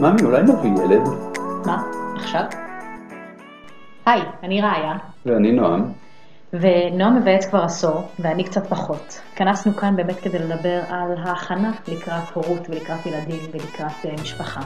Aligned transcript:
ממי, 0.00 0.22
אולי 0.22 0.42
נביא 0.42 0.84
ילד? 0.84 1.08
מה? 1.66 1.82
עכשיו? 2.16 2.42
היי, 4.06 4.22
אני 4.42 4.60
ראיה, 4.60 4.96
ואני 5.26 5.52
נועם. 5.52 5.92
ונועם 6.52 7.16
מבייץ 7.16 7.46
כבר 7.46 7.62
עשור, 7.62 8.08
ואני 8.18 8.44
קצת 8.44 8.66
פחות. 8.66 9.20
התכנסנו 9.32 9.76
כאן 9.76 9.96
באמת 9.96 10.20
כדי 10.20 10.38
לדבר 10.38 10.80
על 10.88 11.14
ההכנה 11.18 11.72
לקראת 11.88 12.30
הורות 12.34 12.70
ולקראת 12.70 13.06
ילדים 13.06 13.40
ולקראת 13.52 14.06
אה, 14.06 14.14
משפחה. 14.22 14.60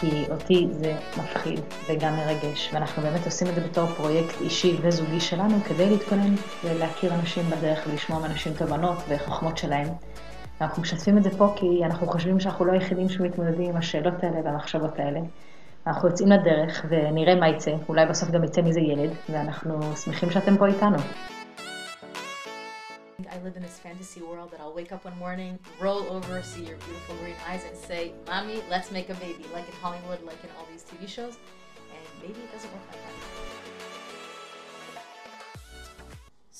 כי 0.00 0.24
אותי 0.30 0.68
זה 0.70 0.94
מפחיד 1.18 1.60
וגם 1.88 2.16
מרגש, 2.16 2.70
ואנחנו 2.72 3.02
באמת 3.02 3.24
עושים 3.24 3.48
את 3.48 3.54
זה 3.54 3.60
בתור 3.60 3.86
פרויקט 3.86 4.40
אישי 4.40 4.76
וזוגי 4.82 5.20
שלנו 5.20 5.56
כדי 5.64 5.90
להתכונן 5.90 6.34
ולהכיר 6.64 7.14
אנשים 7.14 7.44
בדרך 7.50 7.86
ולשמוע 7.88 8.20
מאנשים 8.20 8.52
תובנות 8.54 8.98
וחוכמות 9.08 9.58
שלהם. 9.58 9.88
ואנחנו 10.60 10.82
משתפים 10.82 11.18
את 11.18 11.22
זה 11.22 11.30
פה 11.38 11.52
כי 11.56 11.84
אנחנו 11.84 12.06
חושבים 12.06 12.40
שאנחנו 12.40 12.64
לא 12.64 12.72
היחידים 12.72 13.08
שמתמודדים 13.08 13.70
עם 13.70 13.76
השאלות 13.76 14.24
האלה 14.24 14.40
והמחשבות 14.44 14.98
האלה. 14.98 15.20
אנחנו 15.86 16.08
יוצאים 16.08 16.28
לדרך 16.28 16.86
ונראה 16.88 17.34
מה 17.34 17.48
יצא, 17.48 17.74
אולי 17.88 18.06
בסוף 18.06 18.30
גם 18.30 18.44
יצא 18.44 18.62
מזה 18.62 18.80
ילד, 18.80 19.10
ואנחנו 19.28 19.96
שמחים 19.96 20.30
שאתם 20.30 20.56
פה 20.56 20.66
איתנו. 20.66 20.98
I 23.30 23.38
live 23.44 23.56
in 23.56 23.62
this 23.62 23.78
fantasy 23.86 24.22
world 24.30 24.50
that 24.52 24.60
I'll 24.60 24.76
wake 24.80 24.92
up 24.92 25.02
one 25.10 25.18
morning, 25.26 25.52
roll 25.86 26.02
over, 26.16 26.42
see 26.42 26.64
your 26.70 26.78
beautiful 26.86 27.14
green 27.22 27.38
eyes, 27.48 27.62
and 27.68 27.76
say, 27.88 28.02
Mommy, 28.30 28.58
let's 28.72 28.90
make 28.96 29.08
a 29.14 29.18
baby, 29.24 29.44
like 29.56 29.66
in 29.72 29.76
Hollywood, 29.84 30.20
like 30.30 30.40
in 30.46 30.50
all 30.56 30.66
these 30.72 30.84
TV 30.90 31.00
shows. 31.16 31.34
And 31.94 32.04
maybe 32.22 32.40
it 32.46 32.50
doesn't 32.54 32.72
work 32.74 32.86
like 32.92 33.02
that. 33.06 33.16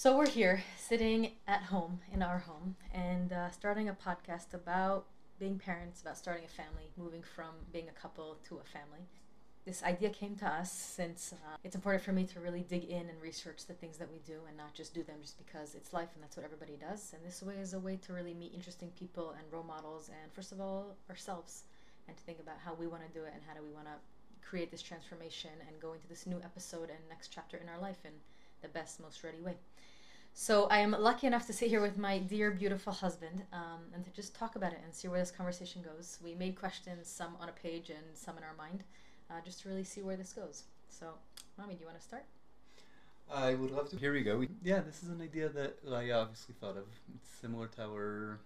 So 0.03 0.09
we're 0.17 0.33
here, 0.41 0.57
sitting 0.91 1.31
at 1.47 1.63
home, 1.63 2.01
in 2.13 2.21
our 2.21 2.41
home, 2.41 2.75
and 2.93 3.33
uh, 3.33 3.49
starting 3.53 3.89
a 3.89 3.95
podcast 3.95 4.55
about 4.55 5.05
being 5.39 5.57
parents, 5.57 6.03
about 6.03 6.19
starting 6.19 6.45
a 6.45 6.49
family, 6.49 6.91
moving 6.97 7.23
from 7.23 7.55
being 7.73 7.89
a 7.89 7.93
couple 7.93 8.37
to 8.43 8.57
a 8.57 8.65
family. 8.65 9.07
This 9.65 9.85
idea 9.85 10.11
came 10.11 10.35
to 10.39 10.47
us 10.49 10.73
since 10.73 11.33
uh, 11.33 11.57
it's 11.63 11.77
important 11.77 12.03
for 12.03 12.11
me 12.11 12.25
to 12.25 12.41
really 12.41 12.65
dig 12.69 12.83
in 12.83 13.09
and 13.09 13.23
research 13.23 13.67
the 13.69 13.75
things 13.75 13.99
that 13.99 14.11
we 14.11 14.19
do 14.27 14.41
and 14.49 14.57
not 14.57 14.75
just 14.75 14.93
do 14.93 15.05
them 15.05 15.19
just 15.23 15.39
because 15.39 15.77
it's 15.77 15.93
life 15.93 16.09
and 16.17 16.25
that's 16.25 16.37
what 16.37 16.45
everybody 16.45 16.77
does. 16.77 17.13
And 17.15 17.25
this 17.25 17.41
way 17.41 17.55
is 17.63 17.73
a 17.73 17.79
way 17.79 17.97
to 18.07 18.13
really 18.13 18.35
meet 18.35 18.53
interesting 18.53 18.91
people 18.99 19.37
and 19.39 19.47
role 19.53 19.63
models, 19.63 20.09
and 20.09 20.33
first 20.33 20.51
of 20.51 20.61
all, 20.61 20.97
ourselves, 21.09 21.63
and 22.09 22.17
to 22.17 22.23
think 22.25 22.41
about 22.41 22.57
how 22.65 22.75
we 22.75 22.89
want 22.89 23.07
to 23.07 23.17
do 23.17 23.25
it 23.25 23.31
and 23.33 23.43
how 23.47 23.55
do 23.55 23.65
we 23.65 23.73
want 23.73 23.87
to 23.87 23.95
create 24.45 24.73
this 24.73 24.83
transformation 24.83 25.53
and 25.69 25.81
go 25.81 25.93
into 25.93 26.09
this 26.09 26.27
new 26.27 26.41
episode 26.43 26.91
and 26.91 26.99
next 27.09 27.29
chapter 27.29 27.59
in 27.59 27.69
our 27.69 27.79
life 27.79 28.05
in 28.05 28.11
the 28.61 28.69
best, 28.69 28.99
most 28.99 29.23
ready 29.23 29.41
way. 29.41 29.55
So 30.43 30.69
I 30.69 30.79
am 30.79 30.93
lucky 30.93 31.27
enough 31.27 31.47
to 31.49 31.53
sit 31.53 31.69
here 31.69 31.83
with 31.83 31.99
my 31.99 32.17
dear, 32.17 32.51
beautiful 32.51 32.95
husband 32.95 33.43
um, 33.53 33.81
and 33.93 34.03
to 34.03 34.11
just 34.11 34.35
talk 34.35 34.57
about 34.57 34.73
it 34.73 34.81
and 34.83 34.95
see 34.95 35.07
where 35.07 35.21
this 35.21 35.31
conversation 35.31 35.83
goes. 35.83 36.19
We 36.25 36.35
made 36.35 36.57
questions, 36.59 37.09
some 37.09 37.37
on 37.39 37.51
a 37.51 37.53
page 37.53 37.91
and 37.91 37.99
some 38.15 38.39
in 38.39 38.45
our 38.45 38.55
mind, 38.57 38.83
uh, 39.31 39.35
just 39.45 39.61
to 39.61 39.69
really 39.69 39.85
see 39.85 40.01
where 40.01 40.17
this 40.17 40.33
goes. 40.33 40.63
So, 40.89 41.09
mommy, 41.59 41.75
do 41.75 41.81
you 41.81 41.87
want 41.87 41.99
to 41.99 42.03
start? 42.03 42.25
I 43.31 43.53
would 43.53 43.71
love 43.71 43.91
to. 43.91 43.99
Here 43.99 44.15
we 44.15 44.23
go. 44.23 44.43
Yeah, 44.63 44.81
this 44.81 45.03
is 45.03 45.11
an 45.11 45.21
idea 45.21 45.51
that 45.51 45.77
I 45.87 46.11
obviously 46.13 46.55
thought 46.59 46.79
of. 46.79 46.87
It's 47.15 47.29
similar 47.39 47.67
to 47.77 47.83
our 47.83 48.39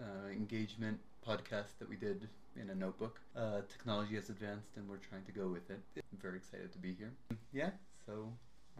uh, 0.00 0.28
engagement 0.30 1.00
podcast 1.26 1.80
that 1.80 1.88
we 1.90 1.96
did 1.96 2.28
in 2.54 2.70
a 2.70 2.76
notebook. 2.76 3.18
Uh, 3.36 3.62
technology 3.68 4.14
has 4.14 4.30
advanced 4.30 4.76
and 4.76 4.88
we're 4.88 4.98
trying 4.98 5.24
to 5.24 5.32
go 5.32 5.48
with 5.48 5.68
it. 5.68 5.80
I'm 5.96 6.18
very 6.22 6.36
excited 6.36 6.70
to 6.70 6.78
be 6.78 6.92
here. 6.92 7.10
Yeah, 7.52 7.70
so 8.06 8.28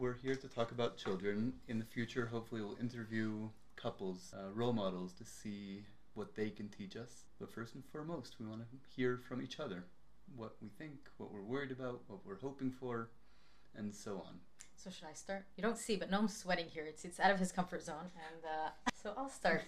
we're 0.01 0.17
here 0.23 0.33
to 0.33 0.47
talk 0.47 0.71
about 0.71 0.97
children. 0.97 1.53
In 1.67 1.77
the 1.77 1.85
future, 1.85 2.25
hopefully, 2.25 2.61
we'll 2.61 2.79
interview 2.81 3.47
couples, 3.75 4.33
uh, 4.35 4.49
role 4.51 4.73
models 4.73 5.13
to 5.13 5.23
see 5.23 5.83
what 6.15 6.35
they 6.35 6.49
can 6.49 6.69
teach 6.69 6.95
us. 6.95 7.25
But 7.39 7.53
first 7.53 7.75
and 7.75 7.83
foremost, 7.85 8.37
we 8.39 8.47
want 8.47 8.61
to 8.61 8.67
hear 8.95 9.21
from 9.29 9.43
each 9.43 9.59
other 9.59 9.83
what 10.35 10.55
we 10.59 10.69
think, 10.69 10.93
what 11.17 11.31
we're 11.31 11.43
worried 11.43 11.69
about, 11.69 12.01
what 12.07 12.25
we're 12.25 12.39
hoping 12.39 12.71
for, 12.71 13.09
and 13.75 13.93
so 13.93 14.13
on. 14.25 14.39
So 14.75 14.89
should 14.89 15.07
I 15.07 15.13
start? 15.13 15.45
You 15.55 15.61
don't 15.61 15.77
see, 15.77 15.97
but 15.97 16.09
Noam's 16.09 16.35
sweating 16.35 16.65
here. 16.73 16.85
It's 16.87 17.05
it's 17.05 17.19
out 17.19 17.29
of 17.29 17.37
his 17.37 17.51
comfort 17.51 17.83
zone, 17.83 18.09
and 18.15 18.43
uh, 18.43 18.69
so 19.03 19.13
I'll 19.15 19.29
start. 19.29 19.61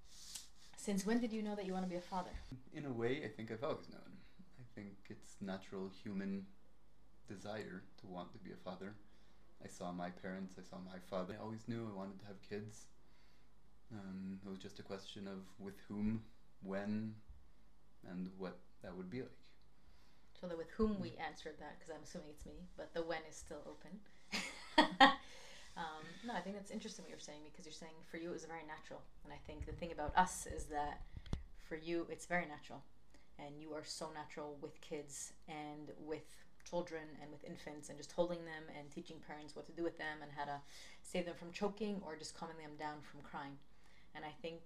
Since 0.78 1.04
when 1.04 1.20
did 1.20 1.30
you 1.30 1.42
know 1.42 1.54
that 1.54 1.66
you 1.66 1.74
want 1.74 1.84
to 1.84 1.90
be 1.90 1.96
a 1.96 2.00
father? 2.00 2.30
In 2.72 2.86
a 2.86 2.92
way, 2.92 3.20
I 3.22 3.28
think 3.28 3.52
I've 3.52 3.62
always 3.62 3.90
known. 3.90 4.16
I 4.58 4.64
think 4.74 4.94
it's 5.10 5.36
natural 5.42 5.90
human 6.02 6.46
desire 7.28 7.82
to 8.00 8.06
want 8.06 8.32
to 8.32 8.38
be 8.38 8.52
a 8.52 8.56
father. 8.64 8.94
I 9.64 9.68
saw 9.68 9.92
my 9.92 10.10
parents, 10.10 10.54
I 10.58 10.62
saw 10.62 10.76
my 10.84 10.98
father. 11.10 11.34
I 11.38 11.42
always 11.42 11.66
knew 11.66 11.88
I 11.92 11.96
wanted 11.96 12.20
to 12.20 12.26
have 12.26 12.40
kids. 12.48 12.86
Um, 13.92 14.38
it 14.44 14.48
was 14.48 14.58
just 14.58 14.78
a 14.78 14.82
question 14.82 15.26
of 15.26 15.40
with 15.58 15.74
whom, 15.88 16.22
when, 16.62 17.14
and 18.08 18.28
what 18.38 18.58
that 18.82 18.96
would 18.96 19.10
be 19.10 19.22
like. 19.22 19.30
So 20.40 20.46
the 20.46 20.56
with 20.56 20.70
whom 20.70 21.00
we 21.00 21.14
answered 21.18 21.54
that 21.58 21.78
because 21.78 21.92
I'm 21.92 22.02
assuming 22.04 22.28
it's 22.30 22.46
me, 22.46 22.68
but 22.76 22.94
the 22.94 23.02
when 23.02 23.18
is 23.28 23.34
still 23.34 23.62
open. 23.66 23.98
um, 25.76 26.04
no, 26.24 26.34
I 26.34 26.40
think 26.40 26.54
that's 26.54 26.70
interesting 26.70 27.04
what 27.04 27.10
you're 27.10 27.18
saying 27.18 27.40
because 27.50 27.66
you're 27.66 27.72
saying 27.72 27.98
for 28.08 28.18
you 28.18 28.30
it 28.30 28.34
was 28.34 28.44
very 28.44 28.62
natural, 28.68 29.02
and 29.24 29.32
I 29.32 29.38
think 29.46 29.66
the 29.66 29.72
thing 29.72 29.90
about 29.90 30.16
us 30.16 30.46
is 30.46 30.66
that 30.66 31.02
for 31.68 31.76
you 31.76 32.06
it's 32.08 32.26
very 32.26 32.46
natural, 32.46 32.84
and 33.38 33.60
you 33.60 33.74
are 33.74 33.82
so 33.84 34.10
natural 34.14 34.56
with 34.60 34.80
kids 34.80 35.32
and 35.48 35.90
with 35.98 36.28
children 36.68 37.02
and 37.22 37.30
with 37.30 37.44
infants 37.44 37.88
and 37.88 37.98
just 37.98 38.12
holding 38.12 38.44
them 38.44 38.64
and 38.78 38.90
teaching 38.90 39.16
parents 39.26 39.56
what 39.56 39.66
to 39.66 39.72
do 39.72 39.82
with 39.82 39.98
them 39.98 40.18
and 40.22 40.30
how 40.36 40.44
to 40.44 40.60
save 41.02 41.26
them 41.26 41.34
from 41.38 41.52
choking 41.52 42.00
or 42.04 42.16
just 42.16 42.36
calming 42.36 42.56
them 42.58 42.76
down 42.78 42.96
from 43.02 43.20
crying. 43.20 43.58
And 44.14 44.24
I 44.24 44.32
think 44.42 44.60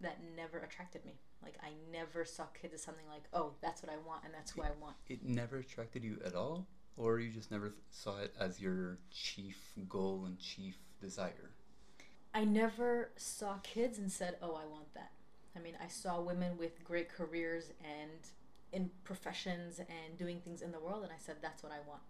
that 0.00 0.18
never 0.36 0.58
attracted 0.58 1.04
me. 1.04 1.18
Like 1.42 1.56
I 1.62 1.70
never 1.92 2.24
saw 2.24 2.44
kids 2.60 2.74
as 2.74 2.82
something 2.82 3.06
like, 3.08 3.24
oh, 3.32 3.52
that's 3.60 3.82
what 3.82 3.92
I 3.92 3.96
want 4.06 4.24
and 4.24 4.34
that's 4.34 4.50
who 4.52 4.62
I 4.62 4.70
want. 4.80 4.96
It 5.08 5.24
never 5.24 5.58
attracted 5.58 6.04
you 6.04 6.18
at 6.24 6.34
all, 6.34 6.66
or 6.96 7.20
you 7.20 7.30
just 7.30 7.50
never 7.50 7.68
th- 7.68 7.80
saw 7.90 8.18
it 8.18 8.34
as 8.38 8.60
your 8.60 8.98
chief 9.10 9.72
goal 9.88 10.24
and 10.26 10.38
chief 10.38 10.76
desire. 11.00 11.50
I 12.34 12.44
never 12.44 13.10
saw 13.16 13.54
kids 13.62 13.98
and 13.98 14.10
said, 14.10 14.36
oh, 14.42 14.54
I 14.54 14.66
want 14.66 14.92
that. 14.94 15.12
I 15.56 15.60
mean, 15.60 15.74
I 15.82 15.88
saw 15.88 16.20
women 16.20 16.56
with 16.58 16.84
great 16.84 17.08
careers 17.08 17.70
and 17.82 18.20
in 18.72 18.90
professions 19.04 19.78
and 19.78 20.18
doing 20.18 20.40
things 20.40 20.62
in 20.62 20.72
the 20.72 20.80
world, 20.80 21.02
and 21.02 21.12
I 21.12 21.18
said, 21.18 21.36
that's 21.40 21.62
what 21.62 21.72
I 21.72 21.86
want. 21.88 22.02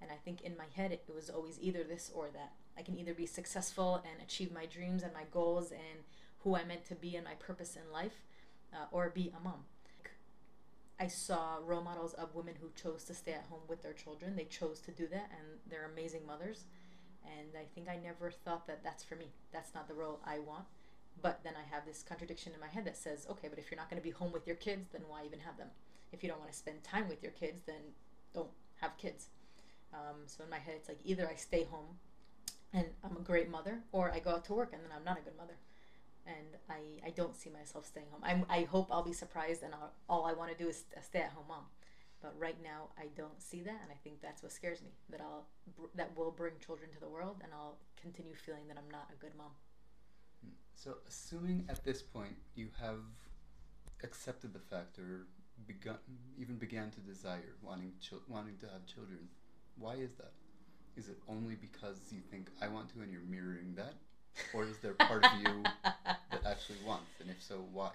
And 0.00 0.10
I 0.10 0.16
think 0.16 0.42
in 0.42 0.56
my 0.56 0.66
head, 0.74 0.92
it, 0.92 1.04
it 1.08 1.14
was 1.14 1.30
always 1.30 1.58
either 1.60 1.82
this 1.82 2.10
or 2.14 2.28
that. 2.34 2.52
I 2.76 2.82
can 2.82 2.98
either 2.98 3.14
be 3.14 3.26
successful 3.26 4.02
and 4.04 4.22
achieve 4.22 4.52
my 4.52 4.66
dreams 4.66 5.02
and 5.02 5.12
my 5.12 5.24
goals 5.30 5.70
and 5.70 6.04
who 6.40 6.56
I'm 6.56 6.68
meant 6.68 6.84
to 6.86 6.94
be 6.94 7.16
and 7.16 7.24
my 7.24 7.34
purpose 7.34 7.76
in 7.76 7.92
life, 7.92 8.24
uh, 8.72 8.86
or 8.90 9.08
be 9.08 9.32
a 9.36 9.42
mom. 9.42 9.64
I 11.00 11.08
saw 11.08 11.56
role 11.64 11.82
models 11.82 12.12
of 12.14 12.34
women 12.34 12.54
who 12.60 12.68
chose 12.80 13.04
to 13.04 13.14
stay 13.14 13.32
at 13.32 13.46
home 13.50 13.62
with 13.68 13.82
their 13.82 13.92
children. 13.92 14.36
They 14.36 14.44
chose 14.44 14.78
to 14.80 14.92
do 14.92 15.08
that, 15.08 15.30
and 15.32 15.58
they're 15.68 15.90
amazing 15.90 16.26
mothers. 16.26 16.64
And 17.24 17.48
I 17.56 17.64
think 17.74 17.88
I 17.88 17.96
never 17.96 18.30
thought 18.30 18.66
that 18.66 18.84
that's 18.84 19.02
for 19.02 19.16
me. 19.16 19.32
That's 19.52 19.74
not 19.74 19.88
the 19.88 19.94
role 19.94 20.20
I 20.24 20.38
want. 20.38 20.66
But 21.20 21.40
then 21.42 21.54
I 21.56 21.74
have 21.74 21.86
this 21.86 22.02
contradiction 22.02 22.52
in 22.52 22.60
my 22.60 22.68
head 22.68 22.84
that 22.84 22.96
says, 22.96 23.26
okay, 23.30 23.48
but 23.48 23.58
if 23.58 23.70
you're 23.70 23.80
not 23.80 23.88
going 23.88 24.00
to 24.00 24.06
be 24.06 24.10
home 24.10 24.32
with 24.32 24.46
your 24.46 24.56
kids, 24.56 24.88
then 24.92 25.02
why 25.08 25.24
even 25.24 25.40
have 25.40 25.56
them? 25.56 25.68
If 26.14 26.22
you 26.22 26.28
don't 26.28 26.38
want 26.38 26.52
to 26.52 26.56
spend 26.56 26.82
time 26.84 27.08
with 27.08 27.22
your 27.22 27.32
kids, 27.32 27.62
then 27.66 27.82
don't 28.32 28.50
have 28.76 28.96
kids. 28.96 29.28
Um, 29.92 30.22
so 30.26 30.44
in 30.44 30.50
my 30.50 30.58
head, 30.58 30.74
it's 30.76 30.88
like 30.88 31.00
either 31.04 31.28
I 31.28 31.34
stay 31.34 31.64
home 31.64 31.98
and 32.72 32.86
I'm 33.04 33.16
a 33.16 33.20
great 33.20 33.50
mother, 33.50 33.80
or 33.92 34.10
I 34.12 34.18
go 34.18 34.30
out 34.30 34.44
to 34.46 34.52
work 34.54 34.72
and 34.72 34.82
then 34.82 34.90
I'm 34.96 35.04
not 35.04 35.18
a 35.18 35.22
good 35.22 35.36
mother. 35.36 35.54
And 36.26 36.56
I, 36.70 37.06
I 37.06 37.10
don't 37.10 37.36
see 37.36 37.50
myself 37.50 37.86
staying 37.86 38.06
home. 38.10 38.22
I'm, 38.24 38.46
I 38.48 38.62
hope 38.62 38.88
I'll 38.90 39.02
be 39.02 39.12
surprised 39.12 39.62
and 39.62 39.74
I'll, 39.74 39.92
all 40.08 40.24
I 40.26 40.32
want 40.32 40.56
to 40.56 40.56
do 40.56 40.68
is 40.68 40.84
a 40.96 41.02
stay 41.02 41.20
at 41.20 41.30
home 41.30 41.44
mom. 41.48 41.64
But 42.24 42.34
right 42.38 42.56
now, 42.62 42.88
I 42.96 43.08
don't 43.14 43.42
see 43.42 43.60
that, 43.64 43.80
and 43.82 43.92
I 43.92 43.96
think 44.02 44.22
that's 44.22 44.42
what 44.42 44.50
scares 44.50 44.80
me. 44.80 44.88
That 45.10 45.20
I'll 45.20 45.44
that 45.94 46.16
will 46.16 46.30
bring 46.30 46.54
children 46.64 46.90
to 46.92 46.98
the 46.98 47.08
world, 47.08 47.36
and 47.44 47.52
I'll 47.52 47.76
continue 48.00 48.34
feeling 48.34 48.66
that 48.68 48.78
I'm 48.78 48.90
not 48.90 49.10
a 49.12 49.20
good 49.20 49.32
mom. 49.36 49.50
So, 50.74 50.94
assuming 51.06 51.66
at 51.68 51.84
this 51.84 52.00
point 52.00 52.36
you 52.54 52.68
have 52.80 53.00
accepted 54.02 54.54
the 54.54 54.58
fact 54.58 54.98
or 54.98 55.26
begun, 55.66 55.98
even 56.38 56.56
began 56.56 56.90
to 56.90 57.00
desire 57.00 57.54
wanting 57.62 57.92
wanting 58.28 58.56
to 58.58 58.66
have 58.66 58.86
children, 58.86 59.18
why 59.76 59.94
is 59.94 60.14
that? 60.14 60.32
Is 60.96 61.08
it 61.08 61.18
only 61.28 61.56
because 61.56 61.98
you 62.10 62.20
think 62.30 62.48
I 62.62 62.68
want 62.68 62.88
to 62.94 63.00
and 63.00 63.12
you're 63.12 63.22
mirroring 63.28 63.74
that, 63.76 63.94
or 64.54 64.64
is 64.64 64.78
there 64.78 64.94
part 64.94 65.24
of 65.24 65.32
you 65.40 65.62
that 65.84 66.46
actually 66.46 66.78
wants, 66.86 67.10
and 67.20 67.30
if 67.30 67.42
so, 67.42 67.64
why? 67.72 67.90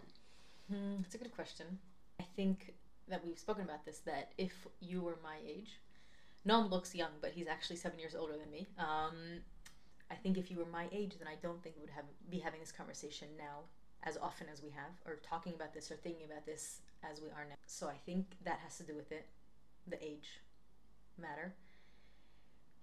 Hmm, 0.69 1.01
that's 1.01 1.15
a 1.15 1.17
good 1.17 1.33
question. 1.33 1.65
I 2.19 2.25
think 2.35 2.73
that 3.07 3.25
we've 3.25 3.39
spoken 3.39 3.63
about 3.63 3.85
this. 3.85 3.99
That 3.99 4.31
if 4.37 4.53
you 4.81 5.01
were 5.01 5.17
my 5.23 5.37
age, 5.47 5.79
Noam 6.47 6.69
looks 6.69 6.93
young, 6.93 7.11
but 7.21 7.31
he's 7.31 7.47
actually 7.47 7.77
seven 7.77 7.99
years 7.99 8.15
older 8.15 8.33
than 8.37 8.51
me. 8.51 8.67
Um, 8.77 9.41
I 10.11 10.15
think 10.15 10.37
if 10.37 10.51
you 10.51 10.57
were 10.57 10.65
my 10.71 10.87
age, 10.91 11.13
then 11.19 11.27
I 11.27 11.35
don't 11.41 11.61
think 11.63 11.75
we 11.75 11.81
would 11.81 11.91
have 11.91 12.05
be 12.29 12.39
having 12.39 12.59
this 12.59 12.71
conversation 12.71 13.27
now 13.37 13.63
as 14.03 14.17
often 14.17 14.47
as 14.51 14.63
we 14.63 14.69
have, 14.69 14.91
or 15.05 15.17
talking 15.17 15.53
about 15.53 15.73
this 15.73 15.91
or 15.91 15.95
thinking 15.95 16.25
about 16.25 16.45
this 16.45 16.81
as 17.03 17.21
we 17.21 17.29
are 17.29 17.45
now. 17.47 17.55
So 17.67 17.87
I 17.87 17.95
think 18.05 18.25
that 18.45 18.59
has 18.63 18.77
to 18.77 18.83
do 18.83 18.95
with 18.95 19.11
it, 19.11 19.27
the 19.87 20.03
age 20.03 20.39
matter, 21.17 21.53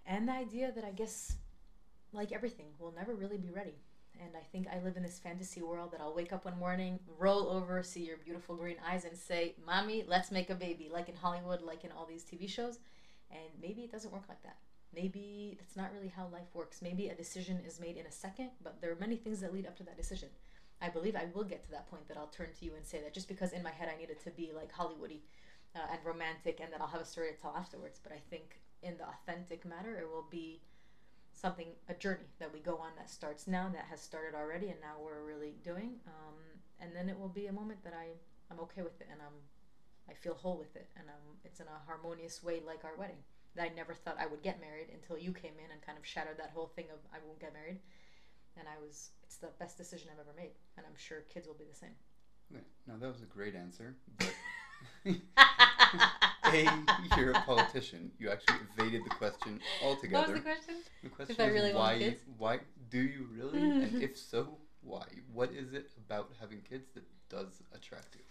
and 0.07 0.29
the 0.29 0.33
idea 0.33 0.73
that 0.75 0.85
I 0.85 0.91
guess, 0.91 1.37
like 2.13 2.33
everything, 2.33 2.67
we'll 2.79 2.93
never 2.93 3.15
really 3.15 3.39
be 3.39 3.51
ready. 3.51 3.75
And 4.21 4.31
I 4.35 4.45
think 4.51 4.67
I 4.69 4.83
live 4.83 4.97
in 4.97 5.03
this 5.03 5.19
fantasy 5.19 5.61
world 5.63 5.93
that 5.93 6.01
I'll 6.01 6.15
wake 6.15 6.33
up 6.33 6.45
one 6.47 6.59
morning, 6.59 6.99
roll 7.19 7.49
over, 7.49 7.83
see 7.83 8.05
your 8.05 8.17
beautiful 8.17 8.57
green 8.57 8.77
eyes, 8.89 9.05
and 9.05 9.17
say, 9.17 9.55
Mommy, 9.67 10.05
let's 10.07 10.31
make 10.31 10.49
a 10.49 10.55
baby, 10.55 10.89
like 10.91 11.09
in 11.09 11.15
Hollywood, 11.17 11.61
like 11.61 11.85
in 11.85 11.93
all 11.93 12.07
these 12.07 12.25
TV 12.25 12.49
shows. 12.49 12.79
And 13.31 13.51
maybe 13.61 13.83
it 13.83 13.93
doesn't 13.93 14.13
work 14.13 14.25
like 14.29 14.43
that. 14.45 14.57
Maybe 14.95 15.57
that's 15.59 15.77
not 15.77 15.93
really 15.93 16.09
how 16.09 16.29
life 16.33 16.49
works. 16.55 16.81
Maybe 16.81 17.09
a 17.09 17.15
decision 17.15 17.61
is 17.67 17.79
made 17.79 17.97
in 17.97 18.07
a 18.07 18.13
second, 18.13 18.51
but 18.63 18.81
there 18.81 18.91
are 18.91 18.97
many 18.99 19.17
things 19.17 19.41
that 19.41 19.53
lead 19.53 19.67
up 19.67 19.77
to 19.77 19.83
that 19.83 19.97
decision. 19.97 20.29
I 20.81 20.89
believe 20.89 21.17
I 21.17 21.29
will 21.35 21.45
get 21.45 21.65
to 21.65 21.71
that 21.71 21.89
point 21.91 22.07
that 22.09 22.17
I'll 22.17 22.27
turn 22.27 22.49
to 22.59 22.65
you 22.65 22.73
and 22.77 22.85
say 22.85 23.01
that 23.01 23.15
just 23.15 23.29
because 23.29 23.53
in 23.53 23.63
my 23.63 23.71
head 23.71 23.89
I 23.93 23.99
need 23.99 24.11
it 24.11 24.23
to 24.25 24.31
be 24.31 24.53
like 24.55 24.73
Hollywoody 24.73 25.21
uh, 25.75 25.87
and 25.91 26.01
romantic 26.05 26.61
and 26.61 26.73
then 26.73 26.81
I'll 26.81 26.89
have 26.89 27.01
a 27.01 27.07
story 27.07 27.31
to 27.33 27.41
tell 27.41 27.55
afterwards. 27.57 28.01
But 28.03 28.13
I 28.13 28.21
think 28.31 28.61
in 28.83 28.97
the 28.99 29.05
authentic 29.09 29.65
matter, 29.65 29.97
it 29.97 30.09
will 30.09 30.27
be 30.31 30.61
something, 31.33 31.69
a 31.89 31.95
journey 31.95 32.29
that 32.39 32.53
we 32.53 32.61
go 32.61 32.77
on 32.77 32.91
that 32.97 33.11
starts 33.11 33.47
now, 33.47 33.69
that 33.73 33.85
has 33.91 34.01
started 34.01 34.35
already, 34.35 34.69
and 34.69 34.81
now 34.81 34.97
we're 35.03 35.25
really 35.25 35.55
doing. 35.63 36.01
Um, 36.07 36.35
and 36.81 36.95
then 36.95 37.09
it 37.09 37.19
will 37.19 37.29
be 37.29 37.47
a 37.47 37.53
moment 37.53 37.83
that 37.85 37.95
I, 37.95 38.17
I'm 38.51 38.61
okay 38.61 38.83
with 38.83 39.01
it 39.01 39.09
and 39.11 39.21
I'm, 39.21 39.37
I 40.09 40.15
feel 40.15 40.35
whole 40.35 40.59
with 40.59 40.75
it. 40.77 40.89
And 40.97 41.09
um, 41.09 41.37
it's 41.45 41.61
in 41.61 41.67
a 41.67 41.87
harmonious 41.87 42.43
way 42.43 42.61
like 42.67 42.85
our 42.85 42.97
wedding. 42.97 43.21
That 43.55 43.71
I 43.71 43.75
never 43.75 43.95
thought 43.95 44.19
I 44.21 44.27
would 44.27 44.43
get 44.43 44.61
married 44.61 44.89
until 44.93 45.17
you 45.17 45.33
came 45.33 45.57
in 45.57 45.73
and 45.73 45.81
kind 45.81 45.97
of 45.97 46.05
shattered 46.05 46.37
that 46.39 46.53
whole 46.53 46.71
thing 46.77 46.87
of 46.93 47.01
I 47.13 47.25
won't 47.25 47.41
get 47.41 47.55
married. 47.55 47.81
And 48.59 48.67
I 48.69 48.79
was, 48.81 49.11
it's 49.23 49.37
the 49.37 49.49
best 49.59 49.77
decision 49.77 50.09
I've 50.13 50.21
ever 50.21 50.35
made. 50.37 50.53
And 50.77 50.87
I'm 50.87 50.97
sure 50.97 51.23
kids 51.33 51.47
will 51.47 51.55
be 51.55 51.65
the 51.65 51.75
same. 51.75 51.95
Okay, 52.53 52.65
now 52.87 52.95
that 53.01 53.09
was 53.09 53.23
a 53.23 53.27
great 53.27 53.55
answer, 53.55 53.97
but 54.19 54.33
A, 56.47 56.69
you're 57.17 57.33
a 57.33 57.41
politician. 57.43 58.13
You 58.19 58.31
actually 58.31 58.59
evaded 58.79 59.05
the 59.05 59.11
question 59.11 59.61
altogether. 59.83 60.19
What 60.19 60.29
was 60.29 60.37
the 60.37 60.49
question? 60.49 60.75
The 61.03 61.09
question 61.09 61.35
If 61.35 61.41
I 61.41 61.49
is 61.49 61.55
really 61.55 61.73
want 61.75 61.95
why? 61.95 61.99
kids? 61.99 62.21
Why 62.39 62.61
do 62.89 62.99
you 62.99 63.27
really? 63.33 63.59
and 63.59 63.95
if 64.03 64.17
so, 64.17 64.59
why? 64.81 65.05
What 65.33 65.51
is 65.53 65.73
it 65.73 65.91
about 65.97 66.31
having 66.41 66.61
kids 66.61 66.89
that 66.95 67.05
does 67.29 67.63
attract 67.75 68.15
you? 68.15 68.23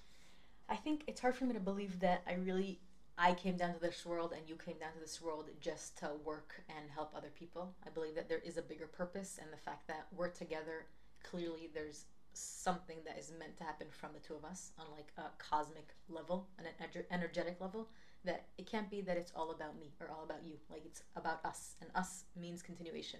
I 0.69 0.75
think 0.75 1.03
it's 1.07 1.19
hard 1.19 1.35
for 1.35 1.45
me 1.45 1.53
to 1.53 1.59
believe 1.59 1.99
that 1.99 2.21
I 2.27 2.33
really 2.35 2.79
I 3.17 3.33
came 3.33 3.55
down 3.55 3.73
to 3.73 3.79
this 3.79 4.05
world 4.05 4.33
and 4.35 4.47
you 4.47 4.55
came 4.55 4.77
down 4.77 4.93
to 4.93 4.99
this 4.99 5.21
world 5.21 5.45
just 5.61 5.97
to 5.99 6.11
work 6.25 6.61
and 6.67 6.89
help 6.89 7.13
other 7.15 7.31
people. 7.37 7.73
I 7.85 7.89
believe 7.89 8.15
that 8.15 8.27
there 8.27 8.39
is 8.39 8.57
a 8.57 8.61
bigger 8.61 8.87
purpose 8.87 9.39
and 9.41 9.51
the 9.53 9.57
fact 9.57 9.87
that 9.87 10.07
we're 10.11 10.29
together 10.29 10.87
clearly 11.23 11.69
there's 11.73 12.05
something 12.33 12.97
that 13.05 13.17
is 13.17 13.31
meant 13.39 13.57
to 13.57 13.63
happen 13.63 13.87
from 13.89 14.09
the 14.13 14.19
two 14.19 14.35
of 14.35 14.43
us 14.43 14.71
on 14.77 14.85
like 14.91 15.13
a 15.17 15.31
cosmic 15.37 15.95
level, 16.09 16.49
an 16.59 16.65
energetic 17.09 17.61
level 17.61 17.87
that 18.25 18.47
it 18.57 18.69
can't 18.69 18.89
be 18.89 19.01
that 19.01 19.17
it's 19.17 19.31
all 19.35 19.51
about 19.51 19.79
me 19.79 19.93
or 20.01 20.09
all 20.09 20.23
about 20.23 20.43
you. 20.43 20.55
Like 20.69 20.83
it's 20.85 21.03
about 21.15 21.45
us 21.45 21.75
and 21.79 21.89
us 21.95 22.25
means 22.35 22.61
continuation. 22.61 23.19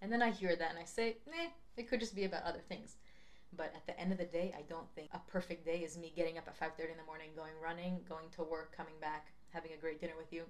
And 0.00 0.10
then 0.10 0.22
I 0.22 0.30
hear 0.30 0.56
that 0.56 0.70
and 0.70 0.78
I 0.78 0.84
say, 0.84 1.18
"Nah, 1.26 1.50
it 1.76 1.88
could 1.88 2.00
just 2.00 2.14
be 2.14 2.24
about 2.24 2.44
other 2.44 2.62
things." 2.68 2.96
But 3.56 3.72
at 3.74 3.86
the 3.86 3.98
end 3.98 4.12
of 4.12 4.18
the 4.18 4.26
day, 4.26 4.54
I 4.56 4.62
don't 4.62 4.88
think 4.94 5.08
a 5.12 5.20
perfect 5.30 5.64
day 5.64 5.78
is 5.78 5.96
me 5.96 6.12
getting 6.14 6.38
up 6.38 6.46
at 6.46 6.58
5:30 6.58 6.92
in 6.92 6.96
the 6.96 7.04
morning, 7.04 7.30
going 7.34 7.54
running, 7.62 8.04
going 8.08 8.28
to 8.30 8.42
work, 8.42 8.76
coming 8.76 8.98
back, 9.00 9.32
having 9.50 9.72
a 9.72 9.76
great 9.76 10.00
dinner 10.00 10.16
with 10.16 10.32
you, 10.32 10.44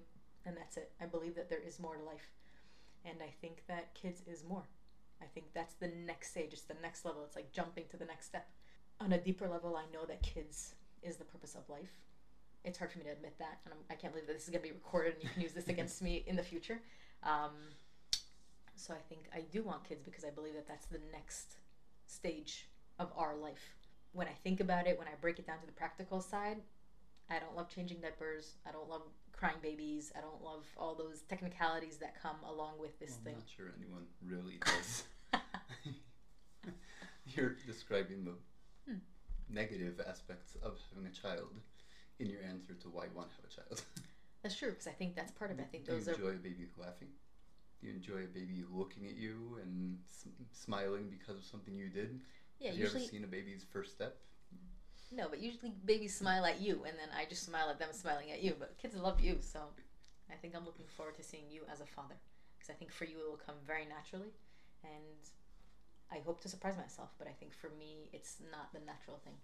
and 0.45 0.55
that's 0.55 0.77
it. 0.77 0.91
I 0.99 1.05
believe 1.05 1.35
that 1.35 1.49
there 1.49 1.59
is 1.59 1.79
more 1.79 1.95
to 1.95 2.03
life. 2.03 2.29
And 3.05 3.21
I 3.21 3.33
think 3.41 3.63
that 3.67 3.93
kids 3.93 4.21
is 4.27 4.43
more. 4.43 4.63
I 5.21 5.25
think 5.25 5.47
that's 5.53 5.73
the 5.75 5.87
next 5.87 6.31
stage, 6.31 6.53
it's 6.53 6.63
the 6.63 6.75
next 6.81 7.05
level. 7.05 7.23
It's 7.23 7.35
like 7.35 7.51
jumping 7.51 7.85
to 7.91 7.97
the 7.97 8.05
next 8.05 8.25
step. 8.25 8.49
On 8.99 9.13
a 9.13 9.17
deeper 9.17 9.47
level, 9.47 9.77
I 9.77 9.85
know 9.93 10.05
that 10.05 10.21
kids 10.21 10.75
is 11.01 11.17
the 11.17 11.25
purpose 11.25 11.55
of 11.55 11.69
life. 11.69 11.91
It's 12.65 12.77
hard 12.77 12.91
for 12.91 12.99
me 12.99 13.05
to 13.05 13.11
admit 13.11 13.35
that, 13.39 13.59
and 13.63 13.73
I'm, 13.73 13.79
I 13.89 13.95
can't 13.95 14.13
believe 14.13 14.27
that 14.27 14.33
this 14.33 14.43
is 14.43 14.49
going 14.49 14.61
to 14.61 14.67
be 14.67 14.73
recorded 14.73 15.15
and 15.15 15.23
you 15.23 15.29
can 15.29 15.41
use 15.41 15.53
this 15.53 15.69
against 15.69 16.01
me 16.07 16.23
in 16.27 16.35
the 16.35 16.43
future. 16.43 16.81
Um, 17.23 17.53
so 18.75 18.93
I 18.93 19.01
think 19.07 19.29
I 19.33 19.41
do 19.51 19.63
want 19.63 19.83
kids 19.87 20.03
because 20.03 20.23
I 20.23 20.29
believe 20.29 20.53
that 20.53 20.67
that's 20.67 20.85
the 20.85 20.99
next 21.11 21.57
stage 22.05 22.67
of 22.99 23.11
our 23.17 23.35
life. 23.35 23.75
When 24.11 24.27
I 24.27 24.33
think 24.43 24.59
about 24.59 24.87
it, 24.87 24.97
when 24.97 25.07
I 25.07 25.11
break 25.21 25.39
it 25.39 25.47
down 25.47 25.59
to 25.61 25.65
the 25.65 25.71
practical 25.71 26.19
side, 26.21 26.57
I 27.29 27.39
don't 27.39 27.55
love 27.55 27.69
changing 27.69 28.01
diapers. 28.01 28.55
I 28.67 28.71
don't 28.71 28.89
love 28.89 29.03
crying 29.31 29.57
babies. 29.61 30.11
I 30.17 30.21
don't 30.21 30.43
love 30.43 30.65
all 30.77 30.95
those 30.95 31.21
technicalities 31.29 31.97
that 31.97 32.21
come 32.21 32.35
along 32.47 32.73
with 32.79 32.99
this 32.99 33.11
Well, 33.11 33.19
thing. 33.23 33.33
I'm 33.35 33.39
not 33.39 33.49
sure 33.55 33.67
anyone 33.77 34.05
really 34.21 34.59
does. 34.65 35.03
You're 37.35 37.55
describing 37.65 38.25
the 38.25 38.33
Hmm. 38.87 38.97
negative 39.47 40.01
aspects 40.07 40.55
of 40.63 40.77
having 40.89 41.07
a 41.07 41.13
child 41.13 41.53
in 42.17 42.27
your 42.29 42.41
answer 42.41 42.73
to 42.73 42.89
why 42.89 43.05
you 43.05 43.11
want 43.13 43.29
to 43.29 43.35
have 43.35 43.45
a 43.45 43.53
child. 43.53 43.83
That's 44.43 44.55
true 44.57 44.69
because 44.71 44.87
I 44.87 44.91
think 44.91 45.15
that's 45.15 45.31
part 45.33 45.51
of 45.51 45.59
it. 45.59 45.63
I 45.63 45.65
think 45.65 45.83
Do 45.85 45.91
those 45.91 46.07
you 46.07 46.13
are 46.13 46.15
enjoy 46.15 46.29
a 46.29 46.33
baby 46.41 46.65
laughing? 46.77 47.09
Do 47.81 47.87
you 47.87 47.93
enjoy 47.93 48.23
a 48.23 48.27
baby 48.27 48.63
looking 48.71 49.05
at 49.05 49.15
you 49.15 49.57
and 49.61 49.97
smiling 50.53 51.09
because 51.09 51.37
of 51.37 51.43
something 51.43 51.75
you 51.75 51.89
did? 51.89 52.21
Yeah. 52.59 52.69
Have 52.69 52.77
you 52.77 52.83
Usually 52.83 53.03
ever 53.03 53.11
seen 53.11 53.23
a 53.23 53.27
baby's 53.27 53.65
first 53.71 53.91
step? 53.91 54.17
no, 55.11 55.27
but 55.29 55.39
usually 55.39 55.73
babies 55.85 56.15
smile 56.15 56.45
at 56.45 56.61
you, 56.61 56.83
and 56.87 56.97
then 56.97 57.09
I 57.17 57.25
just 57.25 57.43
smile 57.43 57.69
at 57.69 57.79
them 57.79 57.89
smiling 57.91 58.31
at 58.31 58.43
you. 58.43 58.55
But 58.57 58.77
kids 58.77 58.95
love 58.95 59.19
you, 59.19 59.37
so 59.41 59.59
I 60.31 60.35
think 60.35 60.55
I'm 60.55 60.65
looking 60.65 60.85
forward 60.87 61.15
to 61.15 61.23
seeing 61.23 61.49
you 61.49 61.61
as 61.71 61.81
a 61.81 61.85
father 61.85 62.15
because 62.57 62.69
I 62.69 62.77
think 62.77 62.91
for 62.91 63.05
you 63.05 63.17
it 63.19 63.29
will 63.29 63.41
come 63.43 63.55
very 63.65 63.85
naturally, 63.85 64.33
and 64.83 65.21
I 66.11 66.19
hope 66.19 66.41
to 66.41 66.49
surprise 66.49 66.77
myself. 66.77 67.09
But 67.17 67.27
I 67.27 67.31
think 67.39 67.53
for 67.53 67.69
me 67.79 68.09
it's 68.13 68.37
not 68.51 68.71
the 68.73 68.85
natural 68.85 69.17
thing 69.23 69.37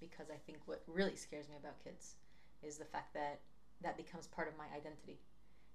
because 0.00 0.30
I 0.30 0.38
think 0.46 0.58
what 0.66 0.82
really 0.86 1.16
scares 1.16 1.48
me 1.48 1.56
about 1.58 1.82
kids 1.82 2.14
is 2.62 2.78
the 2.78 2.84
fact 2.84 3.14
that 3.14 3.40
that 3.82 3.96
becomes 3.96 4.26
part 4.28 4.48
of 4.48 4.56
my 4.56 4.66
identity. 4.76 5.18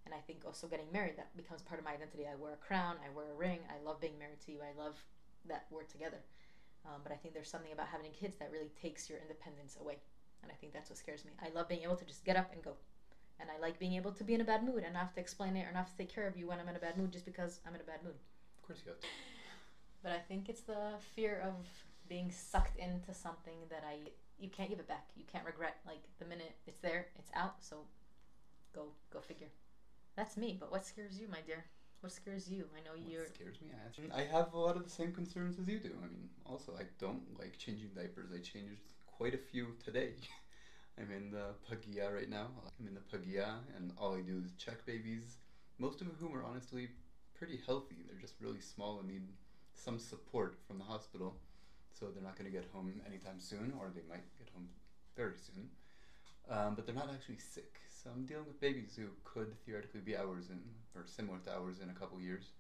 And 0.06 0.14
I 0.14 0.20
think 0.20 0.46
also 0.46 0.68
getting 0.68 0.92
married, 0.94 1.18
that 1.18 1.36
becomes 1.36 1.62
part 1.64 1.80
of 1.80 1.86
my 1.86 1.94
identity. 1.94 2.26
I 2.28 2.36
wear 2.36 2.54
a 2.54 2.58
crown, 2.58 2.98
I 3.04 3.10
wear 3.16 3.32
a 3.32 3.36
ring, 3.36 3.60
I 3.70 3.84
love 3.84 4.00
being 4.00 4.20
married 4.20 4.40
to 4.46 4.52
you, 4.52 4.60
I 4.62 4.80
love 4.80 5.04
that 5.48 5.66
we're 5.72 5.84
together. 5.84 6.22
Um, 6.86 7.02
but 7.04 7.12
I 7.12 7.16
think 7.16 7.34
there's 7.34 7.50
something 7.50 7.74
about 7.74 7.88
having 7.88 8.12
kids 8.12 8.38
that 8.38 8.52
really 8.52 8.70
takes 8.80 9.10
your 9.10 9.20
independence 9.20 9.78
away. 9.82 9.98
And 10.44 10.52
I 10.52 10.56
think 10.56 10.74
that's 10.74 10.90
what 10.90 10.98
scares 10.98 11.26
me. 11.26 11.32
I 11.42 11.50
love 11.50 11.68
being 11.68 11.84
able 11.84 11.96
to 11.96 12.06
just 12.06 12.24
get 12.24 12.36
up 12.36 12.52
and 12.54 12.62
go. 12.64 12.74
And 13.40 13.50
I 13.50 13.60
like 13.60 13.80
being 13.80 13.94
able 13.94 14.12
to 14.12 14.24
be 14.24 14.34
in 14.34 14.42
a 14.42 14.46
bad 14.46 14.64
mood 14.64 14.84
and 14.84 14.94
not 14.94 15.04
have 15.04 15.14
to 15.16 15.20
explain 15.20 15.58
it 15.58 15.66
or 15.68 15.72
not 15.74 15.90
have 15.90 15.92
to 15.92 15.98
take 15.98 16.14
care 16.14 16.28
of 16.28 16.38
you 16.38 16.48
when 16.48 16.60
I'm 16.60 16.70
in 16.70 16.76
a 16.76 16.80
bad 16.80 16.98
mood 16.98 17.12
just 17.12 17.26
because 17.26 17.60
I'm 17.68 17.76
in 17.76 17.82
a 17.82 17.84
bad 17.84 18.04
mood. 18.04 18.16
Of 18.58 18.68
course 18.68 18.82
you 18.86 18.92
have 18.92 19.02
to. 19.02 19.08
But 20.04 20.12
I 20.12 20.20
think 20.20 20.48
it's 20.48 20.62
the 20.62 20.94
fear 21.16 21.42
of 21.44 21.56
being 22.08 22.32
sucked 22.32 22.78
into 22.78 23.14
something 23.14 23.58
that 23.70 23.84
I 23.88 24.12
you 24.38 24.50
can't 24.50 24.70
give 24.70 24.80
it 24.80 24.88
back. 24.88 25.08
You 25.16 25.24
can't 25.32 25.46
regret. 25.46 25.78
Like 25.86 26.04
the 26.20 26.26
minute 26.26 26.54
it's 26.68 26.80
there, 26.80 27.08
it's 27.18 27.32
out. 27.36 27.56
So 27.60 27.78
go 28.74 28.90
go 29.12 29.20
figure. 29.20 29.50
That's 30.16 30.38
me. 30.38 30.56
But 30.60 30.72
what 30.72 30.86
scares 30.86 31.20
you, 31.20 31.28
my 31.28 31.40
dear? 31.46 31.66
What 32.06 32.12
scares 32.12 32.48
you? 32.52 32.68
I 32.78 32.86
know 32.86 32.92
What 32.94 33.12
you're. 33.12 33.26
scares 33.26 33.60
me? 33.98 34.12
I 34.14 34.22
have 34.22 34.54
a 34.54 34.60
lot 34.60 34.78
of 34.78 34.84
the 34.84 34.92
same 34.92 35.12
concerns 35.12 35.58
as 35.58 35.68
you 35.68 35.80
do. 35.80 35.90
I 36.04 36.06
mean, 36.06 36.30
also, 36.46 36.74
I 36.78 36.84
don't 37.00 37.24
like 37.40 37.58
changing 37.58 37.90
diapers. 37.96 38.30
I 38.32 38.38
changed 38.42 38.94
quite 39.08 39.34
a 39.34 39.40
few 39.40 39.70
today. 39.84 40.12
I'm 41.00 41.10
in 41.10 41.32
the 41.32 41.56
Pagia 41.68 42.14
right 42.14 42.30
now. 42.30 42.50
I'm 42.80 42.86
in 42.86 42.94
the 42.94 43.02
Pagia, 43.02 43.56
and 43.76 43.92
all 43.98 44.14
I 44.14 44.22
do 44.22 44.40
is 44.46 44.52
check 44.54 44.86
babies, 44.86 45.38
most 45.80 46.00
of 46.02 46.06
whom 46.20 46.36
are 46.36 46.44
honestly 46.44 46.90
pretty 47.34 47.60
healthy. 47.66 47.96
They're 48.06 48.22
just 48.22 48.36
really 48.40 48.62
small 48.62 49.00
and 49.00 49.10
need 49.10 49.24
some 49.74 49.98
support 49.98 50.60
from 50.68 50.78
the 50.78 50.86
hospital. 50.86 51.34
So 51.92 52.12
they're 52.14 52.22
not 52.22 52.38
going 52.38 52.46
to 52.46 52.56
get 52.56 52.70
home 52.72 53.02
anytime 53.08 53.40
soon, 53.40 53.74
or 53.80 53.90
they 53.96 54.06
might 54.08 54.30
get 54.38 54.50
home 54.54 54.68
very 55.18 55.38
soon. 55.42 55.70
Um, 56.52 56.76
but 56.76 56.86
they're 56.86 56.94
not 56.94 57.10
actually 57.12 57.40
sick. 57.40 57.80
So 58.06 58.12
I'm 58.12 58.24
dealing 58.26 58.46
with 58.46 58.60
babies 58.60 58.96
who 58.96 59.16
could 59.24 59.58
theoretically 59.66 60.02
be 60.02 60.16
ours 60.16 60.50
in, 60.52 60.62
or 60.96 61.06
similar 61.08 61.40
to 61.40 61.52
ours 61.56 61.80
in 61.82 61.90
a 61.90 61.94
couple 61.94 62.22
years. 62.22 62.54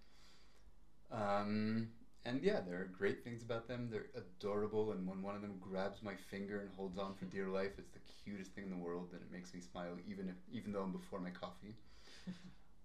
Um, 1.11 1.89
and 2.25 2.41
yeah, 2.43 2.61
there 2.61 2.81
are 2.81 2.85
great 2.85 3.23
things 3.23 3.43
about 3.43 3.67
them. 3.67 3.89
They're 3.91 4.07
adorable, 4.15 4.91
and 4.91 5.07
when 5.07 5.21
one 5.21 5.35
of 5.35 5.41
them 5.41 5.57
grabs 5.59 6.01
my 6.01 6.15
finger 6.15 6.59
and 6.59 6.69
holds 6.69 6.97
on 6.97 7.13
for 7.13 7.25
dear 7.25 7.47
life, 7.47 7.73
it's 7.77 7.91
the 7.91 7.99
cutest 8.23 8.53
thing 8.53 8.63
in 8.65 8.71
the 8.71 8.75
world, 8.75 9.09
and 9.13 9.21
it 9.21 9.31
makes 9.31 9.53
me 9.53 9.59
smile 9.61 9.97
even 10.07 10.29
if 10.29 10.35
even 10.51 10.71
though 10.71 10.81
I'm 10.81 10.91
before 10.91 11.19
my 11.19 11.31
coffee. 11.31 11.75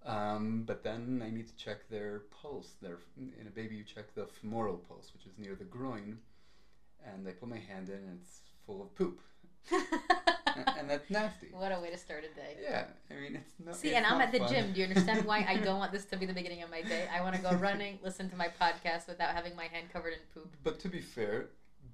Um, 0.03 0.63
but 0.67 0.83
then 0.83 1.23
I 1.23 1.31
need 1.31 1.47
to 1.49 1.55
check 1.57 1.87
their 1.91 2.21
pulse. 2.31 2.77
Their 2.81 3.01
in 3.39 3.47
a 3.47 3.51
baby, 3.51 3.77
you 3.77 3.85
check 3.85 4.15
the 4.15 4.27
femoral 4.27 4.79
pulse, 4.79 5.13
which 5.13 5.27
is 5.27 5.37
near 5.37 5.55
the 5.55 5.65
groin, 5.65 6.21
and 7.05 7.29
I 7.29 7.33
put 7.33 7.49
my 7.49 7.59
hand 7.59 7.89
in, 7.91 7.97
and 7.97 8.19
it's 8.21 8.41
full 8.67 8.83
of 8.83 8.95
poop, 8.95 9.21
and, 10.57 10.69
and 10.79 10.91
that's 10.91 11.09
nasty. 11.11 11.49
what 11.53 11.73
a 11.73 11.81
way 11.81 11.91
to 11.91 11.99
start 11.99 12.25
a 12.25 12.35
day. 12.35 12.57
Yeah, 12.63 12.85
I 13.11 13.15
mean 13.21 13.37
it's 13.37 13.55
not. 13.65 13.77
See, 13.77 13.89
it's 13.89 13.97
and 13.99 14.07
I'm 14.07 14.19
not 14.19 14.27
at 14.29 14.33
the 14.33 14.39
fun. 14.41 14.49
gym. 14.49 14.73
Do 14.73 14.81
you 14.81 14.87
understand 14.87 15.25
why 15.27 15.45
I 15.49 15.57
don't 15.59 15.79
want 15.83 15.93
this 15.93 16.05
to 16.07 16.17
be 16.17 16.27
the 16.27 16.33
beginning 16.35 16.63
of 16.63 16.71
my 16.71 16.83
day? 16.83 17.07
I 17.15 17.21
want 17.21 17.37
to 17.37 17.43
go 17.43 17.53
running, 17.55 17.99
listen 18.03 18.29
to 18.31 18.37
my 18.37 18.49
podcast 18.61 19.09
without 19.09 19.31
having 19.35 19.55
my 19.57 19.65
hand 19.67 19.87
covered 19.93 20.13
in 20.15 20.21
poop. 20.35 20.55
But 20.65 20.79
to 20.81 20.89
be 20.89 21.01
fair, 21.01 21.47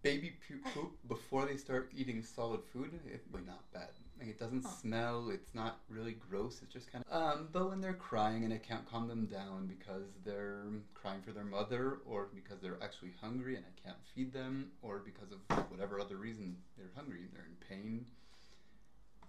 baby 0.02 0.34
pu- 0.48 0.70
poop 0.74 0.92
before 1.08 1.46
they 1.46 1.56
start 1.56 1.90
eating 1.96 2.22
solid 2.22 2.60
food, 2.72 2.90
it's 3.12 3.26
really 3.32 3.46
not 3.46 3.70
bad. 3.72 3.88
Like 4.18 4.28
it 4.28 4.38
doesn't 4.38 4.64
Huh. 4.64 4.70
smell. 4.80 5.28
It's 5.30 5.54
not 5.54 5.80
really 5.90 6.16
gross. 6.30 6.60
It's 6.62 6.72
just 6.72 6.90
kind 6.90 7.04
of. 7.10 7.22
Um, 7.22 7.48
but 7.52 7.68
when 7.68 7.82
they're 7.82 7.92
crying 7.92 8.44
and 8.44 8.52
I 8.54 8.56
can't 8.56 8.88
calm 8.90 9.08
them 9.08 9.26
down 9.26 9.66
because 9.66 10.04
they're 10.24 10.62
crying 10.94 11.20
for 11.22 11.32
their 11.32 11.44
mother, 11.44 11.98
or 12.06 12.28
because 12.34 12.58
they're 12.62 12.78
actually 12.82 13.12
hungry 13.20 13.56
and 13.56 13.64
I 13.66 13.78
can't 13.86 13.98
feed 14.14 14.32
them, 14.32 14.70
or 14.80 15.00
because 15.04 15.28
of 15.32 15.70
whatever 15.70 16.00
other 16.00 16.16
reason 16.16 16.56
they're 16.78 16.86
hungry, 16.96 17.28
they're 17.34 17.44
in 17.44 17.56
pain. 17.68 18.06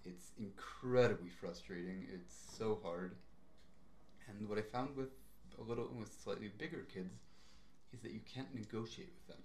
It's 0.08 0.32
incredibly 0.38 1.28
frustrating. 1.28 2.06
It's 2.12 2.34
so 2.56 2.78
hard. 2.82 3.16
And 4.28 4.48
what 4.48 4.58
I 4.58 4.62
found 4.62 4.96
with 4.96 5.10
a 5.58 5.62
little 5.62 5.88
with 5.98 6.10
slightly 6.22 6.50
bigger 6.58 6.86
kids 6.92 7.14
is 7.92 8.00
that 8.00 8.12
you 8.12 8.20
can't 8.32 8.54
negotiate 8.54 9.12
with 9.14 9.36
them. 9.36 9.44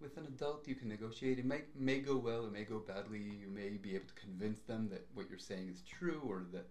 With 0.00 0.16
an 0.16 0.26
adult, 0.26 0.66
you 0.66 0.74
can 0.74 0.88
negotiate. 0.88 1.38
It 1.38 1.44
may, 1.44 1.62
may 1.74 1.98
go 1.98 2.16
well, 2.16 2.46
it 2.46 2.52
may 2.52 2.64
go 2.64 2.78
badly. 2.78 3.18
You 3.18 3.48
may 3.48 3.70
be 3.70 3.94
able 3.94 4.06
to 4.06 4.14
convince 4.14 4.60
them 4.60 4.88
that 4.90 5.06
what 5.14 5.28
you're 5.28 5.38
saying 5.38 5.68
is 5.68 5.82
true 5.82 6.22
or 6.26 6.44
that 6.52 6.66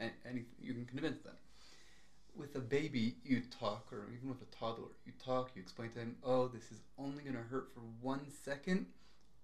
a- 0.00 0.28
any, 0.28 0.44
you 0.60 0.74
can 0.74 0.84
convince 0.84 1.22
them. 1.22 1.34
With 2.36 2.54
a 2.56 2.60
baby, 2.60 3.16
you 3.24 3.42
talk, 3.58 3.92
or 3.92 4.06
even 4.14 4.28
with 4.28 4.42
a 4.42 4.54
toddler, 4.54 4.88
you 5.06 5.12
talk, 5.24 5.50
you 5.54 5.62
explain 5.62 5.90
to 5.90 5.98
them, 5.98 6.16
oh, 6.22 6.46
this 6.46 6.70
is 6.70 6.82
only 6.98 7.22
going 7.22 7.34
to 7.36 7.42
hurt 7.42 7.72
for 7.72 7.80
one 8.00 8.26
second, 8.44 8.86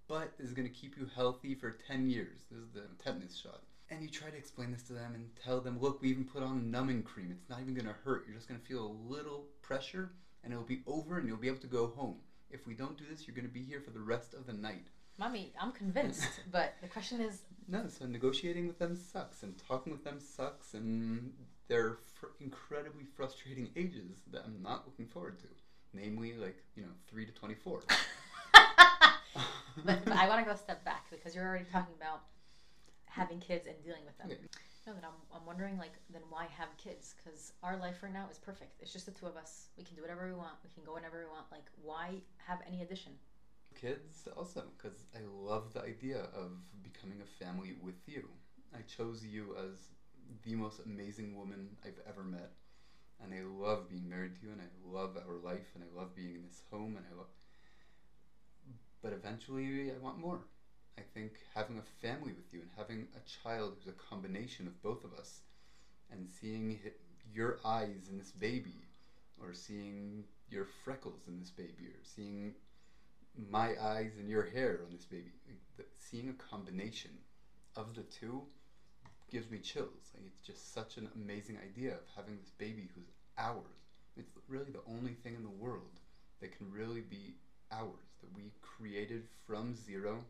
but 0.08 0.32
this 0.38 0.48
is 0.48 0.52
going 0.52 0.68
to 0.68 0.74
keep 0.74 0.96
you 0.96 1.08
healthy 1.14 1.54
for 1.54 1.76
10 1.86 2.08
years. 2.08 2.42
This 2.50 2.60
is 2.60 2.68
the 2.70 2.82
tetanus 3.02 3.36
shot. 3.36 3.62
And 3.90 4.02
you 4.02 4.08
try 4.08 4.30
to 4.30 4.36
explain 4.36 4.72
this 4.72 4.82
to 4.84 4.92
them 4.92 5.14
and 5.14 5.28
tell 5.42 5.60
them, 5.60 5.78
look, 5.80 6.00
we 6.00 6.08
even 6.08 6.24
put 6.24 6.42
on 6.42 6.70
numbing 6.70 7.02
cream. 7.02 7.30
It's 7.30 7.48
not 7.48 7.60
even 7.60 7.74
going 7.74 7.86
to 7.86 7.94
hurt. 8.04 8.24
You're 8.26 8.36
just 8.36 8.48
going 8.48 8.60
to 8.60 8.66
feel 8.66 8.86
a 8.86 9.12
little 9.12 9.46
pressure 9.62 10.12
and 10.42 10.52
it'll 10.52 10.64
be 10.64 10.82
over 10.86 11.18
and 11.18 11.28
you'll 11.28 11.36
be 11.36 11.48
able 11.48 11.58
to 11.58 11.66
go 11.66 11.88
home. 11.88 12.16
If 12.50 12.66
we 12.66 12.74
don't 12.74 12.96
do 12.96 13.04
this, 13.10 13.26
you're 13.26 13.36
going 13.36 13.46
to 13.46 13.52
be 13.52 13.62
here 13.62 13.80
for 13.80 13.90
the 13.90 14.00
rest 14.00 14.34
of 14.34 14.46
the 14.46 14.52
night. 14.52 14.86
Mommy, 15.18 15.52
I'm 15.60 15.72
convinced, 15.72 16.28
but 16.52 16.74
the 16.82 16.88
question 16.88 17.20
is, 17.20 17.42
No, 17.68 17.84
so 17.88 18.04
negotiating 18.06 18.66
with 18.66 18.78
them 18.78 18.96
sucks 18.96 19.42
and 19.42 19.54
talking 19.68 19.92
with 19.92 20.04
them 20.04 20.18
sucks 20.18 20.74
and 20.74 21.32
they're 21.68 21.98
fr- 22.14 22.26
incredibly 22.40 23.04
frustrating 23.16 23.70
ages 23.76 24.22
that 24.32 24.42
I'm 24.44 24.62
not 24.62 24.86
looking 24.86 25.06
forward 25.06 25.38
to. 25.40 25.46
Namely, 25.92 26.34
like, 26.34 26.56
you 26.74 26.82
know, 26.82 26.88
3 27.08 27.26
to 27.26 27.32
24. 27.32 27.82
but, 29.84 30.04
but 30.04 30.16
I 30.16 30.28
want 30.28 30.40
to 30.40 30.44
go 30.44 30.52
a 30.52 30.56
step 30.56 30.84
back 30.84 31.10
because 31.10 31.34
you're 31.34 31.46
already 31.46 31.66
talking 31.72 31.94
about 31.96 32.22
having 33.06 33.40
kids 33.40 33.66
and 33.66 33.76
dealing 33.82 34.04
with 34.04 34.16
them. 34.18 34.28
Okay. 34.30 34.40
No, 34.86 34.92
then 34.92 35.04
I'm, 35.04 35.16
I'm 35.34 35.46
wondering 35.46 35.78
like 35.78 35.92
then 36.12 36.22
why 36.28 36.46
have 36.56 36.68
kids? 36.76 37.14
Because 37.16 37.52
our 37.62 37.76
life 37.78 38.02
right 38.02 38.12
now 38.12 38.26
is 38.30 38.38
perfect. 38.38 38.76
It's 38.80 38.92
just 38.92 39.06
the 39.06 39.12
two 39.12 39.26
of 39.26 39.36
us. 39.36 39.68
We 39.78 39.84
can 39.84 39.96
do 39.96 40.02
whatever 40.02 40.28
we 40.28 40.34
want. 40.34 40.60
We 40.62 40.70
can 40.74 40.84
go 40.84 40.94
whenever 40.94 41.18
we 41.18 41.30
want. 41.32 41.46
Like 41.50 41.64
why 41.82 42.20
have 42.46 42.60
any 42.66 42.82
addition? 42.82 43.12
kids 43.74 44.28
awesome. 44.36 44.70
because 44.76 45.04
I 45.14 45.20
love 45.42 45.72
the 45.74 45.82
idea 45.82 46.28
of 46.34 46.52
becoming 46.82 47.20
a 47.20 47.44
family 47.44 47.74
with 47.82 48.00
you. 48.06 48.28
I 48.74 48.80
chose 48.82 49.24
you 49.24 49.56
as 49.58 49.88
the 50.44 50.54
most 50.54 50.80
amazing 50.86 51.36
woman 51.36 51.76
I've 51.84 52.00
ever 52.08 52.22
met, 52.22 52.52
and 53.22 53.32
I 53.34 53.42
love 53.42 53.88
being 53.88 54.08
married 54.08 54.36
to 54.36 54.46
you, 54.46 54.52
and 54.52 54.60
I 54.60 54.70
love 54.86 55.16
our 55.16 55.36
life, 55.36 55.66
and 55.74 55.84
I 55.84 55.98
love 55.98 56.14
being 56.14 56.34
in 56.34 56.42
this 56.46 56.62
home, 56.70 56.96
and 56.96 57.04
I 57.12 57.16
love. 57.16 57.28
But 59.04 59.12
eventually, 59.12 59.92
I 59.92 59.98
want 60.02 60.18
more. 60.18 60.40
I 60.96 61.02
think 61.02 61.32
having 61.54 61.76
a 61.76 61.82
family 62.06 62.32
with 62.32 62.54
you 62.54 62.60
and 62.62 62.70
having 62.74 63.06
a 63.14 63.20
child 63.42 63.74
who's 63.76 63.92
a 63.92 63.92
combination 63.92 64.66
of 64.66 64.82
both 64.82 65.04
of 65.04 65.12
us, 65.12 65.42
and 66.10 66.26
seeing 66.26 66.78
your 67.30 67.58
eyes 67.66 68.08
in 68.10 68.16
this 68.16 68.30
baby, 68.30 68.86
or 69.38 69.52
seeing 69.52 70.24
your 70.48 70.64
freckles 70.64 71.28
in 71.28 71.38
this 71.38 71.50
baby, 71.50 71.88
or 71.92 72.00
seeing 72.02 72.54
my 73.50 73.74
eyes 73.78 74.12
and 74.18 74.30
your 74.30 74.44
hair 74.44 74.80
on 74.86 74.94
this 74.94 75.04
baby. 75.04 75.32
Seeing 75.98 76.30
a 76.30 76.32
combination 76.32 77.10
of 77.76 77.94
the 77.94 78.04
two 78.04 78.44
gives 79.30 79.50
me 79.50 79.58
chills. 79.58 80.12
Like, 80.14 80.24
it's 80.26 80.40
just 80.40 80.72
such 80.72 80.96
an 80.96 81.10
amazing 81.14 81.58
idea 81.58 81.92
of 81.92 82.06
having 82.16 82.38
this 82.38 82.52
baby 82.56 82.88
who's 82.94 83.10
ours. 83.36 83.98
It's 84.16 84.32
really 84.48 84.70
the 84.70 84.80
only 84.88 85.12
thing 85.12 85.34
in 85.34 85.42
the 85.42 85.50
world 85.50 86.00
that 86.40 86.56
can 86.56 86.72
really 86.72 87.02
be 87.02 87.34
ours, 87.70 88.13
that 88.24 88.36
we 88.36 88.52
created 88.62 89.24
from 89.46 89.74
zero. 89.74 90.24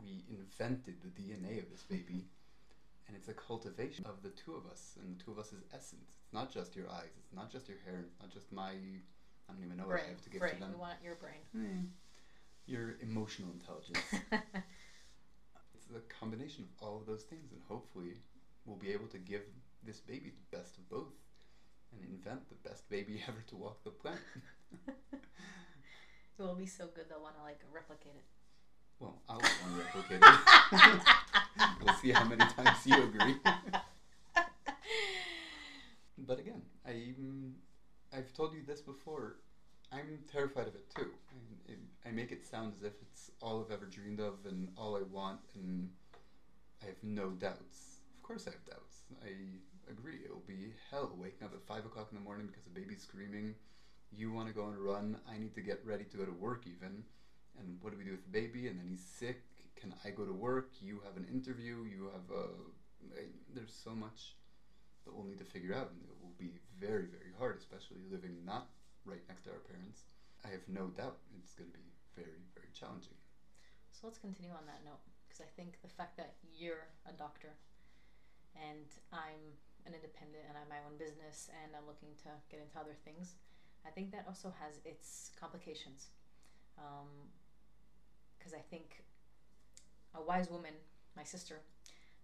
We 0.00 0.24
invented 0.28 0.96
the 1.02 1.08
DNA 1.08 1.62
of 1.62 1.70
this 1.70 1.82
baby, 1.88 2.26
and 3.06 3.16
it's 3.16 3.28
a 3.28 3.32
cultivation 3.32 4.04
of 4.06 4.22
the 4.22 4.30
two 4.30 4.54
of 4.54 4.66
us 4.70 4.96
and 5.00 5.16
the 5.16 5.22
two 5.22 5.30
of 5.30 5.38
us' 5.38 5.54
essence. 5.72 6.18
It's 6.24 6.32
not 6.32 6.50
just 6.52 6.74
your 6.74 6.90
eyes, 6.90 7.14
it's 7.16 7.32
not 7.32 7.50
just 7.50 7.68
your 7.68 7.78
hair, 7.84 8.00
it's 8.04 8.20
not 8.20 8.32
just 8.32 8.52
my. 8.52 8.70
I 8.70 9.52
don't 9.52 9.64
even 9.64 9.76
know 9.76 9.86
what 9.86 10.00
I 10.00 10.08
have 10.08 10.22
to 10.22 10.30
give 10.30 10.40
brain. 10.40 10.54
to 10.54 10.60
them. 10.60 10.72
We 10.72 10.80
want 10.80 10.98
your 11.04 11.16
brain. 11.16 11.42
Hmm. 11.52 11.84
Your 12.66 12.96
emotional 13.02 13.50
intelligence. 13.52 14.00
it's 14.32 15.86
a 15.94 16.00
combination 16.18 16.64
of 16.64 16.86
all 16.86 16.96
of 16.96 17.06
those 17.06 17.22
things, 17.22 17.52
and 17.52 17.60
hopefully, 17.68 18.16
we'll 18.64 18.76
be 18.76 18.90
able 18.90 19.06
to 19.08 19.18
give 19.18 19.42
this 19.86 20.00
baby 20.00 20.32
the 20.32 20.56
best 20.56 20.78
of 20.78 20.88
both 20.88 21.12
and 21.92 22.02
invent 22.10 22.48
the 22.48 22.68
best 22.68 22.88
baby 22.88 23.22
ever 23.28 23.44
to 23.48 23.56
walk 23.56 23.84
the 23.84 23.90
planet. 23.90 24.20
It 26.38 26.42
will 26.42 26.54
be 26.54 26.66
so 26.66 26.86
good 26.94 27.08
they'll 27.08 27.22
want 27.22 27.36
to 27.36 27.42
like 27.42 27.60
replicate 27.72 28.14
it. 28.14 28.24
well, 28.98 29.20
I'll 29.28 29.36
want 29.36 29.46
to 29.46 29.82
replicate 29.84 30.20
it. 30.22 31.00
we'll 31.84 31.94
see 31.94 32.12
how 32.12 32.24
many 32.24 32.44
times 32.44 32.78
you 32.86 33.02
agree. 33.02 33.36
but 36.18 36.38
again, 36.38 36.62
I 36.86 37.14
I've 38.16 38.32
told 38.32 38.54
you 38.54 38.60
this 38.66 38.80
before. 38.80 39.36
I'm 39.92 40.18
terrified 40.30 40.66
of 40.66 40.74
it 40.74 40.90
too. 40.94 41.10
I, 41.68 42.08
I 42.08 42.12
make 42.12 42.32
it 42.32 42.44
sound 42.44 42.72
as 42.76 42.84
if 42.84 42.94
it's 43.02 43.30
all 43.40 43.64
I've 43.64 43.72
ever 43.72 43.86
dreamed 43.86 44.20
of 44.20 44.34
and 44.48 44.68
all 44.76 44.96
I 44.96 45.02
want, 45.02 45.40
and 45.54 45.90
I 46.82 46.86
have 46.86 47.02
no 47.02 47.30
doubts. 47.30 48.00
Of 48.16 48.22
course, 48.22 48.46
I 48.48 48.50
have 48.52 48.64
doubts. 48.64 49.02
I 49.24 49.30
agree. 49.90 50.20
It 50.24 50.30
will 50.30 50.42
be 50.46 50.72
hell 50.90 51.12
waking 51.16 51.46
up 51.46 51.54
at 51.54 51.62
five 51.62 51.84
o'clock 51.84 52.08
in 52.10 52.18
the 52.18 52.24
morning 52.24 52.46
because 52.46 52.64
the 52.64 52.70
baby's 52.70 53.02
screaming. 53.02 53.54
You 54.16 54.32
want 54.32 54.48
to 54.48 54.54
go 54.54 54.64
on 54.64 54.74
a 54.74 54.78
run. 54.78 55.16
I 55.28 55.38
need 55.38 55.54
to 55.54 55.60
get 55.60 55.80
ready 55.84 56.04
to 56.04 56.16
go 56.16 56.24
to 56.24 56.32
work 56.32 56.64
even. 56.66 57.04
And 57.58 57.78
what 57.80 57.92
do 57.92 57.98
we 57.98 58.04
do 58.04 58.12
with 58.12 58.24
the 58.24 58.32
baby? 58.32 58.68
And 58.68 58.78
then 58.78 58.86
he's 58.88 59.04
sick. 59.04 59.42
Can 59.76 59.94
I 60.04 60.10
go 60.10 60.24
to 60.24 60.32
work? 60.32 60.70
You 60.80 61.00
have 61.04 61.16
an 61.16 61.26
interview. 61.32 61.84
You 61.84 62.10
have 62.12 62.36
a. 62.36 62.46
There's 63.54 63.74
so 63.74 63.90
much 63.90 64.36
that 65.04 65.12
we'll 65.14 65.24
need 65.24 65.38
to 65.38 65.44
figure 65.44 65.74
out, 65.74 65.92
and 65.92 66.00
it 66.08 66.16
will 66.22 66.34
be 66.38 66.56
very, 66.80 67.04
very 67.04 67.32
hard, 67.38 67.58
especially 67.58 68.00
living 68.10 68.40
not 68.44 68.68
right 69.04 69.20
next 69.28 69.44
to 69.44 69.50
our 69.50 69.60
parents. 69.68 70.08
I 70.44 70.48
have 70.48 70.64
no 70.68 70.88
doubt 70.92 71.20
it's 71.40 71.52
going 71.52 71.68
to 71.70 71.76
be 71.76 71.84
very, 72.16 72.40
very 72.56 72.72
challenging. 72.72 73.16
So 73.92 74.08
let's 74.08 74.18
continue 74.18 74.52
on 74.52 74.64
that 74.66 74.80
note 74.84 75.00
because 75.28 75.44
I 75.44 75.50
think 75.56 75.78
the 75.82 75.92
fact 75.92 76.16
that 76.16 76.36
you're 76.52 76.88
a 77.08 77.12
doctor 77.12 77.56
and 78.56 78.86
I'm 79.12 79.56
an 79.86 79.92
independent 79.92 80.44
and 80.48 80.56
I 80.56 80.64
have 80.64 80.72
my 80.72 80.82
own 80.84 80.96
business 80.96 81.50
and 81.52 81.76
I'm 81.76 81.86
looking 81.86 82.16
to 82.24 82.30
get 82.48 82.60
into 82.60 82.76
other 82.78 82.96
things, 83.04 83.36
I 83.86 83.90
think 83.90 84.10
that 84.12 84.24
also 84.26 84.52
has 84.60 84.80
its 84.84 85.30
complications. 85.38 86.08
Um, 86.78 87.30
because 88.38 88.52
I 88.52 88.62
think 88.68 89.04
a 90.14 90.20
wise 90.20 90.50
woman, 90.50 90.72
my 91.16 91.24
sister, 91.24 91.64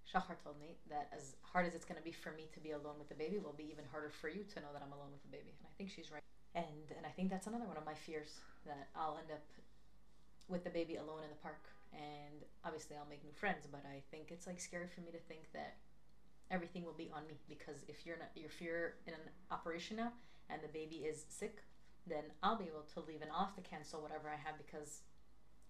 Shachar 0.05 0.37
told 0.43 0.61
me 0.61 0.77
that 0.91 1.09
as 1.17 1.37
hard 1.41 1.65
as 1.67 1.75
it's 1.75 1.85
going 1.85 1.97
to 1.97 2.05
be 2.05 2.13
for 2.13 2.33
me 2.33 2.49
to 2.53 2.61
be 2.61 2.73
alone 2.73 2.99
with 2.99 3.09
the 3.09 3.15
baby, 3.15 3.39
will 3.39 3.57
be 3.57 3.71
even 3.73 3.85
harder 3.91 4.11
for 4.11 4.29
you 4.29 4.45
to 4.53 4.61
know 4.61 4.69
that 4.75 4.83
I'm 4.85 4.93
alone 4.93 5.13
with 5.13 5.23
the 5.23 5.33
baby. 5.33 5.57
And 5.57 5.65
I 5.65 5.73
think 5.79 5.89
she's 5.89 6.13
right. 6.13 6.21
And 6.55 6.93
and 6.97 7.07
I 7.07 7.13
think 7.15 7.31
that's 7.31 7.47
another 7.47 7.65
one 7.65 7.79
of 7.79 7.87
my 7.87 7.95
fears 7.95 8.43
that 8.67 8.91
I'll 8.97 9.17
end 9.17 9.31
up 9.31 9.47
with 10.49 10.65
the 10.65 10.71
baby 10.71 10.97
alone 10.97 11.23
in 11.23 11.31
the 11.31 11.41
park. 11.41 11.63
And 11.95 12.45
obviously 12.65 12.97
I'll 12.97 13.09
make 13.09 13.25
new 13.25 13.33
friends, 13.33 13.67
but 13.71 13.87
I 13.87 14.03
think 14.11 14.29
it's 14.31 14.47
like 14.47 14.61
scary 14.61 14.89
for 14.93 15.01
me 15.01 15.11
to 15.13 15.23
think 15.31 15.49
that 15.55 15.79
everything 16.51 16.85
will 16.85 16.99
be 16.99 17.11
on 17.15 17.23
me 17.31 17.39
because 17.49 17.87
if 17.87 18.05
you're 18.05 18.19
not 18.19 18.31
if 18.35 18.61
you're 18.61 18.99
in 19.07 19.15
an 19.15 19.27
operation 19.51 19.97
now 19.97 20.13
and 20.53 20.63
the 20.63 20.69
baby 20.69 21.07
is 21.07 21.25
sick, 21.29 21.63
then 22.07 22.25
I'll 22.43 22.59
be 22.59 22.67
able 22.67 22.87
to 22.95 23.01
leave 23.01 23.23
and 23.23 23.31
have 23.31 23.55
to 23.55 23.61
cancel 23.63 24.03
whatever 24.03 24.29
I 24.29 24.37
have 24.37 24.59
because 24.59 25.03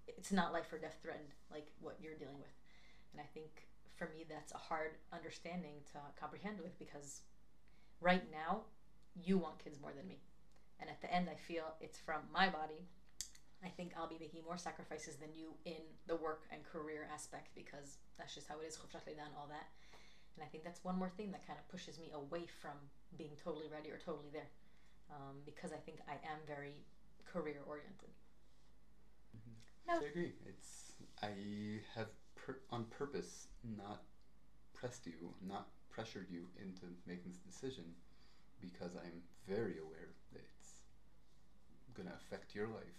it's 0.06 0.32
not 0.32 0.52
life 0.52 0.72
or 0.72 0.78
death 0.78 0.99
threatened 1.02 1.34
like 1.50 1.68
what 1.80 1.99
you're 2.00 2.18
dealing 2.18 2.38
with. 2.38 2.54
And 3.12 3.20
I 3.20 3.28
think 3.34 3.68
for 3.96 4.08
me 4.08 4.25
that's 4.28 4.52
a 4.52 4.58
hard 4.58 4.96
understanding 5.12 5.84
to 5.92 5.99
comprehend 6.18 6.60
with 6.60 6.78
because 6.78 7.20
right 8.00 8.25
now 8.30 8.62
you 9.14 9.38
want 9.38 9.62
kids 9.62 9.80
more 9.80 9.92
than 9.92 10.08
me. 10.08 10.20
And 10.80 10.88
at 10.88 11.00
the 11.02 11.12
end 11.12 11.28
I 11.30 11.37
feel 11.37 11.75
it's 11.80 11.99
from 11.99 12.22
my 12.32 12.49
body. 12.49 12.88
I 13.62 13.68
think 13.68 13.92
I'll 13.92 14.08
be 14.08 14.16
making 14.18 14.40
more 14.46 14.56
sacrifices 14.56 15.16
than 15.16 15.28
you 15.37 15.52
in 15.66 15.84
the 16.06 16.16
work 16.16 16.49
and 16.50 16.64
career 16.64 17.06
aspect 17.12 17.52
because 17.54 18.00
that's 18.16 18.34
just 18.34 18.49
how 18.49 18.56
it 18.60 18.66
is, 18.66 18.78
and 18.80 19.37
all 19.37 19.49
that. 19.52 19.68
And 20.37 20.40
I 20.40 20.49
think 20.49 20.64
that's 20.64 20.82
one 20.82 20.96
more 20.96 21.12
thing 21.12 21.30
that 21.32 21.46
kind 21.46 21.58
of 21.58 21.68
pushes 21.68 21.99
me 21.99 22.08
away 22.14 22.49
from 22.49 22.72
being 23.18 23.37
totally 23.44 23.68
ready 23.68 23.90
or 23.90 23.99
totally 23.99 24.32
there. 24.32 24.49
Um, 25.11 25.43
because 25.45 25.73
I 25.73 25.76
think 25.79 25.99
I 26.09 26.14
am 26.26 26.38
very 26.47 26.85
career 27.25 27.62
oriented. 27.67 28.11
No. 29.87 29.95
I 30.00 30.05
agree. 30.07 30.33
It's 30.47 30.93
I 31.23 31.81
have 31.95 32.09
per- 32.35 32.61
on 32.71 32.85
purpose 32.87 33.49
not 33.64 34.02
pressed 34.75 35.07
you, 35.07 35.35
not 35.40 35.69
pressured 35.90 36.29
you 36.31 36.47
into 36.61 36.87
making 37.07 37.31
this 37.33 37.40
decision 37.40 37.85
because 38.61 38.95
I'm 38.97 39.23
very 39.47 39.79
aware 39.79 40.09
that 40.33 40.40
it's 40.43 40.81
going 41.95 42.09
to 42.09 42.14
affect 42.14 42.55
your 42.55 42.69
life. 42.69 42.99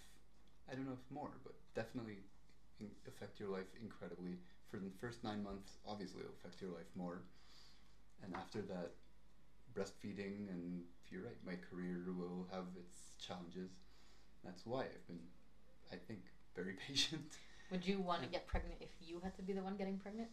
I 0.70 0.76
don't 0.76 0.86
know 0.86 0.94
if 0.94 1.12
more, 1.12 1.32
but 1.44 1.54
definitely 1.76 2.18
in- 2.80 2.92
affect 3.08 3.40
your 3.40 3.50
life 3.50 3.68
incredibly. 3.82 4.38
For 4.70 4.78
the 4.78 4.90
first 5.00 5.24
nine 5.24 5.44
months, 5.44 5.78
obviously, 5.86 6.22
it'll 6.22 6.34
affect 6.34 6.62
your 6.62 6.72
life 6.72 6.90
more. 6.96 7.24
And 8.24 8.34
after 8.36 8.62
that, 8.64 8.92
breastfeeding, 9.74 10.50
and 10.50 10.84
you're 11.10 11.24
right, 11.24 11.38
my 11.46 11.56
career 11.56 12.00
will 12.18 12.48
have 12.52 12.66
its 12.78 13.16
challenges. 13.20 13.72
That's 14.44 14.66
why 14.66 14.84
I've 14.84 15.08
been, 15.08 15.20
I 15.92 15.96
think, 15.96 16.22
very 16.56 16.74
patient. 16.88 17.24
Would 17.72 17.86
you 17.86 18.00
want 18.00 18.22
to 18.24 18.28
get 18.30 18.48
pregnant 18.48 18.82
if 18.82 18.90
you 19.00 19.20
had 19.24 19.36
to 19.36 19.42
be 19.42 19.54
the 19.54 19.64
one 19.64 19.76
getting 19.76 19.98
pregnant? 19.98 20.30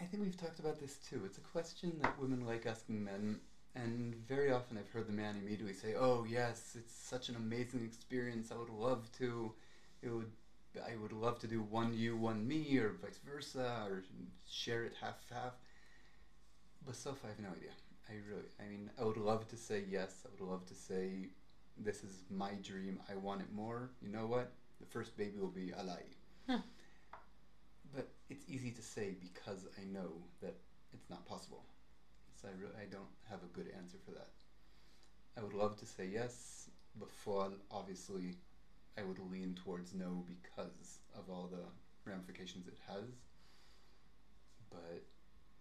I 0.00 0.04
think 0.04 0.22
we've 0.22 0.36
talked 0.36 0.58
about 0.58 0.78
this 0.78 0.98
too. 0.98 1.24
It's 1.24 1.38
a 1.38 1.42
question 1.42 1.98
that 2.00 2.18
women 2.18 2.40
like 2.46 2.66
asking 2.66 3.02
men, 3.04 3.40
And 3.74 4.14
very 4.28 4.50
often 4.50 4.78
I've 4.78 4.88
heard 4.90 5.06
the 5.06 5.12
man 5.12 5.36
immediately 5.36 5.72
say, 5.72 5.94
"Oh 5.94 6.24
yes, 6.24 6.76
it's 6.76 6.92
such 6.94 7.28
an 7.28 7.36
amazing 7.36 7.84
experience. 7.84 8.52
I 8.52 8.56
would 8.56 8.68
love 8.70 9.10
to. 9.18 9.52
It 10.02 10.10
would. 10.10 10.30
I 10.84 10.96
would 10.96 11.12
love 11.12 11.38
to 11.40 11.46
do 11.48 11.60
one 11.62 11.92
you, 11.94 12.16
one 12.16 12.46
me, 12.46 12.76
or 12.78 12.90
vice 12.90 13.18
versa, 13.24 13.84
or 13.88 14.02
share 14.48 14.84
it 14.84 14.94
half 15.00 15.16
half." 15.30 15.54
But 16.84 16.96
so 16.96 17.14
far, 17.14 17.30
I 17.30 17.32
have 17.32 17.40
no 17.40 17.50
idea. 17.50 17.70
I 18.08 18.14
really, 18.28 18.48
I 18.60 18.64
mean, 18.70 18.90
I 19.00 19.04
would 19.04 19.16
love 19.16 19.48
to 19.48 19.56
say 19.56 19.84
yes. 19.88 20.26
I 20.26 20.30
would 20.30 20.48
love 20.50 20.66
to 20.66 20.74
say, 20.74 21.30
"This 21.76 22.04
is 22.04 22.24
my 22.30 22.52
dream. 22.62 23.00
I 23.08 23.16
want 23.16 23.40
it 23.40 23.52
more." 23.52 23.90
You 24.02 24.10
know 24.10 24.26
what? 24.26 24.52
The 24.80 24.86
first 24.86 25.16
baby 25.16 25.38
will 25.38 25.48
be 25.62 25.72
alai. 25.72 26.02
Huh. 26.46 26.60
But 27.94 28.08
it's 28.28 28.44
easy 28.48 28.70
to 28.72 28.82
say 28.82 29.16
because 29.20 29.66
I 29.80 29.84
know 29.84 30.10
that 30.40 30.56
it's 30.92 31.08
not 31.08 31.24
possible. 31.26 31.64
So 32.40 32.48
I 32.48 32.52
really, 32.60 32.74
I 32.80 32.86
don't 32.90 33.14
have 33.30 33.42
a 33.42 33.54
good 33.56 33.72
answer 33.76 33.98
for 34.04 34.12
that. 34.12 34.28
I 35.36 35.42
would 35.42 35.54
love 35.54 35.76
to 35.78 35.86
say 35.86 36.06
yes, 36.06 36.68
but 36.96 37.10
for 37.10 37.50
obviously, 37.70 38.36
I 38.98 39.02
would 39.02 39.18
lean 39.18 39.54
towards 39.54 39.94
no 39.94 40.24
because 40.26 40.98
of 41.16 41.30
all 41.30 41.48
the 41.50 41.64
ramifications 42.04 42.68
it 42.68 42.78
has. 42.86 43.04
But 44.70 45.02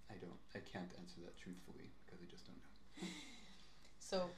I 0.09 0.15
don't, 0.19 0.39
I 0.55 0.59
can't 0.59 0.89
answer 0.99 1.21
that 1.23 1.37
truthfully 1.37 1.91
because 2.05 2.19
I 2.21 2.27
just 2.29 2.45
don't 2.45 2.57
know. 2.57 3.07
So, 4.03 4.29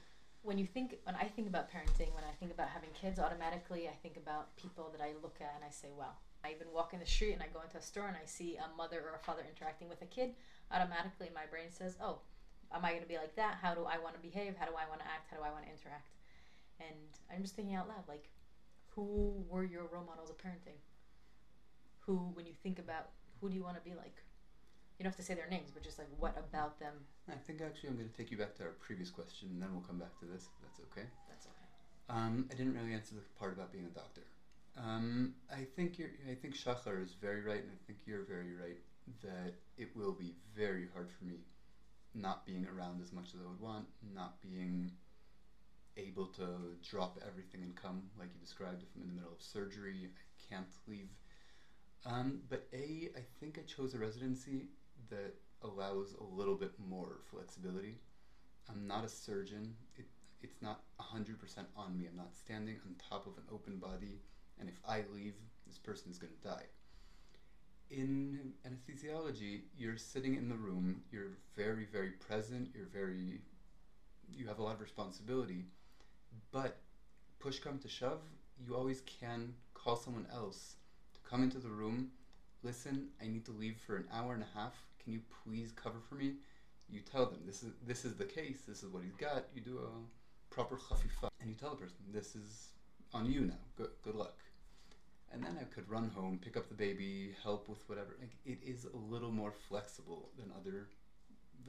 when 0.46 0.56
you 0.56 0.64
think, 0.64 0.94
when 1.02 1.16
I 1.16 1.26
think 1.26 1.48
about 1.48 1.68
parenting, 1.68 2.14
when 2.14 2.22
I 2.22 2.32
think 2.38 2.54
about 2.54 2.68
having 2.68 2.88
kids, 2.94 3.18
automatically 3.18 3.88
I 3.88 3.96
think 4.00 4.16
about 4.16 4.54
people 4.56 4.94
that 4.94 5.02
I 5.02 5.10
look 5.20 5.42
at 5.42 5.52
and 5.58 5.64
I 5.66 5.70
say, 5.74 5.88
wow. 5.90 6.14
I 6.46 6.54
even 6.54 6.70
walk 6.72 6.94
in 6.94 7.00
the 7.00 7.06
street 7.06 7.32
and 7.32 7.42
I 7.42 7.50
go 7.52 7.60
into 7.60 7.76
a 7.76 7.82
store 7.82 8.06
and 8.06 8.16
I 8.16 8.24
see 8.24 8.54
a 8.56 8.70
mother 8.78 9.02
or 9.02 9.18
a 9.18 9.24
father 9.26 9.42
interacting 9.42 9.88
with 9.88 10.00
a 10.02 10.06
kid. 10.06 10.38
Automatically, 10.70 11.28
my 11.34 11.44
brain 11.50 11.74
says, 11.74 11.96
oh, 12.00 12.22
am 12.72 12.84
I 12.84 12.90
going 12.90 13.02
to 13.02 13.08
be 13.08 13.18
like 13.18 13.34
that? 13.34 13.58
How 13.60 13.74
do 13.74 13.84
I 13.84 13.98
want 13.98 14.14
to 14.14 14.22
behave? 14.22 14.54
How 14.56 14.66
do 14.66 14.78
I 14.78 14.86
want 14.88 15.00
to 15.00 15.06
act? 15.10 15.26
How 15.30 15.36
do 15.36 15.42
I 15.42 15.50
want 15.50 15.64
to 15.66 15.70
interact? 15.70 16.14
And 16.78 17.10
I'm 17.32 17.42
just 17.42 17.56
thinking 17.56 17.74
out 17.74 17.88
loud, 17.88 18.06
like, 18.06 18.30
who 18.94 19.44
were 19.48 19.64
your 19.64 19.90
role 19.90 20.04
models 20.06 20.30
of 20.30 20.38
parenting? 20.38 20.78
Who, 22.06 22.30
when 22.34 22.46
you 22.46 22.54
think 22.62 22.78
about 22.78 23.10
who 23.40 23.48
do 23.48 23.54
you 23.54 23.62
want 23.62 23.76
to 23.76 23.82
be 23.82 23.96
like? 23.96 24.22
You 24.98 25.04
don't 25.04 25.12
have 25.12 25.16
to 25.16 25.22
say 25.22 25.34
their 25.34 25.48
names, 25.50 25.70
but 25.72 25.82
just 25.82 25.98
like 25.98 26.08
what 26.18 26.36
about 26.38 26.80
them? 26.80 26.94
I 27.28 27.36
think 27.36 27.60
actually 27.60 27.90
I'm 27.90 27.96
going 27.96 28.08
to 28.08 28.16
take 28.16 28.30
you 28.30 28.38
back 28.38 28.54
to 28.56 28.62
our 28.64 28.76
previous 28.80 29.10
question 29.10 29.48
and 29.52 29.60
then 29.60 29.68
we'll 29.72 29.84
come 29.84 29.98
back 29.98 30.18
to 30.20 30.24
this 30.24 30.48
if 30.48 30.62
that's 30.62 30.80
okay. 30.90 31.06
That's 31.28 31.46
okay. 31.46 31.66
Um, 32.08 32.48
I 32.50 32.54
didn't 32.54 32.74
really 32.74 32.94
answer 32.94 33.14
the 33.14 33.20
part 33.38 33.52
about 33.52 33.72
being 33.72 33.84
a 33.84 33.94
doctor. 33.94 34.22
Um, 34.78 35.34
I 35.50 35.64
think 35.76 35.98
you're. 35.98 36.10
I 36.30 36.34
think 36.34 36.54
Shachar 36.54 37.02
is 37.02 37.14
very 37.20 37.40
right, 37.42 37.62
and 37.62 37.70
I 37.72 37.80
think 37.86 38.00
you're 38.04 38.24
very 38.24 38.52
right 38.54 38.78
that 39.22 39.54
it 39.78 39.96
will 39.96 40.12
be 40.12 40.34
very 40.54 40.88
hard 40.92 41.10
for 41.10 41.24
me, 41.24 41.40
not 42.14 42.44
being 42.44 42.66
around 42.66 43.00
as 43.02 43.12
much 43.12 43.28
as 43.34 43.40
I 43.40 43.48
would 43.48 43.60
want, 43.60 43.86
not 44.14 44.40
being 44.42 44.92
able 45.96 46.26
to 46.26 46.76
drop 46.88 47.18
everything 47.26 47.62
and 47.62 47.74
come 47.74 48.02
like 48.18 48.28
you 48.34 48.40
described. 48.40 48.82
If 48.82 48.88
I'm 48.94 49.02
in 49.02 49.08
the 49.08 49.14
middle 49.14 49.32
of 49.32 49.40
surgery, 49.40 50.10
I 50.10 50.54
can't 50.54 50.68
leave. 50.86 51.08
Um, 52.04 52.40
but 52.48 52.68
a, 52.72 53.10
I 53.16 53.22
think 53.40 53.58
I 53.58 53.62
chose 53.62 53.94
a 53.94 53.98
residency 53.98 54.68
that 55.10 55.34
allows 55.62 56.14
a 56.20 56.24
little 56.24 56.54
bit 56.54 56.72
more 56.78 57.20
flexibility. 57.30 57.98
I'm 58.68 58.86
not 58.86 59.04
a 59.04 59.08
surgeon. 59.08 59.74
It, 59.96 60.06
it's 60.42 60.60
not 60.62 60.82
100% 61.00 61.36
on 61.76 61.98
me. 61.98 62.06
I'm 62.10 62.16
not 62.16 62.34
standing 62.34 62.76
on 62.86 62.94
top 63.10 63.26
of 63.26 63.36
an 63.36 63.44
open 63.52 63.78
body 63.78 64.20
and 64.58 64.68
if 64.68 64.80
I 64.86 65.02
leave, 65.12 65.34
this 65.66 65.78
person 65.78 66.10
is 66.10 66.18
going 66.18 66.32
to 66.32 66.48
die. 66.48 66.64
In 67.90 68.52
anesthesiology, 68.66 69.60
you're 69.76 69.96
sitting 69.96 70.34
in 70.34 70.48
the 70.48 70.54
room, 70.56 71.02
you're 71.12 71.38
very, 71.56 71.86
very 71.92 72.10
present, 72.10 72.70
you're 72.74 72.86
very, 72.92 73.40
you 74.32 74.46
have 74.46 74.58
a 74.58 74.62
lot 74.62 74.74
of 74.74 74.80
responsibility, 74.80 75.66
but 76.50 76.78
push 77.38 77.58
come 77.58 77.78
to 77.78 77.88
shove, 77.88 78.20
you 78.58 78.74
always 78.74 79.02
can 79.02 79.54
call 79.74 79.94
someone 79.94 80.26
else 80.32 80.76
to 81.14 81.20
come 81.28 81.42
into 81.42 81.58
the 81.58 81.68
room, 81.68 82.08
listen, 82.66 83.08
I 83.22 83.26
need 83.28 83.44
to 83.46 83.52
leave 83.52 83.76
for 83.86 83.96
an 83.96 84.06
hour 84.12 84.34
and 84.34 84.42
a 84.42 84.58
half, 84.58 84.74
can 85.02 85.12
you 85.12 85.20
please 85.44 85.72
cover 85.72 85.98
for 86.08 86.16
me? 86.16 86.32
You 86.90 87.00
tell 87.00 87.26
them, 87.26 87.40
this 87.46 87.62
is, 87.62 87.72
this 87.86 88.04
is 88.04 88.16
the 88.16 88.24
case, 88.24 88.62
this 88.66 88.82
is 88.82 88.92
what 88.92 89.02
he's 89.04 89.16
got, 89.16 89.44
you 89.54 89.60
do 89.60 89.78
a 89.78 90.54
proper 90.54 90.76
chafifa, 90.76 91.28
and 91.40 91.48
you 91.48 91.54
tell 91.54 91.70
the 91.70 91.76
person, 91.76 91.96
this 92.12 92.34
is 92.34 92.70
on 93.14 93.30
you 93.30 93.40
now, 93.42 93.62
good, 93.76 93.90
good 94.02 94.14
luck 94.14 94.34
and 95.32 95.44
then 95.44 95.58
I 95.60 95.64
could 95.64 95.88
run 95.90 96.10
home, 96.14 96.38
pick 96.42 96.56
up 96.56 96.68
the 96.68 96.74
baby, 96.74 97.34
help 97.42 97.68
with 97.68 97.86
whatever. 97.88 98.16
Like, 98.20 98.36
it 98.44 98.58
is 98.64 98.86
a 98.86 98.96
little 98.96 99.30
more 99.30 99.52
flexible 99.68 100.30
than 100.38 100.52
other 100.58 100.88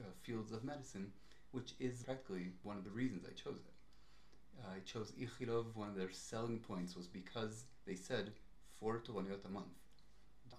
uh, 0.00 0.04
fields 0.22 0.52
of 0.52 0.64
medicine, 0.64 1.12
which 1.50 1.74
is 1.80 2.02
practically 2.04 2.52
one 2.62 2.76
of 2.76 2.84
the 2.84 2.90
reasons 2.90 3.24
I 3.26 3.32
chose 3.32 3.56
it. 3.58 4.62
Uh, 4.62 4.76
I 4.76 4.78
chose 4.86 5.12
Ichilov. 5.20 5.74
One 5.74 5.88
of 5.88 5.96
their 5.96 6.10
selling 6.10 6.58
points 6.60 6.96
was 6.96 7.06
because 7.06 7.64
they 7.86 7.94
said 7.94 8.32
four 8.78 9.02
toloniot 9.06 9.44
a 9.44 9.48
month, 9.48 9.77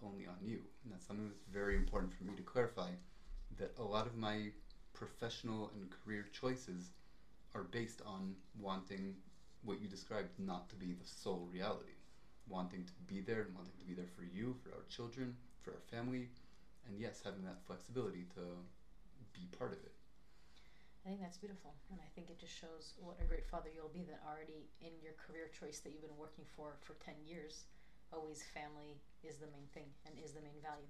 only 0.04 0.26
on 0.28 0.36
you, 0.42 0.60
and 0.84 0.94
that's 0.94 1.06
something 1.06 1.28
that's 1.28 1.46
very 1.52 1.76
important 1.76 2.14
for 2.14 2.24
me 2.24 2.36
to 2.36 2.42
clarify. 2.42 2.90
That 3.58 3.78
a 3.78 3.84
lot 3.84 4.06
of 4.06 4.16
my 4.16 4.52
professional 4.94 5.72
and 5.76 5.90
career 5.90 6.28
choices 6.32 6.92
are 7.56 7.64
based 7.64 8.02
on 8.06 8.36
wanting 8.60 9.16
what 9.64 9.82
you 9.82 9.88
described 9.88 10.30
not 10.38 10.70
to 10.70 10.76
be 10.76 10.94
the 10.94 11.06
sole 11.06 11.48
reality 11.52 12.00
wanting 12.50 12.84
to 12.84 12.94
be 13.06 13.22
there 13.22 13.46
and 13.46 13.54
wanting 13.54 13.78
to 13.78 13.86
be 13.86 13.94
there 13.94 14.10
for 14.18 14.26
you, 14.26 14.58
for 14.66 14.74
our 14.74 14.84
children, 14.90 15.38
for 15.62 15.72
our 15.78 15.86
family, 15.94 16.28
and 16.90 16.98
yes, 16.98 17.22
having 17.24 17.46
that 17.46 17.62
flexibility 17.66 18.26
to 18.34 18.42
be 19.32 19.46
part 19.56 19.72
of 19.72 19.80
it. 19.86 19.94
I 21.06 21.14
think 21.14 21.22
that's 21.22 21.38
beautiful, 21.38 21.78
and 21.94 22.02
I 22.02 22.10
think 22.12 22.30
it 22.30 22.42
just 22.42 22.52
shows 22.52 22.98
what 23.00 23.22
a 23.22 23.30
great 23.30 23.46
father 23.46 23.70
you'll 23.72 23.94
be. 23.94 24.04
That 24.04 24.20
already 24.28 24.68
in 24.82 24.92
your 25.00 25.16
career 25.16 25.48
choice 25.54 25.80
that 25.80 25.94
you've 25.94 26.04
been 26.04 26.20
working 26.20 26.44
for 26.44 26.76
for 26.82 26.98
ten 27.00 27.16
years, 27.24 27.70
always 28.14 28.44
family 28.54 29.02
is 29.24 29.38
the 29.38 29.52
main 29.52 29.68
thing 29.74 29.90
and 30.06 30.16
is 30.24 30.34
the 30.34 30.42
main 30.42 30.60
value. 30.62 30.90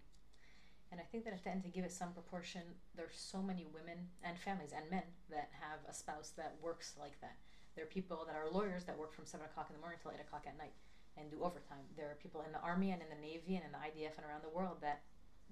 And 0.91 0.99
I 0.99 1.03
think 1.03 1.23
that 1.25 1.33
at 1.33 1.43
the 1.43 1.51
end, 1.51 1.63
to 1.63 1.69
give 1.69 1.85
it 1.85 1.93
some 1.93 2.13
proportion, 2.13 2.61
there's 2.95 3.13
so 3.13 3.41
many 3.41 3.65
women 3.69 4.09
and 4.23 4.37
families 4.37 4.73
and 4.73 4.89
men 4.89 5.05
that 5.29 5.53
have 5.53 5.85
a 5.87 5.93
spouse 5.93 6.33
that 6.35 6.57
works 6.61 6.95
like 6.99 7.19
that. 7.21 7.37
There 7.75 7.85
are 7.85 7.93
people 7.93 8.25
that 8.25 8.35
are 8.35 8.49
lawyers 8.49 8.85
that 8.85 8.97
work 8.97 9.13
from 9.13 9.25
seven 9.25 9.45
o'clock 9.45 9.69
in 9.69 9.75
the 9.75 9.81
morning 9.81 9.99
till 10.01 10.11
eight 10.11 10.19
o'clock 10.19 10.45
at 10.47 10.57
night 10.57 10.73
and 11.15 11.29
do 11.29 11.43
overtime. 11.43 11.85
There 11.95 12.09
are 12.09 12.17
people 12.17 12.41
in 12.41 12.51
the 12.51 12.59
army 12.59 12.91
and 12.91 13.01
in 13.01 13.09
the 13.09 13.21
navy 13.21 13.55
and 13.55 13.63
in 13.65 13.71
the 13.71 13.77
IDF 13.77 14.17
and 14.17 14.25
around 14.25 14.41
the 14.41 14.49
world 14.49 14.77
that 14.81 15.03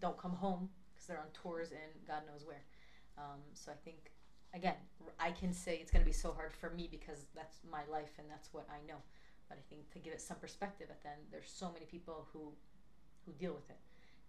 don't 0.01 0.17
come 0.17 0.33
home 0.33 0.69
because 0.93 1.07
they're 1.07 1.21
on 1.21 1.29
tours 1.33 1.71
in 1.71 1.89
God 2.07 2.23
knows 2.25 2.45
where. 2.45 2.65
Um, 3.17 3.41
so 3.53 3.71
I 3.71 3.75
think, 3.85 4.11
again, 4.53 4.75
I 5.19 5.31
can 5.31 5.53
say 5.53 5.77
it's 5.77 5.91
going 5.91 6.03
to 6.03 6.09
be 6.09 6.13
so 6.13 6.33
hard 6.33 6.53
for 6.53 6.69
me 6.69 6.87
because 6.89 7.25
that's 7.35 7.61
my 7.69 7.81
life 7.91 8.17
and 8.17 8.27
that's 8.29 8.49
what 8.53 8.67
I 8.69 8.85
know. 8.87 8.97
But 9.49 9.57
I 9.57 9.63
think 9.69 9.89
to 9.91 9.99
give 9.99 10.13
it 10.13 10.21
some 10.21 10.37
perspective, 10.37 10.87
at 10.89 11.01
the 11.03 11.09
end, 11.09 11.21
there's 11.31 11.49
so 11.49 11.71
many 11.71 11.85
people 11.85 12.27
who 12.33 12.51
who 13.25 13.31
deal 13.33 13.53
with 13.53 13.69
it, 13.69 13.79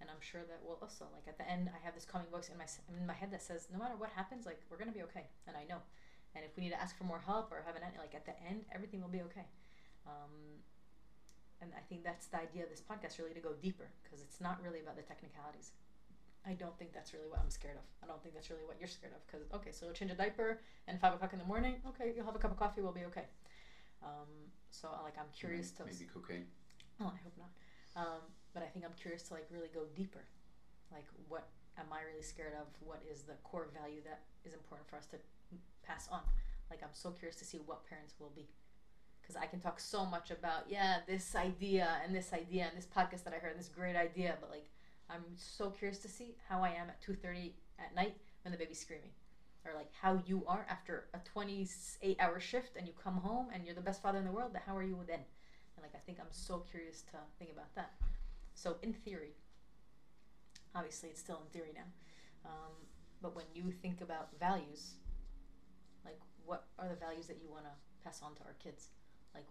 and 0.00 0.10
I'm 0.10 0.20
sure 0.20 0.42
that 0.42 0.62
will 0.62 0.78
also 0.82 1.06
like 1.14 1.26
at 1.26 1.38
the 1.38 1.48
end, 1.48 1.70
I 1.74 1.78
have 1.84 1.94
this 1.94 2.04
coming 2.04 2.28
books 2.30 2.48
in 2.48 2.58
my 2.58 2.66
in 2.88 3.06
my 3.06 3.14
head 3.14 3.30
that 3.32 3.42
says 3.42 3.68
no 3.72 3.78
matter 3.78 3.96
what 3.96 4.10
happens, 4.10 4.46
like 4.46 4.62
we're 4.70 4.78
gonna 4.78 4.94
be 4.94 5.02
okay, 5.10 5.26
and 5.46 5.56
I 5.56 5.64
know. 5.64 5.82
And 6.34 6.44
if 6.44 6.54
we 6.56 6.62
need 6.62 6.70
to 6.70 6.80
ask 6.80 6.96
for 6.96 7.04
more 7.04 7.18
help 7.18 7.50
or 7.50 7.64
have 7.66 7.74
an 7.74 7.82
like 7.98 8.14
at 8.14 8.26
the 8.26 8.36
end, 8.46 8.64
everything 8.74 9.00
will 9.02 9.08
be 9.08 9.22
okay. 9.22 9.46
Um, 10.06 10.62
and 11.60 11.70
I 11.74 11.82
think 11.88 12.04
that's 12.04 12.26
the 12.26 12.38
idea 12.38 12.62
of 12.62 12.70
this 12.70 12.82
podcast 12.82 13.18
really 13.18 13.34
to 13.34 13.40
go 13.40 13.52
deeper 13.60 13.90
because 14.04 14.22
it's 14.22 14.40
not 14.40 14.62
really 14.62 14.80
about 14.80 14.96
the 14.96 15.02
technicalities. 15.02 15.72
I 16.46 16.54
don't 16.54 16.76
think 16.78 16.92
that's 16.92 17.12
really 17.12 17.28
what 17.28 17.40
I'm 17.40 17.50
scared 17.50 17.76
of. 17.76 17.82
I 18.02 18.06
don't 18.06 18.22
think 18.22 18.34
that's 18.34 18.48
really 18.48 18.64
what 18.64 18.76
you're 18.78 18.88
scared 18.88 19.12
of 19.12 19.20
because 19.26 19.46
okay, 19.54 19.72
so 19.72 19.90
change 19.92 20.10
a 20.10 20.14
diaper 20.14 20.60
and 20.86 21.00
five 21.00 21.14
o'clock 21.14 21.32
in 21.32 21.38
the 21.38 21.44
morning. 21.44 21.76
Okay, 21.88 22.12
you'll 22.14 22.24
have 22.24 22.36
a 22.36 22.38
cup 22.38 22.52
of 22.52 22.58
coffee. 22.58 22.80
We'll 22.80 22.92
be 22.92 23.04
okay. 23.10 23.26
Um, 24.02 24.30
so 24.70 24.88
like 25.02 25.18
I'm 25.18 25.30
curious 25.34 25.72
maybe, 25.78 25.90
to 25.90 25.96
maybe 25.98 26.10
cocaine. 26.12 26.46
Oh, 27.00 27.12
I 27.14 27.18
hope 27.22 27.36
not. 27.38 27.52
Um, 27.96 28.22
but 28.54 28.62
I 28.62 28.66
think 28.66 28.84
I'm 28.84 28.94
curious 29.00 29.22
to 29.28 29.34
like 29.34 29.46
really 29.50 29.70
go 29.72 29.82
deeper. 29.94 30.24
Like 30.92 31.06
what 31.28 31.48
am 31.76 31.86
I 31.92 32.02
really 32.02 32.22
scared 32.22 32.54
of? 32.54 32.66
What 32.80 33.02
is 33.10 33.22
the 33.22 33.34
core 33.44 33.68
value 33.74 34.00
that 34.04 34.22
is 34.44 34.52
important 34.52 34.88
for 34.88 34.96
us 34.96 35.06
to 35.06 35.16
pass 35.82 36.08
on? 36.10 36.20
Like 36.70 36.82
I'm 36.82 36.92
so 36.92 37.10
curious 37.10 37.36
to 37.36 37.44
see 37.44 37.58
what 37.58 37.88
parents 37.88 38.14
will 38.18 38.32
be 38.34 38.48
because 39.28 39.36
I 39.36 39.46
can 39.46 39.60
talk 39.60 39.78
so 39.78 40.06
much 40.06 40.30
about 40.30 40.64
yeah 40.68 40.98
this 41.06 41.36
idea 41.36 41.88
and 42.04 42.14
this 42.14 42.32
idea 42.32 42.64
and 42.64 42.76
this 42.76 42.86
podcast 42.86 43.24
that 43.24 43.34
I 43.34 43.38
heard 43.38 43.58
this 43.58 43.68
great 43.68 43.96
idea, 43.96 44.36
but 44.40 44.50
like 44.50 44.70
I'm 45.10 45.24
so 45.36 45.70
curious 45.70 45.98
to 46.00 46.08
see 46.08 46.34
how 46.48 46.62
I 46.62 46.70
am 46.70 46.88
at 46.88 47.00
two 47.00 47.14
thirty 47.14 47.54
at 47.78 47.94
night 47.94 48.16
when 48.42 48.52
the 48.52 48.58
baby's 48.58 48.80
screaming, 48.80 49.10
like 49.74 49.90
how 50.00 50.22
you 50.26 50.44
are 50.46 50.66
after 50.68 51.04
a 51.14 51.18
twenty 51.18 51.66
eight 52.02 52.16
hour 52.20 52.40
shift 52.40 52.76
and 52.76 52.86
you 52.86 52.92
come 53.02 53.16
home 53.16 53.46
and 53.52 53.64
you're 53.64 53.74
the 53.74 53.80
best 53.80 54.02
father 54.02 54.18
in 54.18 54.24
the 54.24 54.32
world. 54.32 54.50
But 54.52 54.62
how 54.66 54.76
are 54.76 54.82
you 54.82 54.98
then? 55.06 55.20
And 55.76 55.82
like 55.82 55.94
I 55.94 55.98
think 56.06 56.18
I'm 56.20 56.32
so 56.32 56.64
curious 56.70 57.02
to 57.02 57.18
think 57.38 57.52
about 57.52 57.74
that. 57.74 57.92
So 58.54 58.76
in 58.82 58.92
theory, 58.92 59.34
obviously 60.74 61.10
it's 61.10 61.20
still 61.20 61.40
in 61.44 61.50
theory 61.52 61.72
now, 61.74 61.88
um, 62.44 62.72
but 63.22 63.34
when 63.36 63.46
you 63.54 63.70
think 63.70 64.00
about 64.00 64.28
values, 64.40 64.94
like 66.04 66.20
what 66.44 66.64
are 66.78 66.88
the 66.88 66.96
values 66.96 67.26
that 67.26 67.38
you 67.42 67.48
want 67.50 67.64
to 67.64 68.04
pass 68.04 68.20
on 68.22 68.34
to 68.36 68.42
our 68.42 68.56
kids? 68.62 68.88
Like 69.34 69.46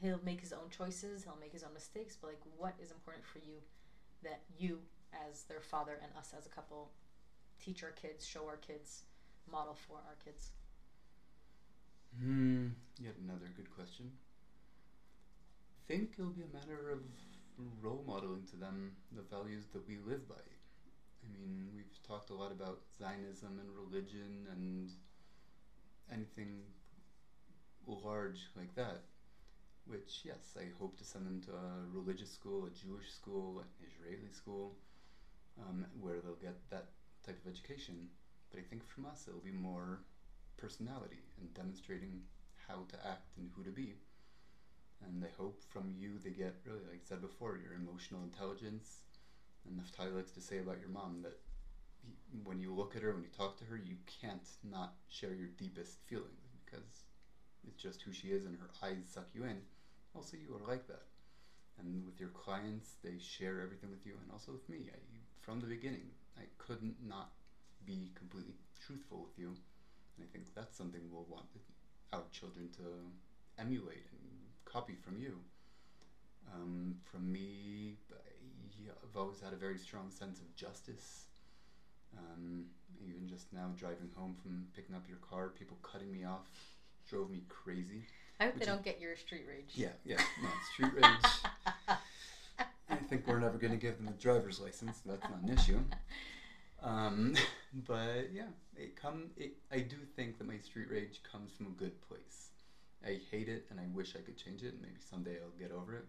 he'll 0.00 0.20
make 0.24 0.40
his 0.40 0.52
own 0.52 0.70
choices, 0.70 1.24
he'll 1.24 1.38
make 1.40 1.52
his 1.52 1.62
own 1.62 1.74
mistakes, 1.74 2.16
but 2.20 2.28
like 2.28 2.42
what 2.56 2.74
is 2.82 2.90
important 2.90 3.24
for 3.24 3.38
you 3.38 3.62
that 4.22 4.40
you 4.58 4.78
as 5.28 5.44
their 5.44 5.60
father 5.60 5.98
and 6.02 6.10
us 6.18 6.32
as 6.36 6.46
a 6.46 6.48
couple 6.50 6.90
teach 7.62 7.82
our 7.82 7.90
kids, 7.90 8.26
show 8.26 8.46
our 8.46 8.56
kids, 8.56 9.02
model 9.50 9.74
for 9.74 9.96
our 9.96 10.16
kids? 10.24 10.50
Hmm, 12.18 12.68
yet 12.98 13.14
another 13.22 13.50
good 13.56 13.70
question. 13.74 14.10
I 15.78 15.92
think 15.92 16.14
it'll 16.18 16.30
be 16.30 16.42
a 16.42 16.56
matter 16.56 16.90
of 16.90 17.00
role 17.82 18.04
modeling 18.06 18.44
to 18.50 18.56
them 18.56 18.92
the 19.12 19.22
values 19.22 19.64
that 19.72 19.86
we 19.86 19.98
live 20.06 20.28
by. 20.28 20.34
I 21.24 21.28
mean, 21.32 21.68
we've 21.74 22.02
talked 22.06 22.30
a 22.30 22.34
lot 22.34 22.52
about 22.52 22.80
Zionism 22.98 23.58
and 23.60 23.68
religion 23.76 24.46
and 24.52 24.90
anything 26.12 26.62
large 27.86 28.48
like 28.56 28.74
that. 28.76 29.02
Which, 29.86 30.20
yes, 30.24 30.56
I 30.56 30.66
hope 30.78 30.96
to 30.98 31.04
send 31.04 31.26
them 31.26 31.40
to 31.46 31.52
a 31.52 31.88
religious 31.92 32.30
school, 32.30 32.66
a 32.66 32.70
Jewish 32.70 33.10
school, 33.12 33.58
an 33.58 33.66
Israeli 33.82 34.30
school, 34.30 34.76
um, 35.58 35.86
where 36.00 36.20
they'll 36.20 36.34
get 36.34 36.56
that 36.70 36.86
type 37.26 37.38
of 37.44 37.50
education. 37.50 38.08
But 38.50 38.60
I 38.60 38.62
think 38.62 38.86
from 38.88 39.06
us, 39.06 39.26
it'll 39.28 39.40
be 39.40 39.50
more 39.52 40.00
personality 40.56 41.22
and 41.40 41.52
demonstrating 41.54 42.22
how 42.68 42.84
to 42.88 42.96
act 43.06 43.36
and 43.38 43.50
who 43.54 43.62
to 43.64 43.70
be. 43.70 43.94
And 45.04 45.24
I 45.24 45.28
hope 45.38 45.62
from 45.70 45.94
you 45.96 46.18
they 46.22 46.30
get 46.30 46.56
really, 46.66 46.84
like 46.90 47.00
I 47.04 47.08
said 47.08 47.22
before, 47.22 47.58
your 47.62 47.74
emotional 47.74 48.22
intelligence. 48.22 49.02
And 49.66 49.78
Naftali 49.78 50.14
likes 50.14 50.32
to 50.32 50.40
say 50.40 50.58
about 50.58 50.80
your 50.80 50.90
mom 50.90 51.22
that 51.22 51.38
he, 52.02 52.12
when 52.44 52.60
you 52.60 52.74
look 52.74 52.96
at 52.96 53.02
her, 53.02 53.12
when 53.12 53.22
you 53.22 53.30
talk 53.36 53.56
to 53.58 53.64
her, 53.64 53.76
you 53.76 53.96
can't 54.20 54.46
not 54.62 54.94
share 55.08 55.32
your 55.32 55.48
deepest 55.58 55.98
feelings 56.06 56.50
because 56.64 57.04
it's 57.66 57.82
just 57.82 58.02
who 58.02 58.12
she 58.12 58.28
is 58.28 58.44
and 58.44 58.56
her 58.58 58.70
eyes 58.82 59.04
suck 59.12 59.28
you 59.34 59.44
in. 59.44 59.58
Also, 60.14 60.36
you 60.36 60.54
are 60.54 60.68
like 60.68 60.86
that. 60.86 61.04
And 61.78 62.04
with 62.04 62.20
your 62.20 62.30
clients, 62.30 62.96
they 63.02 63.18
share 63.18 63.60
everything 63.60 63.90
with 63.90 64.04
you, 64.04 64.12
and 64.22 64.30
also 64.30 64.52
with 64.52 64.68
me. 64.68 64.90
I, 64.92 64.98
from 65.40 65.60
the 65.60 65.66
beginning, 65.66 66.10
I 66.36 66.42
couldn't 66.58 66.96
not 67.06 67.30
be 67.84 68.10
completely 68.14 68.54
truthful 68.84 69.22
with 69.22 69.38
you. 69.38 69.48
And 70.16 70.26
I 70.26 70.32
think 70.32 70.46
that's 70.54 70.76
something 70.76 71.00
we'll 71.10 71.26
want 71.28 71.46
our 72.12 72.22
children 72.32 72.68
to 72.76 72.82
emulate 73.58 74.06
and 74.12 74.30
copy 74.64 74.94
from 74.94 75.18
you. 75.18 75.38
Um, 76.52 76.96
from 77.04 77.30
me, 77.32 77.96
I've 78.10 79.16
always 79.16 79.40
had 79.40 79.52
a 79.52 79.56
very 79.56 79.78
strong 79.78 80.10
sense 80.10 80.40
of 80.40 80.54
justice. 80.56 81.26
Um, 82.16 82.64
even 83.06 83.28
just 83.28 83.52
now, 83.52 83.70
driving 83.76 84.10
home 84.16 84.34
from 84.42 84.66
picking 84.74 84.94
up 84.94 85.04
your 85.08 85.18
car, 85.18 85.48
people 85.48 85.76
cutting 85.82 86.12
me 86.12 86.24
off 86.24 86.48
drove 87.10 87.30
me 87.30 87.42
crazy. 87.48 88.02
I 88.38 88.44
hope 88.44 88.58
they 88.58 88.64
don't 88.64 88.84
get 88.84 89.00
your 89.00 89.16
street 89.16 89.44
rage. 89.48 89.72
Yeah, 89.74 89.88
yeah, 90.04 90.16
no, 90.42 90.48
street 90.72 90.92
rage. 90.94 91.96
I 92.88 92.96
think 93.08 93.26
we're 93.26 93.40
never 93.40 93.58
going 93.58 93.72
to 93.72 93.78
give 93.78 93.96
them 93.98 94.08
a 94.08 94.22
driver's 94.22 94.60
license. 94.60 95.00
So 95.04 95.10
that's 95.10 95.30
not 95.30 95.42
an 95.42 95.50
issue. 95.50 95.78
Um, 96.82 97.34
but 97.72 98.30
yeah, 98.32 98.48
it 98.76 98.96
come. 98.96 99.30
It, 99.36 99.52
I 99.70 99.78
do 99.80 99.96
think 100.16 100.38
that 100.38 100.46
my 100.46 100.58
street 100.58 100.88
rage 100.90 101.20
comes 101.30 101.52
from 101.52 101.66
a 101.66 101.70
good 101.70 102.00
place. 102.08 102.48
I 103.04 103.18
hate 103.30 103.48
it, 103.48 103.66
and 103.70 103.80
I 103.80 103.84
wish 103.94 104.14
I 104.16 104.20
could 104.20 104.36
change 104.36 104.62
it, 104.62 104.74
and 104.74 104.82
maybe 104.82 105.00
someday 105.08 105.36
I'll 105.42 105.58
get 105.58 105.72
over 105.74 105.94
it. 105.96 106.04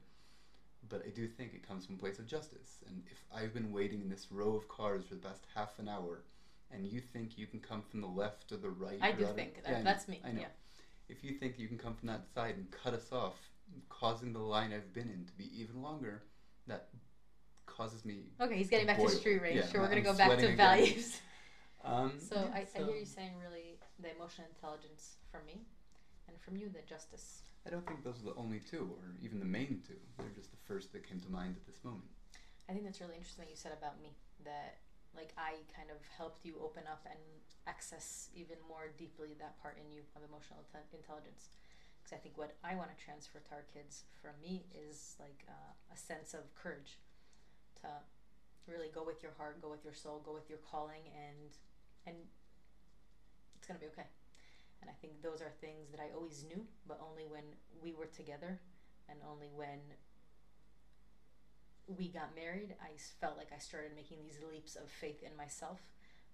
But 0.89 1.03
I 1.05 1.09
do 1.09 1.27
think 1.27 1.53
it 1.53 1.65
comes 1.65 1.85
from 1.85 1.95
a 1.95 1.97
place 1.97 2.19
of 2.19 2.27
justice. 2.27 2.79
And 2.87 3.03
if 3.09 3.23
I've 3.33 3.53
been 3.53 3.71
waiting 3.71 4.01
in 4.01 4.09
this 4.09 4.27
row 4.31 4.55
of 4.55 4.67
cars 4.67 5.05
for 5.07 5.15
the 5.15 5.21
past 5.21 5.45
half 5.55 5.77
an 5.79 5.87
hour, 5.87 6.23
and 6.71 6.85
you 6.85 6.99
think 6.99 7.37
you 7.37 7.45
can 7.47 7.59
come 7.59 7.81
from 7.81 8.01
the 8.01 8.07
left 8.07 8.51
or 8.51 8.57
the 8.57 8.69
right, 8.69 8.97
I 9.01 9.11
do 9.11 9.23
or 9.25 9.27
think 9.27 9.53
other- 9.59 9.61
that. 9.73 9.77
Yeah, 9.79 9.83
That's 9.83 10.07
me. 10.07 10.19
I 10.25 10.31
know. 10.31 10.41
Yeah. 10.41 10.47
If 11.07 11.23
you 11.23 11.33
think 11.33 11.59
you 11.59 11.67
can 11.67 11.77
come 11.77 11.93
from 11.95 12.07
that 12.07 12.25
side 12.33 12.55
and 12.55 12.65
cut 12.71 12.93
us 12.93 13.11
off, 13.11 13.35
causing 13.89 14.33
the 14.33 14.39
line 14.39 14.73
I've 14.73 14.93
been 14.93 15.09
in 15.09 15.25
to 15.25 15.33
be 15.37 15.49
even 15.61 15.81
longer, 15.81 16.23
that 16.67 16.89
causes 17.65 18.03
me. 18.03 18.23
Okay, 18.41 18.57
he's 18.57 18.69
getting 18.69 18.87
back 18.87 18.97
Boil. 18.97 19.09
to 19.09 19.15
street 19.15 19.41
rage. 19.41 19.55
Yeah, 19.57 19.65
so 19.65 19.79
we're 19.79 19.85
I'm 19.85 19.89
gonna 19.91 20.01
go 20.01 20.13
back 20.13 20.29
to 20.39 20.45
again. 20.45 20.57
values. 20.57 21.19
Um, 21.83 22.13
So 22.19 22.35
yeah, 22.35 22.53
I, 22.53 22.65
I 22.77 22.83
hear 22.85 22.95
you 22.95 23.05
saying 23.05 23.33
really 23.41 23.79
the 23.99 24.13
emotional 24.13 24.47
intelligence 24.53 25.17
from 25.31 25.41
me, 25.45 25.65
and 26.27 26.39
from 26.39 26.55
you 26.57 26.69
the 26.69 26.85
justice. 26.87 27.41
I 27.65 27.69
don't 27.69 27.85
think 27.85 28.03
those 28.03 28.21
are 28.21 28.33
the 28.33 28.37
only 28.37 28.59
two, 28.59 28.89
or 28.97 29.13
even 29.21 29.39
the 29.39 29.49
main 29.49 29.81
two. 29.85 29.97
They're 30.17 30.33
just 30.33 30.51
the 30.51 30.61
first 30.65 30.93
that 30.93 31.05
came 31.07 31.19
to 31.21 31.29
mind 31.29 31.55
at 31.57 31.65
this 31.65 31.83
moment. 31.83 32.09
I 32.69 32.73
think 32.73 32.85
that's 32.85 33.01
really 33.01 33.17
interesting 33.17 33.45
that 33.45 33.51
you 33.51 33.57
said 33.57 33.73
about 33.73 34.01
me 34.01 34.13
that 34.45 34.81
like 35.13 35.33
I 35.37 35.59
kind 35.75 35.91
of 35.91 35.99
helped 36.17 36.45
you 36.45 36.55
open 36.63 36.83
up 36.87 37.03
and 37.05 37.19
access 37.67 38.29
even 38.33 38.57
more 38.65 38.89
deeply 38.97 39.35
that 39.37 39.59
part 39.61 39.77
in 39.77 39.91
you 39.91 40.01
of 40.15 40.23
emotional 40.23 40.63
inte- 40.63 40.87
intelligence. 40.95 41.49
Because 41.99 42.17
I 42.17 42.19
think 42.21 42.37
what 42.37 42.55
I 42.63 42.73
want 42.73 42.89
to 42.89 42.97
transfer 42.97 43.37
to 43.37 43.51
our 43.53 43.65
kids 43.69 44.05
from 44.21 44.33
me 44.41 44.65
is 44.73 45.17
like 45.19 45.45
uh, 45.49 45.73
a 45.93 45.97
sense 45.97 46.33
of 46.33 46.49
courage 46.55 46.97
to 47.83 47.89
really 48.65 48.89
go 48.89 49.03
with 49.03 49.21
your 49.21 49.33
heart, 49.37 49.61
go 49.61 49.69
with 49.69 49.83
your 49.83 49.93
soul, 49.93 50.21
go 50.25 50.33
with 50.33 50.49
your 50.49 50.59
calling, 50.63 51.05
and 51.13 51.51
and 52.05 52.15
it's 53.55 53.67
gonna 53.67 53.79
be 53.79 53.87
okay. 53.87 54.07
And 54.81 54.89
I 54.89 54.93
think 55.01 55.21
those 55.21 55.41
are 55.41 55.51
things 55.61 55.91
that 55.91 56.01
I 56.01 56.09
always 56.15 56.43
knew, 56.43 56.65
but 56.87 56.99
only 56.99 57.25
when 57.29 57.45
we 57.81 57.93
were 57.93 58.09
together, 58.09 58.59
and 59.09 59.19
only 59.27 59.51
when 59.53 59.79
we 61.85 62.07
got 62.07 62.33
married, 62.33 62.73
I 62.79 62.95
felt 63.19 63.37
like 63.37 63.51
I 63.53 63.59
started 63.59 63.91
making 63.95 64.23
these 64.23 64.39
leaps 64.41 64.75
of 64.75 64.89
faith 64.89 65.21
in 65.21 65.35
myself 65.35 65.83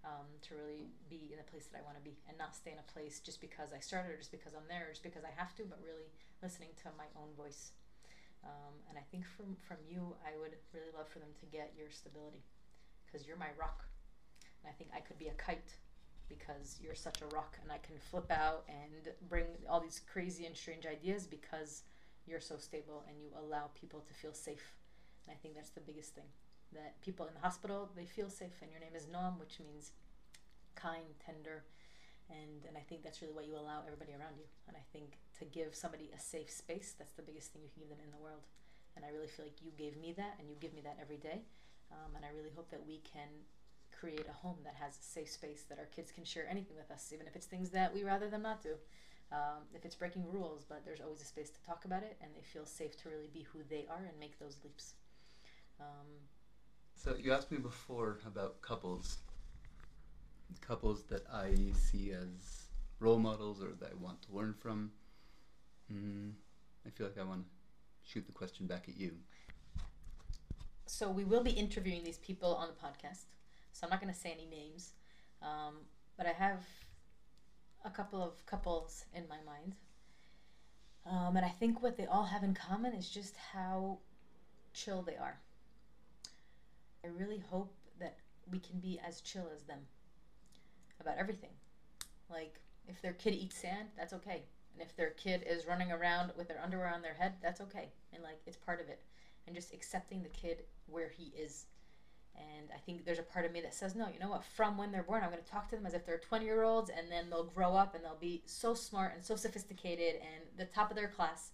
um, 0.06 0.30
to 0.48 0.56
really 0.56 0.94
be 1.10 1.34
in 1.34 1.42
the 1.42 1.50
place 1.50 1.66
that 1.68 1.82
I 1.82 1.84
want 1.84 1.98
to 1.98 2.06
be 2.06 2.16
and 2.30 2.38
not 2.38 2.56
stay 2.56 2.72
in 2.72 2.80
a 2.80 2.92
place 2.94 3.20
just 3.20 3.42
because 3.42 3.74
I 3.74 3.82
started 3.82 4.14
or 4.14 4.18
just 4.22 4.32
because 4.32 4.54
I'm 4.54 4.68
there 4.70 4.88
or 4.88 4.94
just 4.94 5.04
because 5.04 5.26
I 5.26 5.34
have 5.34 5.58
to, 5.58 5.66
but 5.66 5.82
really 5.82 6.14
listening 6.46 6.72
to 6.86 6.94
my 6.96 7.10
own 7.18 7.34
voice. 7.34 7.74
Um, 8.46 8.78
and 8.88 8.96
I 8.96 9.04
think 9.10 9.26
from, 9.26 9.58
from 9.66 9.82
you, 9.90 10.14
I 10.22 10.38
would 10.38 10.54
really 10.72 10.94
love 10.94 11.10
for 11.10 11.18
them 11.20 11.34
to 11.42 11.46
get 11.50 11.74
your 11.74 11.90
stability 11.90 12.46
because 13.04 13.26
you're 13.26 13.40
my 13.42 13.52
rock. 13.58 13.90
I 14.68 14.72
think 14.72 14.92
I 14.96 15.00
could 15.00 15.18
be 15.18 15.28
a 15.28 15.34
kite 15.34 15.74
because 16.30 16.80
you're 16.82 16.96
such 16.96 17.22
a 17.22 17.36
rock 17.36 17.58
and 17.64 17.72
I 17.72 17.78
can 17.78 17.96
flip 17.98 18.30
out 18.32 18.64
and 18.68 19.14
bring 19.30 19.46
all 19.70 19.80
these 19.80 20.02
crazy 20.12 20.46
and 20.46 20.56
strange 20.56 20.86
ideas 20.86 21.26
because 21.26 21.84
you're 22.28 22.42
so 22.42 22.58
stable 22.58 23.06
and 23.08 23.18
you 23.20 23.30
allow 23.40 23.70
people 23.80 24.02
to 24.02 24.14
feel 24.14 24.34
safe. 24.34 24.76
And 25.26 25.34
I 25.34 25.38
think 25.40 25.56
that's 25.56 25.72
the 25.72 25.82
biggest 25.82 26.16
thing. 26.16 26.28
That 26.74 27.00
people 27.00 27.26
in 27.28 27.34
the 27.34 27.40
hospital 27.40 27.90
they 27.96 28.06
feel 28.06 28.30
safe, 28.30 28.60
and 28.62 28.70
your 28.70 28.82
name 28.82 28.96
is 28.96 29.08
Noam, 29.08 29.40
which 29.40 29.60
means 29.64 29.92
kind, 30.76 31.16
tender, 31.24 31.64
and 32.30 32.68
and 32.68 32.76
I 32.76 32.84
think 32.84 33.04
that's 33.04 33.22
really 33.22 33.34
what 33.34 33.48
you 33.48 33.56
allow 33.56 33.88
everybody 33.88 34.12
around 34.12 34.36
you. 34.36 34.44
And 34.68 34.76
I 34.76 34.84
think 34.92 35.16
to 35.40 35.46
give 35.46 35.72
somebody 35.74 36.12
a 36.12 36.20
safe 36.20 36.52
space, 36.52 36.94
that's 37.00 37.16
the 37.16 37.24
biggest 37.24 37.54
thing 37.56 37.64
you 37.64 37.72
can 37.72 37.88
give 37.88 37.90
them 37.96 38.04
in 38.04 38.12
the 38.12 38.20
world. 38.20 38.44
And 39.00 39.06
I 39.06 39.16
really 39.16 39.32
feel 39.32 39.46
like 39.46 39.64
you 39.64 39.72
gave 39.80 39.96
me 39.96 40.12
that, 40.20 40.36
and 40.40 40.50
you 40.50 40.60
give 40.60 40.74
me 40.76 40.84
that 40.84 41.00
every 41.00 41.18
day. 41.18 41.48
Um, 41.88 42.20
and 42.20 42.26
I 42.28 42.36
really 42.36 42.52
hope 42.52 42.68
that 42.72 42.84
we 42.84 43.00
can 43.08 43.32
create 44.00 44.26
a 44.30 44.34
home 44.34 44.58
that 44.64 44.76
has 44.76 44.94
a 44.98 45.04
safe 45.04 45.30
space 45.30 45.64
that 45.70 45.80
our 45.80 45.86
kids 45.86 46.12
can 46.12 46.24
share 46.24 46.48
anything 46.50 46.76
with 46.78 46.92
us, 46.92 47.12
even 47.14 47.28
if 47.28 47.36
it's 47.36 47.46
things 47.48 47.70
that 47.72 47.94
we 47.94 48.04
rather 48.04 48.30
them 48.30 48.42
not 48.44 48.62
do. 48.62 48.76
Um, 49.32 49.64
if 49.74 49.84
it's 49.86 49.96
breaking 49.96 50.26
rules, 50.32 50.64
but 50.68 50.86
there's 50.86 51.02
always 51.02 51.22
a 51.22 51.26
space 51.26 51.50
to 51.50 51.62
talk 51.66 51.84
about 51.86 52.04
it, 52.04 52.18
and 52.22 52.32
they 52.34 52.44
feel 52.44 52.66
safe 52.66 52.96
to 53.02 53.10
really 53.10 53.30
be 53.34 53.46
who 53.52 53.60
they 53.70 53.86
are 53.90 54.06
and 54.08 54.18
make 54.20 54.40
those 54.40 54.58
leaps. 54.64 54.94
Um, 55.80 56.08
So 56.96 57.16
you 57.16 57.34
asked 57.34 57.52
me 57.52 57.58
before 57.58 58.20
about 58.26 58.62
couples. 58.62 59.18
Couples 60.62 61.04
that 61.10 61.24
I 61.34 61.56
see 61.74 62.12
as 62.14 62.70
role 63.00 63.20
models 63.20 63.62
or 63.62 63.74
that 63.80 63.92
I 63.92 63.96
want 63.96 64.22
to 64.24 64.32
learn 64.32 64.54
from. 64.54 64.92
Mm, 65.92 66.32
I 66.86 66.90
feel 66.90 67.08
like 67.08 67.18
I 67.20 67.24
want 67.24 67.44
to 67.44 67.48
shoot 68.10 68.26
the 68.26 68.32
question 68.32 68.66
back 68.66 68.88
at 68.88 68.98
you. 68.98 69.12
so 70.86 71.10
we 71.10 71.26
will 71.26 71.44
be 71.44 71.52
interviewing 71.52 72.04
these 72.04 72.18
people 72.20 72.56
on 72.56 72.70
the 72.70 72.74
podcast. 72.74 73.26
So 73.78 73.86
I'm 73.86 73.92
not 73.92 74.02
going 74.02 74.12
to 74.12 74.20
say 74.20 74.32
any 74.32 74.48
names, 74.48 74.94
um, 75.44 75.76
but 76.18 76.26
I 76.26 76.32
have 76.32 76.66
a 77.86 77.92
couple 77.92 78.24
of 78.24 78.44
couples 78.48 79.06
in 79.13 79.28
my 79.30 79.38
mind, 79.46 79.76
um, 81.06 81.38
and 81.38 81.46
I 81.46 81.50
think 81.50 81.84
what 81.84 81.96
they 81.96 82.08
all 82.08 82.24
have 82.24 82.42
in 82.42 82.56
common 82.56 82.94
is 82.94 83.08
just 83.08 83.36
how 83.54 84.00
chill 84.74 85.04
they 85.04 85.16
are. 85.16 85.38
I 87.06 87.10
really 87.10 87.38
hope 87.52 87.72
that 88.00 88.18
we 88.52 88.58
can 88.58 88.80
be 88.80 89.00
as 89.08 89.22
chill 89.22 89.48
as 89.56 89.62
them 89.66 89.82
about 91.00 91.20
everything. 91.20 91.52
Like 92.32 92.56
if 92.88 93.00
their 93.04 93.13
kid 93.13 93.36
eats 93.36 93.58
sand, 93.62 93.90
that's 93.96 94.13
okay. 94.13 94.42
And 94.74 94.82
if 94.82 94.96
their 94.96 95.12
kid 95.12 95.46
is 95.48 95.68
running 95.68 95.92
around 95.92 96.32
with 96.36 96.48
their 96.48 96.63
underwear 96.63 96.92
on 96.92 97.04
their 97.04 97.13
head, 97.13 97.34
that's 97.44 97.62
okay. 97.62 97.90
And 98.12 98.24
like 98.24 98.42
it's 98.48 98.58
part 98.58 98.82
of 98.82 98.90
it. 98.90 99.04
And 99.46 99.56
just 99.56 99.72
accepting 99.72 100.24
the 100.24 100.30
kid 100.30 100.63
where 100.88 101.10
he 101.10 101.32
is. 101.40 101.68
And 102.38 102.69
I 102.73 102.78
think 102.78 103.04
there's 103.04 103.19
a 103.19 103.23
part 103.23 103.45
of 103.45 103.52
me 103.52 103.62
that 103.62 103.73
says, 103.73 103.95
no, 103.95 104.08
you 104.13 104.19
know 104.19 104.30
what? 104.30 104.43
From 104.43 104.78
when 104.78 104.91
they're 104.91 105.04
born, 105.04 105.23
I'm 105.23 105.32
going 105.32 105.43
to 105.43 105.50
talk 105.50 105.69
to 105.69 105.76
them 105.76 105.86
as 105.86 105.93
if 105.93 106.06
they're 106.06 106.19
20 106.19 106.45
year 106.45 106.63
olds, 106.63 106.89
and 106.89 107.12
then 107.12 107.30
they'll 107.30 107.43
grow 107.43 107.76
up 107.76 107.95
and 107.95 108.04
they'll 108.04 108.15
be 108.19 108.43
so 108.45 108.73
smart 108.73 109.13
and 109.15 109.23
so 109.23 109.36
sophisticated 109.36 110.15
and 110.15 110.43
the 110.58 110.65
top 110.65 110.91
of 110.91 110.97
their 110.97 111.08
class. 111.08 111.52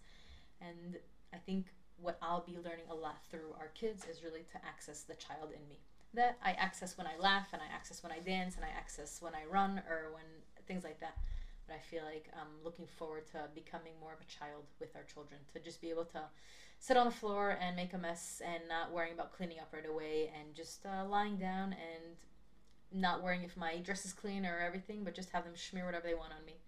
And 0.61 0.97
I 1.33 1.37
think 1.37 1.67
what 1.97 2.17
I'll 2.21 2.43
be 2.45 2.57
learning 2.57 2.85
a 2.89 2.95
lot 2.95 3.17
through 3.29 3.55
our 3.59 3.69
kids 3.73 4.05
is 4.11 4.23
really 4.23 4.43
to 4.51 4.65
access 4.65 5.01
the 5.03 5.15
child 5.15 5.51
in 5.55 5.67
me. 5.69 5.79
That 6.13 6.37
I 6.43 6.51
access 6.51 6.97
when 6.97 7.07
I 7.07 7.17
laugh, 7.17 7.47
and 7.53 7.61
I 7.61 7.73
access 7.73 8.03
when 8.03 8.11
I 8.11 8.19
dance, 8.19 8.55
and 8.55 8.65
I 8.65 8.69
access 8.77 9.21
when 9.21 9.33
I 9.33 9.45
run, 9.49 9.81
or 9.89 10.11
when 10.13 10.25
things 10.67 10.83
like 10.83 10.99
that. 10.99 11.17
But 11.65 11.75
I 11.77 11.79
feel 11.79 12.03
like 12.03 12.29
I'm 12.33 12.63
looking 12.63 12.85
forward 12.85 13.25
to 13.31 13.47
becoming 13.55 13.93
more 13.99 14.13
of 14.13 14.19
a 14.19 14.25
child 14.25 14.65
with 14.79 14.95
our 14.95 15.03
children, 15.03 15.39
to 15.53 15.59
just 15.59 15.81
be 15.81 15.89
able 15.89 16.05
to 16.05 16.21
sit 16.83 16.97
on 16.97 17.05
the 17.05 17.15
floor 17.15 17.57
and 17.61 17.77
make 17.77 17.93
a 17.93 17.97
mess 17.97 18.41
and 18.43 18.67
not 18.67 18.91
worrying 18.91 19.13
about 19.13 19.31
cleaning 19.31 19.57
up 19.57 19.71
right 19.71 19.87
away 19.87 20.29
and 20.37 20.53
just 20.53 20.85
uh, 20.85 21.07
lying 21.07 21.37
down 21.37 21.71
and 21.71 22.19
not 22.91 23.23
worrying 23.23 23.43
if 23.43 23.55
my 23.55 23.77
dress 23.77 24.03
is 24.03 24.11
clean 24.11 24.45
or 24.45 24.59
everything, 24.59 25.05
but 25.05 25.15
just 25.15 25.29
have 25.29 25.45
them 25.45 25.55
smear 25.55 25.85
whatever 25.85 26.05
they 26.05 26.13
want 26.13 26.35
on 26.35 26.43
me. 26.45 26.59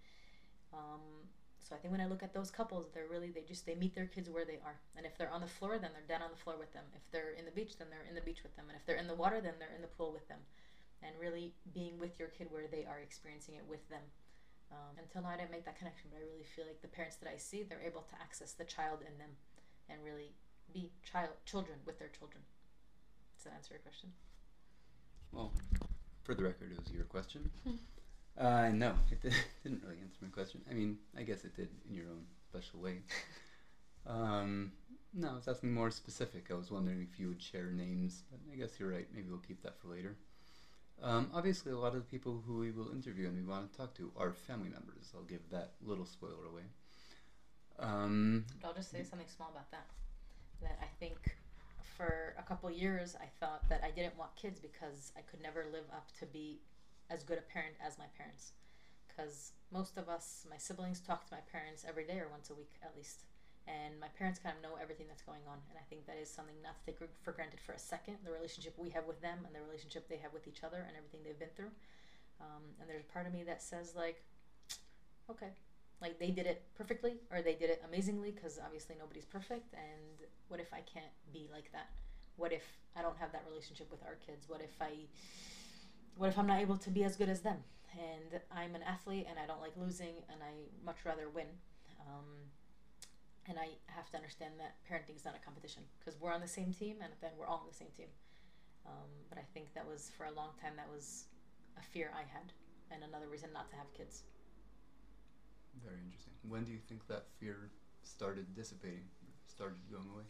Um, 0.72 1.28
so 1.60 1.76
I 1.76 1.78
think 1.78 1.92
when 1.92 2.00
I 2.00 2.06
look 2.06 2.22
at 2.22 2.32
those 2.32 2.50
couples, 2.50 2.86
they're 2.94 3.12
really 3.12 3.28
they 3.28 3.42
just 3.42 3.66
they 3.66 3.74
meet 3.74 3.94
their 3.94 4.06
kids 4.06 4.30
where 4.30 4.46
they 4.46 4.56
are, 4.64 4.80
and 4.96 5.04
if 5.04 5.18
they're 5.18 5.30
on 5.30 5.42
the 5.42 5.52
floor, 5.52 5.76
then 5.76 5.90
they're 5.92 6.08
down 6.08 6.24
on 6.24 6.32
the 6.32 6.40
floor 6.40 6.56
with 6.58 6.72
them. 6.72 6.84
If 6.96 7.04
they're 7.12 7.36
in 7.36 7.44
the 7.44 7.52
beach, 7.52 7.76
then 7.76 7.88
they're 7.90 8.08
in 8.08 8.14
the 8.14 8.24
beach 8.24 8.40
with 8.42 8.56
them, 8.56 8.72
and 8.72 8.76
if 8.78 8.86
they're 8.86 8.96
in 8.96 9.08
the 9.12 9.14
water, 9.14 9.42
then 9.44 9.60
they're 9.60 9.76
in 9.76 9.84
the 9.84 9.92
pool 10.00 10.16
with 10.16 10.26
them, 10.32 10.40
and 11.02 11.12
really 11.20 11.52
being 11.74 12.00
with 12.00 12.18
your 12.18 12.28
kid 12.28 12.48
where 12.48 12.72
they 12.72 12.88
are 12.88 13.04
experiencing 13.04 13.56
it 13.56 13.68
with 13.68 13.84
them. 13.92 14.08
Um, 14.72 14.96
until 14.96 15.28
now, 15.28 15.28
I 15.28 15.36
didn't 15.36 15.52
make 15.52 15.68
that 15.68 15.76
connection, 15.76 16.08
but 16.08 16.24
I 16.24 16.24
really 16.24 16.48
feel 16.56 16.64
like 16.64 16.80
the 16.80 16.88
parents 16.88 17.16
that 17.20 17.28
I 17.28 17.36
see, 17.36 17.62
they're 17.68 17.84
able 17.84 18.08
to 18.08 18.16
access 18.16 18.56
the 18.56 18.64
child 18.64 19.04
in 19.04 19.18
them, 19.18 19.36
and 19.88 19.98
really 20.04 20.34
be 20.72 20.90
child 21.10 21.30
children 21.44 21.78
with 21.86 21.98
their 21.98 22.08
children. 22.08 22.42
Does 23.36 23.44
that 23.44 23.54
answer 23.54 23.74
your 23.74 23.80
question? 23.80 24.10
Well, 25.32 25.52
for 26.24 26.34
the 26.34 26.42
record, 26.42 26.72
it 26.72 26.78
was 26.78 26.92
your 26.92 27.04
question. 27.04 27.50
Uh, 28.38 28.68
no, 28.68 28.92
it 29.10 29.22
did, 29.22 29.32
didn't 29.62 29.82
really 29.82 29.96
answer 30.02 30.18
my 30.20 30.28
question. 30.28 30.60
I 30.70 30.74
mean, 30.74 30.98
I 31.18 31.22
guess 31.22 31.44
it 31.44 31.56
did 31.56 31.70
in 31.88 31.94
your 31.94 32.04
own 32.06 32.26
special 32.50 32.80
way. 32.80 32.98
Um, 34.08 34.70
no, 35.12 35.30
I 35.30 35.34
was 35.34 35.48
asking 35.48 35.74
more 35.74 35.90
specific. 35.90 36.46
I 36.50 36.54
was 36.54 36.70
wondering 36.70 37.02
if 37.10 37.18
you 37.18 37.28
would 37.28 37.42
share 37.42 37.72
names, 37.72 38.22
but 38.30 38.38
I 38.52 38.56
guess 38.56 38.78
you're 38.78 38.90
right. 38.90 39.06
Maybe 39.12 39.28
we'll 39.28 39.38
keep 39.38 39.62
that 39.62 39.80
for 39.80 39.88
later. 39.88 40.16
Um, 41.02 41.30
obviously, 41.34 41.72
a 41.72 41.76
lot 41.78 41.94
of 41.94 42.04
the 42.04 42.10
people 42.10 42.42
who 42.46 42.58
we 42.58 42.70
will 42.70 42.92
interview 42.92 43.26
and 43.26 43.36
we 43.36 43.42
want 43.42 43.72
to 43.72 43.76
talk 43.76 43.94
to 43.96 44.12
are 44.16 44.32
family 44.32 44.68
members. 44.68 45.12
I'll 45.14 45.24
give 45.24 45.50
that 45.50 45.72
little 45.84 46.06
spoiler 46.06 46.46
away. 46.48 46.62
Um, 47.78 48.44
I'll 48.64 48.74
just 48.74 48.90
say 48.90 49.02
something 49.02 49.28
small 49.28 49.50
about 49.50 49.70
that. 49.70 49.86
That 50.62 50.78
I 50.80 50.86
think 50.98 51.36
for 51.96 52.34
a 52.38 52.42
couple 52.42 52.70
years 52.70 53.16
I 53.20 53.26
thought 53.40 53.68
that 53.68 53.82
I 53.84 53.90
didn't 53.90 54.16
want 54.18 54.34
kids 54.36 54.60
because 54.60 55.12
I 55.16 55.20
could 55.20 55.40
never 55.42 55.66
live 55.72 55.84
up 55.92 56.08
to 56.20 56.26
be 56.26 56.60
as 57.10 57.22
good 57.22 57.38
a 57.38 57.42
parent 57.42 57.74
as 57.84 57.98
my 57.98 58.06
parents. 58.16 58.52
Because 59.08 59.52
most 59.72 59.96
of 59.96 60.08
us, 60.08 60.46
my 60.48 60.56
siblings, 60.56 61.00
talk 61.00 61.26
to 61.28 61.34
my 61.34 61.40
parents 61.50 61.84
every 61.88 62.04
day 62.04 62.18
or 62.18 62.28
once 62.30 62.50
a 62.50 62.54
week 62.54 62.74
at 62.82 62.92
least. 62.96 63.24
And 63.66 63.98
my 63.98 64.08
parents 64.14 64.38
kind 64.38 64.54
of 64.54 64.62
know 64.62 64.78
everything 64.80 65.06
that's 65.08 65.26
going 65.26 65.42
on. 65.48 65.58
And 65.70 65.78
I 65.78 65.84
think 65.90 66.06
that 66.06 66.16
is 66.20 66.30
something 66.30 66.54
not 66.62 66.78
to 66.78 66.82
take 66.86 66.98
for 67.00 67.32
granted 67.32 67.58
for 67.60 67.72
a 67.72 67.78
second 67.78 68.16
the 68.24 68.30
relationship 68.30 68.74
we 68.78 68.90
have 68.90 69.06
with 69.06 69.20
them 69.20 69.42
and 69.44 69.54
the 69.54 69.60
relationship 69.60 70.08
they 70.08 70.22
have 70.22 70.32
with 70.32 70.46
each 70.46 70.62
other 70.62 70.84
and 70.86 70.96
everything 70.96 71.20
they've 71.24 71.38
been 71.38 71.54
through. 71.56 71.74
Um, 72.40 72.62
and 72.80 72.88
there's 72.88 73.02
a 73.02 73.12
part 73.12 73.26
of 73.26 73.32
me 73.32 73.42
that 73.44 73.62
says, 73.62 73.94
like, 73.96 74.22
okay, 75.30 75.50
like 76.00 76.18
they 76.18 76.30
did 76.30 76.46
it 76.46 76.62
perfectly 76.76 77.14
or 77.30 77.42
they 77.42 77.54
did 77.54 77.70
it 77.70 77.82
amazingly 77.88 78.30
because 78.30 78.58
obviously 78.62 78.96
nobody's 78.98 79.24
perfect 79.24 79.72
and 79.72 80.28
what 80.48 80.60
if 80.60 80.72
i 80.72 80.80
can't 80.80 81.12
be 81.32 81.48
like 81.52 81.72
that? 81.72 81.88
What 82.36 82.52
if 82.52 82.64
i 82.96 83.02
don't 83.02 83.16
have 83.16 83.32
that 83.32 83.44
relationship 83.48 83.90
with 83.90 84.02
our 84.04 84.16
kids? 84.26 84.48
What 84.48 84.60
if 84.60 84.74
i 84.80 84.92
what 86.16 86.28
if 86.28 86.38
i'm 86.38 86.46
not 86.46 86.60
able 86.60 86.76
to 86.76 86.90
be 86.90 87.04
as 87.04 87.16
good 87.16 87.28
as 87.28 87.40
them? 87.40 87.58
And 87.96 88.40
i'm 88.52 88.74
an 88.74 88.82
athlete 88.82 89.26
and 89.28 89.38
i 89.38 89.46
don't 89.46 89.60
like 89.60 89.72
losing 89.76 90.20
and 90.28 90.42
i 90.42 90.68
much 90.84 91.04
rather 91.04 91.28
win. 91.28 91.48
Um, 92.00 92.52
and 93.48 93.58
i 93.58 93.68
have 93.86 94.10
to 94.10 94.16
understand 94.16 94.54
that 94.58 94.76
parenting 94.84 95.16
is 95.16 95.24
not 95.24 95.34
a 95.34 95.42
competition 95.44 95.82
because 95.98 96.20
we're 96.20 96.32
on 96.32 96.40
the 96.40 96.48
same 96.48 96.72
team 96.72 96.96
and 97.02 97.12
then 97.20 97.30
we're 97.38 97.46
all 97.46 97.64
on 97.64 97.68
the 97.68 97.74
same 97.76 97.90
team. 97.96 98.12
Um, 98.86 99.10
but 99.30 99.38
i 99.38 99.46
think 99.54 99.72
that 99.74 99.86
was 99.86 100.12
for 100.16 100.26
a 100.26 100.32
long 100.32 100.50
time 100.60 100.76
that 100.76 100.88
was 100.92 101.24
a 101.78 101.82
fear 101.82 102.12
i 102.14 102.22
had 102.22 102.52
and 102.92 103.02
another 103.02 103.26
reason 103.28 103.50
not 103.52 103.68
to 103.70 103.76
have 103.76 103.92
kids 103.92 104.22
very 105.84 106.00
interesting. 106.04 106.32
When 106.48 106.64
do 106.64 106.72
you 106.72 106.78
think 106.78 107.06
that 107.08 107.26
fear 107.38 107.70
started 108.02 108.54
dissipating, 108.54 109.04
started 109.46 109.78
going 109.90 110.08
away? 110.12 110.24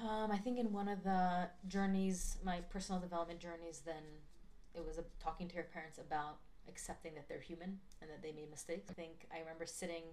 Um, 0.00 0.30
I 0.32 0.38
think 0.38 0.58
in 0.58 0.72
one 0.72 0.88
of 0.88 1.04
the 1.04 1.48
journeys, 1.68 2.38
my 2.42 2.60
personal 2.70 3.00
development 3.00 3.40
journeys, 3.40 3.82
then 3.84 4.02
it 4.74 4.84
was 4.84 4.98
a, 4.98 5.04
talking 5.22 5.48
to 5.48 5.54
your 5.54 5.64
parents 5.64 5.98
about 5.98 6.38
accepting 6.68 7.14
that 7.14 7.28
they're 7.28 7.40
human 7.40 7.78
and 8.00 8.10
that 8.10 8.22
they 8.22 8.32
made 8.32 8.50
mistakes. 8.50 8.86
I 8.90 8.94
think 8.94 9.26
I 9.34 9.40
remember 9.40 9.66
sitting 9.66 10.04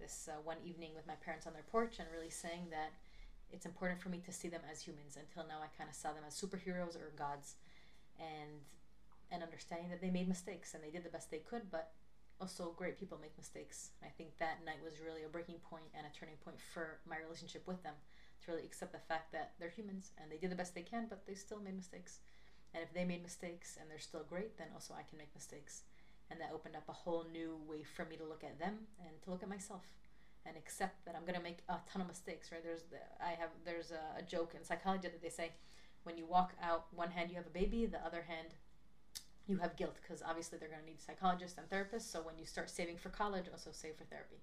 this 0.00 0.28
uh, 0.30 0.40
one 0.44 0.56
evening 0.64 0.92
with 0.94 1.06
my 1.06 1.14
parents 1.14 1.46
on 1.46 1.52
their 1.52 1.64
porch 1.70 1.96
and 1.98 2.08
really 2.12 2.30
saying 2.30 2.68
that 2.70 2.92
it's 3.52 3.66
important 3.66 4.00
for 4.00 4.08
me 4.08 4.20
to 4.24 4.32
see 4.32 4.48
them 4.48 4.62
as 4.70 4.80
humans. 4.80 5.16
Until 5.16 5.46
now, 5.48 5.60
I 5.62 5.68
kind 5.76 5.88
of 5.88 5.96
saw 5.96 6.12
them 6.12 6.24
as 6.26 6.34
superheroes 6.34 6.96
or 6.96 7.12
gods, 7.16 7.54
and 8.18 8.64
and 9.30 9.42
understanding 9.42 9.90
that 9.90 10.00
they 10.00 10.10
made 10.10 10.28
mistakes 10.28 10.74
and 10.74 10.82
they 10.82 10.90
did 10.90 11.04
the 11.04 11.10
best 11.10 11.30
they 11.30 11.38
could, 11.38 11.70
but 11.70 11.90
also 12.40 12.74
great 12.76 12.98
people 12.98 13.18
make 13.20 13.36
mistakes. 13.36 13.90
I 14.04 14.08
think 14.08 14.36
that 14.38 14.64
night 14.64 14.82
was 14.84 15.00
really 15.00 15.24
a 15.24 15.28
breaking 15.28 15.60
point 15.64 15.88
and 15.96 16.06
a 16.06 16.18
turning 16.18 16.36
point 16.44 16.56
for 16.60 16.98
my 17.08 17.16
relationship 17.18 17.66
with 17.66 17.82
them 17.82 17.94
to 18.44 18.50
really 18.50 18.64
accept 18.64 18.92
the 18.92 19.06
fact 19.08 19.32
that 19.32 19.52
they're 19.58 19.70
humans 19.70 20.10
and 20.20 20.30
they 20.30 20.36
did 20.36 20.50
the 20.50 20.56
best 20.56 20.74
they 20.74 20.82
can, 20.82 21.06
but 21.08 21.26
they 21.26 21.34
still 21.34 21.60
made 21.60 21.76
mistakes. 21.76 22.20
And 22.74 22.82
if 22.82 22.92
they 22.92 23.04
made 23.04 23.22
mistakes 23.22 23.78
and 23.80 23.90
they're 23.90 23.98
still 23.98 24.24
great, 24.28 24.58
then 24.58 24.68
also 24.74 24.92
I 24.92 25.08
can 25.08 25.18
make 25.18 25.34
mistakes. 25.34 25.82
And 26.30 26.40
that 26.40 26.50
opened 26.52 26.76
up 26.76 26.88
a 26.88 26.92
whole 26.92 27.24
new 27.32 27.56
way 27.66 27.82
for 27.82 28.04
me 28.04 28.16
to 28.16 28.24
look 28.24 28.44
at 28.44 28.58
them 28.58 28.86
and 29.00 29.22
to 29.22 29.30
look 29.30 29.42
at 29.42 29.48
myself 29.48 29.82
and 30.44 30.56
accept 30.56 31.04
that 31.06 31.16
I'm 31.16 31.24
gonna 31.24 31.42
make 31.42 31.58
a 31.68 31.78
ton 31.90 32.02
of 32.02 32.08
mistakes. 32.08 32.52
Right? 32.52 32.62
There's 32.62 32.84
the, 32.90 32.98
I 33.24 33.30
have 33.30 33.50
there's 33.64 33.92
a 33.92 34.22
joke 34.22 34.54
in 34.54 34.64
psychology 34.64 35.08
that 35.08 35.22
they 35.22 35.30
say 35.30 35.52
when 36.04 36.16
you 36.18 36.26
walk 36.26 36.54
out 36.62 36.86
one 36.94 37.10
hand 37.10 37.30
you 37.30 37.36
have 37.36 37.46
a 37.46 37.50
baby, 37.50 37.86
the 37.86 38.04
other 38.04 38.22
hand 38.28 38.54
you 39.46 39.58
have 39.58 39.76
guilt 39.76 39.96
because 40.02 40.22
obviously 40.26 40.58
they're 40.58 40.68
going 40.68 40.80
to 40.80 40.86
need 40.86 41.00
psychologists 41.00 41.58
and 41.58 41.68
therapists. 41.70 42.10
So 42.10 42.20
when 42.20 42.36
you 42.38 42.44
start 42.44 42.68
saving 42.68 42.96
for 42.96 43.10
college, 43.10 43.46
also 43.50 43.70
save 43.72 43.96
for 43.96 44.04
therapy. 44.04 44.40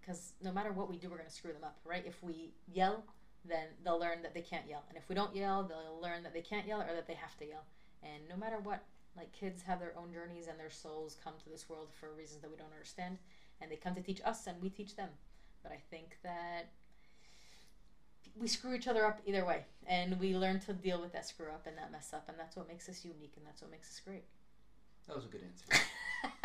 Because 0.00 0.32
um, 0.40 0.46
no 0.46 0.52
matter 0.52 0.72
what 0.72 0.90
we 0.90 0.96
do, 0.96 1.08
we're 1.08 1.18
going 1.18 1.28
to 1.28 1.34
screw 1.34 1.52
them 1.52 1.64
up, 1.64 1.78
right? 1.84 2.04
If 2.04 2.22
we 2.22 2.54
yell, 2.66 3.04
then 3.44 3.68
they'll 3.84 3.98
learn 3.98 4.22
that 4.22 4.34
they 4.34 4.40
can't 4.40 4.68
yell. 4.68 4.84
And 4.88 4.98
if 4.98 5.08
we 5.08 5.14
don't 5.14 5.34
yell, 5.34 5.62
they'll 5.62 6.00
learn 6.02 6.22
that 6.24 6.34
they 6.34 6.40
can't 6.40 6.66
yell 6.66 6.80
or 6.80 6.94
that 6.94 7.06
they 7.06 7.14
have 7.14 7.36
to 7.38 7.46
yell. 7.46 7.64
And 8.02 8.28
no 8.28 8.36
matter 8.36 8.58
what, 8.62 8.82
like 9.16 9.32
kids 9.32 9.62
have 9.62 9.78
their 9.80 9.94
own 9.96 10.12
journeys 10.12 10.48
and 10.48 10.58
their 10.58 10.70
souls 10.70 11.16
come 11.22 11.34
to 11.42 11.48
this 11.48 11.68
world 11.68 11.88
for 11.98 12.12
reasons 12.12 12.42
that 12.42 12.50
we 12.50 12.56
don't 12.56 12.72
understand. 12.72 13.18
And 13.60 13.70
they 13.70 13.76
come 13.76 13.94
to 13.94 14.02
teach 14.02 14.20
us 14.24 14.46
and 14.46 14.60
we 14.60 14.68
teach 14.68 14.96
them. 14.96 15.08
But 15.62 15.72
I 15.72 15.78
think 15.90 16.18
that 16.22 16.70
we 18.38 18.46
screw 18.48 18.74
each 18.74 18.86
other 18.88 19.06
up 19.06 19.20
either 19.26 19.44
way, 19.44 19.64
and 19.86 20.18
we 20.20 20.36
learn 20.36 20.60
to 20.60 20.72
deal 20.72 21.00
with 21.00 21.12
that 21.12 21.26
screw 21.26 21.46
up 21.48 21.66
and 21.66 21.76
that 21.78 21.90
mess 21.92 22.12
up, 22.12 22.28
and 22.28 22.38
that's 22.38 22.56
what 22.56 22.68
makes 22.68 22.88
us 22.88 23.04
unique, 23.04 23.32
and 23.36 23.46
that's 23.46 23.62
what 23.62 23.70
makes 23.70 23.88
us 23.90 24.00
great. 24.04 24.24
That 25.06 25.16
was 25.16 25.24
a 25.24 25.28
good 25.28 25.42
answer. 25.42 25.84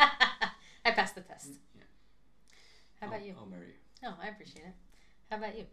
I 0.84 0.90
passed 0.92 1.14
the 1.14 1.20
test. 1.20 1.50
Yeah. 1.76 1.82
How 3.00 3.06
I'll- 3.08 3.12
about 3.14 3.26
you? 3.26 3.34
I'll 3.38 3.46
marry 3.46 3.66
you. 3.68 3.72
No, 4.02 4.14
I 4.22 4.28
appreciate 4.28 4.64
it. 4.64 4.74
How 5.30 5.36
about 5.36 5.56
you? 5.56 5.64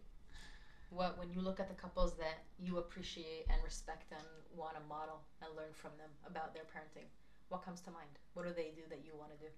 What 0.90 1.18
when 1.18 1.30
you 1.32 1.40
look 1.40 1.60
at 1.60 1.68
the 1.68 1.74
couples 1.74 2.16
that 2.18 2.42
you 2.58 2.78
appreciate 2.78 3.46
and 3.48 3.62
respect 3.62 4.10
and 4.10 4.22
want 4.56 4.74
to 4.74 4.80
model 4.88 5.20
and 5.40 5.54
learn 5.56 5.72
from 5.72 5.92
them 5.98 6.10
about 6.26 6.52
their 6.52 6.64
parenting, 6.64 7.06
what 7.48 7.64
comes 7.64 7.80
to 7.82 7.90
mind? 7.90 8.10
What 8.34 8.44
do 8.46 8.52
they 8.52 8.72
do 8.74 8.82
that 8.90 9.02
you 9.04 9.12
want 9.16 9.30
to 9.32 9.38
do? 9.38 9.50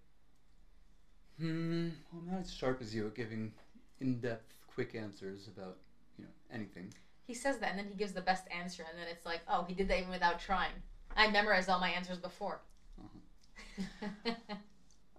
Hmm. 1.38 1.88
Well, 2.12 2.22
I'm 2.22 2.30
not 2.32 2.40
as 2.42 2.52
sharp 2.52 2.82
as 2.82 2.94
you 2.94 3.06
at 3.06 3.14
giving 3.14 3.52
in-depth, 4.00 4.52
quick 4.74 4.94
answers 4.94 5.48
about 5.48 5.78
you 6.18 6.24
know 6.24 6.30
anything. 6.52 6.92
He 7.26 7.34
says 7.34 7.58
that, 7.58 7.70
and 7.70 7.78
then 7.78 7.86
he 7.86 7.94
gives 7.94 8.12
the 8.12 8.20
best 8.20 8.44
answer, 8.50 8.84
and 8.88 8.98
then 8.98 9.06
it's 9.10 9.24
like, 9.24 9.40
oh, 9.48 9.64
he 9.68 9.74
did 9.74 9.88
that 9.88 9.98
even 9.98 10.10
without 10.10 10.40
trying. 10.40 10.72
I 11.16 11.30
memorized 11.30 11.68
all 11.68 11.80
my 11.80 11.90
answers 11.90 12.18
before. 12.18 12.60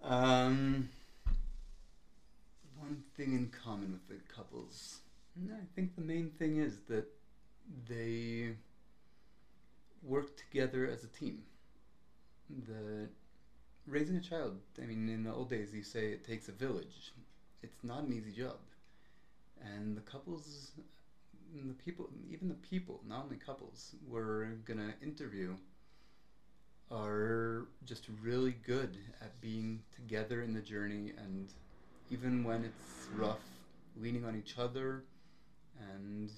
Um, 0.04 0.90
one 2.78 3.02
thing 3.16 3.32
in 3.32 3.48
common 3.64 3.92
with 3.92 4.06
the 4.06 4.22
couples. 4.32 4.98
I 5.50 5.64
think 5.74 5.96
the 5.96 6.02
main 6.02 6.28
thing 6.28 6.58
is 6.58 6.80
that 6.88 7.06
they 7.88 8.50
work 10.02 10.36
together 10.36 10.86
as 10.86 11.04
a 11.04 11.06
team. 11.06 11.42
The 12.68 13.08
raising 13.86 14.16
a 14.16 14.20
child. 14.20 14.58
I 14.80 14.84
mean, 14.84 15.08
in 15.08 15.24
the 15.24 15.32
old 15.32 15.48
days, 15.48 15.72
you 15.74 15.82
say 15.82 16.08
it 16.08 16.24
takes 16.24 16.48
a 16.48 16.52
village. 16.52 17.12
It's 17.62 17.82
not 17.82 18.02
an 18.02 18.12
easy 18.12 18.32
job, 18.32 18.58
and 19.64 19.96
the 19.96 20.00
couples, 20.02 20.72
the 21.54 21.74
people, 21.74 22.08
even 22.30 22.48
the 22.48 22.54
people, 22.54 23.00
not 23.08 23.24
only 23.24 23.36
couples, 23.36 23.94
we're 24.06 24.46
gonna 24.66 24.94
interview 25.02 25.56
are 26.90 27.66
just 27.84 28.06
really 28.22 28.52
good 28.66 28.96
at 29.20 29.40
being 29.40 29.82
together 29.94 30.42
in 30.42 30.52
the 30.52 30.60
journey. 30.60 31.12
And 31.16 31.48
even 32.10 32.44
when 32.44 32.64
it's 32.64 33.08
rough 33.16 33.40
leaning 33.96 34.24
on 34.24 34.36
each 34.36 34.58
other 34.58 35.02
and 35.92 36.30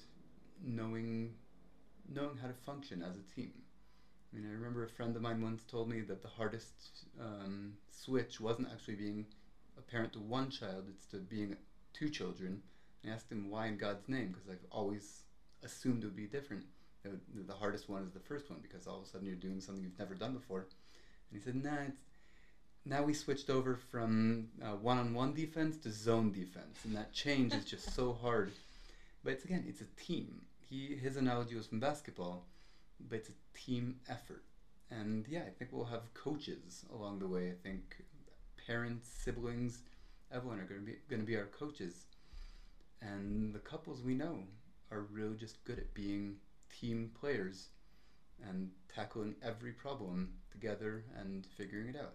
knowing 0.62 1.34
knowing 2.08 2.36
how 2.36 2.46
to 2.46 2.54
function 2.54 3.02
as 3.02 3.16
a 3.16 3.34
team. 3.34 3.50
I 4.32 4.36
mean 4.36 4.46
i 4.48 4.52
remember 4.52 4.84
a 4.84 4.88
friend 4.88 5.14
of 5.16 5.22
mine 5.22 5.42
once 5.42 5.62
told 5.64 5.88
me 5.88 6.02
that 6.02 6.22
the 6.22 6.28
hardest 6.28 7.06
um, 7.20 7.72
switch 7.90 8.40
wasn't 8.40 8.68
actually 8.72 8.94
being 8.94 9.26
a 9.78 9.82
parent 9.82 10.12
to 10.12 10.20
one 10.20 10.50
child 10.50 10.84
it's 10.88 11.06
to 11.06 11.16
being 11.18 11.56
two 11.92 12.08
children 12.08 12.60
i 13.04 13.08
asked 13.08 13.30
him 13.30 13.50
why 13.50 13.66
in 13.66 13.76
god's 13.76 14.08
name 14.08 14.28
because 14.32 14.48
i've 14.48 14.66
always 14.70 15.22
assumed 15.62 16.02
it 16.02 16.06
would 16.06 16.16
be 16.16 16.26
different 16.26 16.64
would- 17.04 17.46
the 17.46 17.54
hardest 17.54 17.88
one 17.88 18.02
is 18.02 18.12
the 18.12 18.20
first 18.20 18.50
one 18.50 18.58
because 18.60 18.86
all 18.86 18.98
of 18.98 19.04
a 19.04 19.06
sudden 19.06 19.26
you're 19.26 19.36
doing 19.36 19.60
something 19.60 19.82
you've 19.84 19.98
never 19.98 20.14
done 20.14 20.32
before. 20.32 20.60
And 21.30 21.38
he 21.38 21.38
said, 21.38 21.54
"Nah, 21.54 21.86
now 22.84 23.02
we 23.02 23.14
switched 23.14 23.50
over 23.50 23.74
from 23.76 24.48
uh, 24.62 24.76
one-on-one 24.76 25.34
defense 25.34 25.76
to 25.78 25.90
zone 25.90 26.32
defense, 26.32 26.84
and 26.84 26.94
that 26.96 27.12
change 27.12 27.52
is 27.52 27.64
just 27.64 27.94
so 27.94 28.12
hard. 28.12 28.52
But 29.24 29.34
it's 29.34 29.44
again, 29.44 29.64
it's 29.68 29.80
a 29.80 29.86
team. 29.96 30.42
He 30.68 30.96
his 30.96 31.16
analogy 31.16 31.54
was 31.56 31.66
from 31.66 31.80
basketball, 31.80 32.44
but 33.00 33.16
it's 33.16 33.28
a 33.28 33.58
team 33.58 33.96
effort. 34.08 34.42
And 34.90 35.26
yeah, 35.28 35.42
I 35.46 35.50
think 35.50 35.72
we'll 35.72 35.84
have 35.86 36.12
coaches 36.14 36.84
along 36.92 37.18
the 37.18 37.26
way. 37.28 37.50
I 37.50 37.54
think 37.62 37.96
parents, 38.66 39.08
siblings, 39.08 39.82
everyone 40.30 40.60
are 40.60 40.64
going 40.64 40.80
to 40.80 40.86
be 40.86 40.96
going 41.08 41.20
to 41.22 41.26
be 41.26 41.36
our 41.36 41.46
coaches. 41.46 42.06
And 43.02 43.54
the 43.54 43.58
couples 43.58 44.02
we 44.02 44.14
know 44.14 44.40
are 44.90 45.02
really 45.12 45.36
just 45.36 45.64
good 45.64 45.78
at 45.78 45.92
being 45.94 46.36
team 46.80 47.10
players 47.20 47.68
and 48.48 48.70
tackling 48.94 49.34
every 49.42 49.72
problem 49.72 50.32
together 50.50 51.04
and 51.18 51.46
figuring 51.56 51.88
it 51.88 51.96
out. 51.96 52.14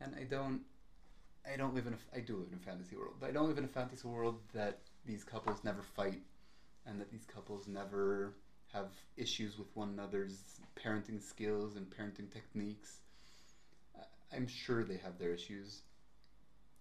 And 0.00 0.14
I 0.14 0.24
don't 0.24 0.60
I 1.50 1.56
don't 1.56 1.74
live 1.74 1.86
in 1.86 1.94
a 1.94 2.16
I 2.16 2.20
do 2.20 2.36
live 2.36 2.48
in 2.48 2.58
a 2.58 2.62
fantasy 2.62 2.96
world, 2.96 3.14
but 3.20 3.28
I 3.28 3.32
don't 3.32 3.48
live 3.48 3.58
in 3.58 3.64
a 3.64 3.68
fantasy 3.68 4.08
world 4.08 4.38
that 4.54 4.78
these 5.04 5.24
couples 5.24 5.62
never 5.64 5.82
fight 5.82 6.20
and 6.86 7.00
that 7.00 7.10
these 7.10 7.24
couples 7.26 7.66
never 7.66 8.34
have 8.72 8.88
issues 9.16 9.58
with 9.58 9.68
one 9.74 9.90
another's 9.90 10.60
parenting 10.76 11.22
skills 11.22 11.76
and 11.76 11.86
parenting 11.88 12.30
techniques. 12.32 13.00
I'm 14.34 14.48
sure 14.48 14.82
they 14.82 14.96
have 14.96 15.18
their 15.18 15.32
issues, 15.32 15.82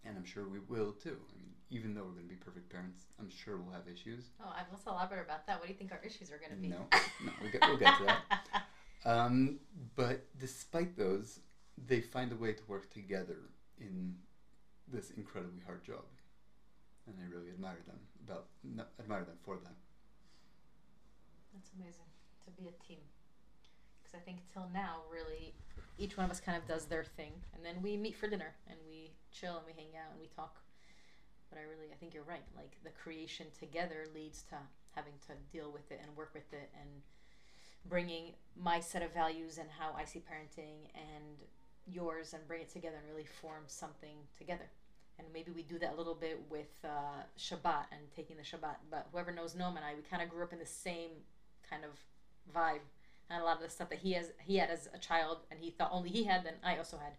and 0.06 0.18
I'm 0.18 0.26
sure 0.26 0.48
we 0.48 0.60
will 0.60 0.92
too. 0.92 1.18
I 1.32 1.36
mean, 1.38 1.54
even 1.70 1.94
though 1.94 2.02
we're 2.02 2.18
going 2.20 2.28
to 2.28 2.34
be 2.34 2.36
perfect 2.36 2.70
parents, 2.70 3.06
I'm 3.20 3.30
sure 3.30 3.58
we'll 3.58 3.74
have 3.74 3.88
issues. 3.88 4.26
Oh, 4.42 4.50
I 4.50 4.64
let's 4.72 4.86
elaborate 4.86 5.26
about 5.26 5.48
that. 5.48 5.60
What 5.60 5.68
do 5.68 5.74
you 5.74 5.78
think 5.78 5.92
our 5.92 6.02
issues 6.04 6.32
are 6.32 6.38
going 6.38 6.52
to 6.52 6.58
be? 6.58 6.68
No, 6.68 6.86
no, 7.26 7.32
we'll 7.42 7.52
get, 7.52 7.62
we'll 7.62 7.78
get 7.78 7.98
to 7.98 8.06
that. 8.06 8.24
Um, 9.06 9.60
but 9.98 10.26
despite 10.40 10.98
those, 10.98 11.40
they 11.78 12.00
find 12.00 12.32
a 12.32 12.36
way 12.36 12.54
to 12.54 12.64
work 12.68 12.90
together 12.90 13.36
in 13.78 14.16
this 14.88 15.12
incredibly 15.12 15.62
hard 15.66 15.84
job, 15.84 16.06
and 17.06 17.16
I 17.20 17.30
really 17.36 17.50
admire 17.50 17.80
them 17.86 18.00
about 18.26 18.46
no, 18.64 18.84
admire 19.00 19.26
them 19.26 19.36
for 19.44 19.58
that. 19.58 19.76
That's 21.54 21.72
amazing 21.78 22.08
to 22.46 22.52
be 22.52 22.70
a 22.70 22.88
team. 22.88 23.04
I 24.16 24.20
think 24.20 24.40
till 24.54 24.70
now, 24.74 25.02
really, 25.12 25.54
each 25.98 26.18
one 26.18 26.26
of 26.26 26.32
us 26.32 26.40
kind 26.40 26.58
of 26.58 26.68
does 26.68 26.86
their 26.86 27.04
thing, 27.04 27.34
and 27.56 27.66
then 27.66 27.82
we 27.82 27.98
meet 27.98 28.16
for 28.16 28.28
dinner 28.28 28.54
and 28.68 28.78
we 28.88 29.12
chill 29.32 29.58
and 29.58 29.66
we 29.66 29.74
hang 29.74 29.96
out 29.98 30.12
and 30.12 30.22
we 30.22 30.28
talk. 30.28 30.58
But 31.50 31.60
I 31.60 31.64
really, 31.64 31.92
I 31.92 31.96
think 31.96 32.14
you're 32.14 32.24
right. 32.24 32.46
Like 32.56 32.78
the 32.84 32.90
creation 32.90 33.48
together 33.58 34.06
leads 34.14 34.44
to 34.50 34.56
having 34.96 35.14
to 35.28 35.34
deal 35.52 35.72
with 35.72 35.92
it 35.92 36.00
and 36.02 36.16
work 36.16 36.32
with 36.34 36.52
it 36.54 36.70
and 36.80 36.90
bringing 37.86 38.34
my 38.56 38.80
set 38.80 39.02
of 39.02 39.14
values 39.14 39.58
and 39.58 39.70
how 39.70 39.94
I 39.98 40.06
see 40.06 40.20
parenting 40.20 40.90
and 40.96 41.38
yours 41.86 42.34
and 42.34 42.48
bring 42.48 42.62
it 42.62 42.72
together 42.72 42.96
and 42.98 43.08
really 43.08 43.28
form 43.42 43.64
something 43.68 44.18
together. 44.38 44.70
And 45.20 45.28
maybe 45.34 45.52
we 45.52 45.62
do 45.62 45.78
that 45.80 45.94
a 45.94 45.98
little 45.98 46.16
bit 46.16 46.40
with 46.50 46.74
uh, 46.84 47.24
Shabbat 47.38 47.86
and 47.92 48.02
taking 48.16 48.38
the 48.38 48.44
Shabbat. 48.44 48.78
But 48.90 49.08
whoever 49.12 49.32
knows 49.32 49.54
Noam 49.54 49.76
and 49.76 49.86
I, 49.86 49.94
we 49.96 50.02
kind 50.02 50.24
of 50.24 50.30
grew 50.30 50.44
up 50.44 50.54
in 50.54 50.60
the 50.60 50.66
same 50.66 51.10
kind 51.70 51.84
of 51.84 51.92
vibe 52.56 52.82
and 53.34 53.42
a 53.42 53.46
lot 53.46 53.58
of 53.58 53.64
the 53.64 53.70
stuff 53.70 53.90
that 53.90 54.00
he 54.00 54.14
has 54.14 54.32
he 54.40 54.58
had 54.58 54.70
as 54.70 54.88
a 54.94 54.98
child 54.98 55.40
and 55.50 55.60
he 55.60 55.72
thought 55.72 55.90
only 55.92 56.10
he 56.10 56.24
had 56.24 56.46
then 56.46 56.54
i 56.64 56.78
also 56.78 56.98
had 56.98 57.14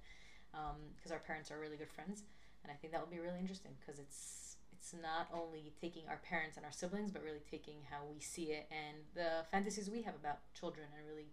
um, 0.55 0.77
because 0.97 1.11
our 1.11 1.19
parents 1.19 1.51
are 1.51 1.59
really 1.59 1.77
good 1.77 1.91
friends 1.91 2.23
and 2.63 2.71
i 2.71 2.75
think 2.77 2.93
that 2.93 3.01
will 3.01 3.11
be 3.11 3.19
really 3.19 3.41
interesting 3.41 3.73
because 3.81 3.99
it's 3.99 4.57
it's 4.73 4.95
not 5.03 5.29
only 5.33 5.73
taking 5.81 6.03
our 6.09 6.21
parents 6.29 6.57
and 6.57 6.65
our 6.65 6.73
siblings 6.73 7.11
but 7.11 7.23
really 7.23 7.43
taking 7.51 7.77
how 7.91 8.01
we 8.09 8.21
see 8.21 8.53
it 8.53 8.69
and 8.71 8.99
the 9.15 9.45
fantasies 9.51 9.91
we 9.91 10.03
have 10.03 10.15
about 10.15 10.39
children 10.59 10.87
and 10.97 11.07
really 11.09 11.33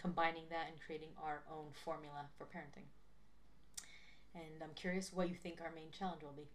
combining 0.00 0.44
that 0.50 0.66
and 0.70 0.80
creating 0.80 1.10
our 1.22 1.42
own 1.52 1.66
formula 1.84 2.24
for 2.38 2.44
parenting. 2.44 2.88
And 4.34 4.62
i'm 4.62 4.74
curious 4.74 5.12
what 5.12 5.28
you 5.28 5.34
think 5.34 5.60
our 5.60 5.72
main 5.74 5.90
challenge 5.96 6.22
will 6.22 6.32
be 6.36 6.48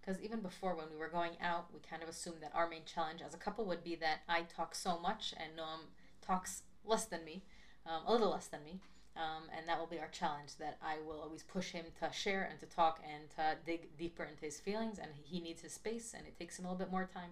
because 0.00 0.20
even 0.22 0.40
before 0.40 0.74
when 0.74 0.86
we 0.90 0.96
were 0.96 1.08
going 1.08 1.32
out 1.42 1.66
we 1.74 1.80
kind 1.80 2.02
of 2.02 2.08
assumed 2.08 2.40
that 2.40 2.52
our 2.54 2.68
main 2.68 2.84
challenge 2.86 3.20
as 3.20 3.34
a 3.34 3.38
couple 3.38 3.64
would 3.66 3.84
be 3.84 3.94
that 3.96 4.20
i 4.28 4.42
talk 4.42 4.74
so 4.74 4.98
much 4.98 5.34
and 5.36 5.58
noam 5.58 5.90
talks 6.24 6.62
less 6.84 7.04
than 7.06 7.24
me 7.24 7.42
um, 7.86 8.02
a 8.06 8.12
little 8.12 8.30
less 8.30 8.46
than 8.46 8.62
me 8.64 8.80
um, 9.16 9.44
and 9.56 9.66
that 9.68 9.78
will 9.78 9.86
be 9.86 9.98
our 9.98 10.08
challenge 10.08 10.56
that 10.58 10.78
i 10.82 10.96
will 11.06 11.20
always 11.20 11.42
push 11.42 11.70
him 11.72 11.86
to 11.98 12.10
share 12.12 12.44
and 12.50 12.58
to 12.60 12.66
talk 12.66 13.00
and 13.04 13.30
to 13.30 13.56
dig 13.66 13.96
deeper 13.96 14.24
into 14.24 14.44
his 14.44 14.60
feelings 14.60 14.98
and 14.98 15.10
he 15.24 15.40
needs 15.40 15.62
his 15.62 15.72
space 15.72 16.14
and 16.16 16.26
it 16.26 16.38
takes 16.38 16.58
him 16.58 16.64
a 16.64 16.68
little 16.68 16.84
bit 16.84 16.90
more 16.92 17.08
time 17.12 17.30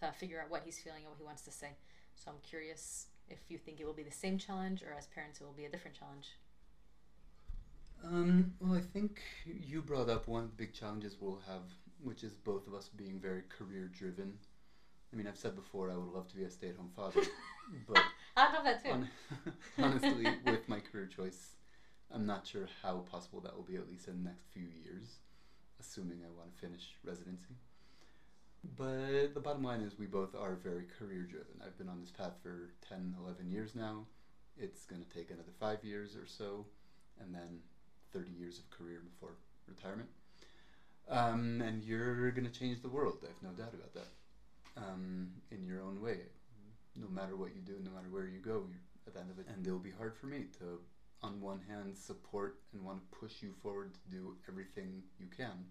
to 0.00 0.10
figure 0.12 0.40
out 0.40 0.50
what 0.50 0.62
he's 0.64 0.78
feeling 0.78 1.00
and 1.02 1.08
what 1.10 1.18
he 1.18 1.24
wants 1.24 1.42
to 1.42 1.50
say 1.50 1.70
so 2.14 2.30
i'm 2.30 2.38
curious 2.42 3.06
if 3.28 3.38
you 3.50 3.58
think 3.58 3.80
it 3.80 3.86
will 3.86 3.92
be 3.92 4.02
the 4.02 4.10
same 4.10 4.38
challenge 4.38 4.82
or 4.82 4.94
as 4.96 5.06
parents 5.06 5.40
it 5.40 5.44
will 5.44 5.52
be 5.52 5.64
a 5.66 5.70
different 5.70 5.96
challenge 5.98 6.28
Um, 8.04 8.54
well, 8.60 8.74
I 8.76 8.80
think 8.80 9.20
you 9.44 9.82
brought 9.82 10.08
up 10.08 10.28
one 10.28 10.44
of 10.44 10.50
the 10.50 10.56
big 10.56 10.72
challenges 10.72 11.16
we'll 11.20 11.40
have, 11.48 11.62
which 12.02 12.22
is 12.22 12.32
both 12.36 12.66
of 12.66 12.74
us 12.74 12.88
being 12.88 13.18
very 13.20 13.42
career 13.48 13.88
driven. 13.88 14.38
I 15.12 15.16
mean, 15.16 15.26
I've 15.26 15.36
said 15.38 15.56
before 15.56 15.90
I 15.90 15.96
would 15.96 16.12
love 16.12 16.28
to 16.28 16.36
be 16.36 16.44
a 16.44 16.50
stay 16.50 16.68
at 16.68 16.76
home 16.76 16.90
father, 16.94 17.22
but 17.88 18.02
i 18.38 18.52
love 18.52 18.64
that 18.64 18.82
too 18.82 18.90
hon- 18.90 19.08
honestly, 19.78 20.26
with 20.44 20.68
my 20.68 20.80
career 20.80 21.06
choice, 21.06 21.56
I'm 22.12 22.26
not 22.26 22.46
sure 22.46 22.68
how 22.82 22.98
possible 23.10 23.40
that 23.40 23.54
will 23.56 23.64
be, 23.64 23.76
at 23.76 23.88
least 23.88 24.08
in 24.08 24.22
the 24.22 24.28
next 24.30 24.46
few 24.52 24.62
years, 24.62 25.18
assuming 25.80 26.18
I 26.24 26.30
want 26.36 26.54
to 26.54 26.60
finish 26.60 26.94
residency. 27.04 27.54
But 28.76 29.34
the 29.34 29.40
bottom 29.40 29.62
line 29.62 29.80
is, 29.80 29.98
we 29.98 30.06
both 30.06 30.34
are 30.34 30.54
very 30.54 30.84
career 30.98 31.22
driven. 31.22 31.60
I've 31.64 31.78
been 31.78 31.88
on 31.88 32.00
this 32.00 32.10
path 32.10 32.34
for 32.42 32.70
10, 32.88 33.14
11 33.20 33.50
years 33.50 33.74
now. 33.74 34.04
It's 34.56 34.84
going 34.84 35.02
to 35.02 35.08
take 35.08 35.30
another 35.30 35.52
five 35.58 35.84
years 35.84 36.16
or 36.16 36.26
so, 36.26 36.66
and 37.20 37.34
then 37.34 37.60
30 38.12 38.30
years 38.32 38.58
of 38.58 38.68
career 38.70 39.00
before 39.04 39.34
retirement. 39.66 40.08
Um, 41.08 41.62
and 41.64 41.82
you're 41.84 42.30
going 42.32 42.50
to 42.50 42.58
change 42.58 42.82
the 42.82 42.88
world, 42.88 43.18
I 43.22 43.28
have 43.28 43.42
no 43.42 43.50
doubt 43.62 43.74
about 43.74 43.94
that, 43.94 44.08
um, 44.76 45.28
in 45.50 45.64
your 45.64 45.80
own 45.80 46.00
way 46.00 46.18
no 47.00 47.08
matter 47.08 47.36
what 47.36 47.54
you 47.54 47.60
do, 47.60 47.76
no 47.84 47.90
matter 47.90 48.08
where 48.10 48.26
you 48.26 48.40
go, 48.40 48.66
you're 48.68 48.82
at 49.06 49.14
the 49.14 49.20
end 49.20 49.30
of 49.30 49.38
it. 49.38 49.46
And 49.48 49.66
it'll 49.66 49.78
be 49.78 49.92
hard 49.92 50.16
for 50.16 50.26
me 50.26 50.44
to, 50.58 50.80
on 51.22 51.40
one 51.40 51.60
hand, 51.68 51.96
support 51.96 52.58
and 52.72 52.84
want 52.84 52.98
to 53.00 53.18
push 53.18 53.42
you 53.42 53.54
forward 53.62 53.94
to 53.94 54.10
do 54.10 54.36
everything 54.48 55.02
you 55.18 55.26
can, 55.26 55.66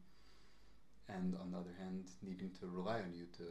and 1.09 1.35
on 1.35 1.51
the 1.51 1.57
other 1.57 1.75
hand, 1.79 2.09
needing 2.21 2.51
to 2.59 2.67
rely 2.67 2.99
on 2.99 3.13
you 3.13 3.25
to 3.37 3.43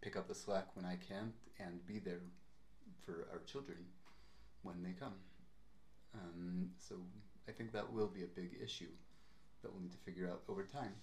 pick 0.00 0.16
up 0.16 0.28
the 0.28 0.34
slack 0.34 0.68
when 0.74 0.84
I 0.84 0.96
can't 0.96 1.34
and 1.58 1.84
be 1.86 1.98
there 1.98 2.20
for 3.04 3.28
our 3.32 3.40
children 3.40 3.78
when 4.62 4.82
they 4.82 4.92
come. 4.92 5.14
Um, 6.14 6.70
so 6.78 6.96
I 7.48 7.52
think 7.52 7.72
that 7.72 7.92
will 7.92 8.06
be 8.06 8.22
a 8.22 8.26
big 8.26 8.56
issue 8.62 8.90
that 9.62 9.72
we'll 9.72 9.82
need 9.82 9.92
to 9.92 9.98
figure 9.98 10.28
out 10.28 10.42
over 10.48 10.62
time. 10.62 10.94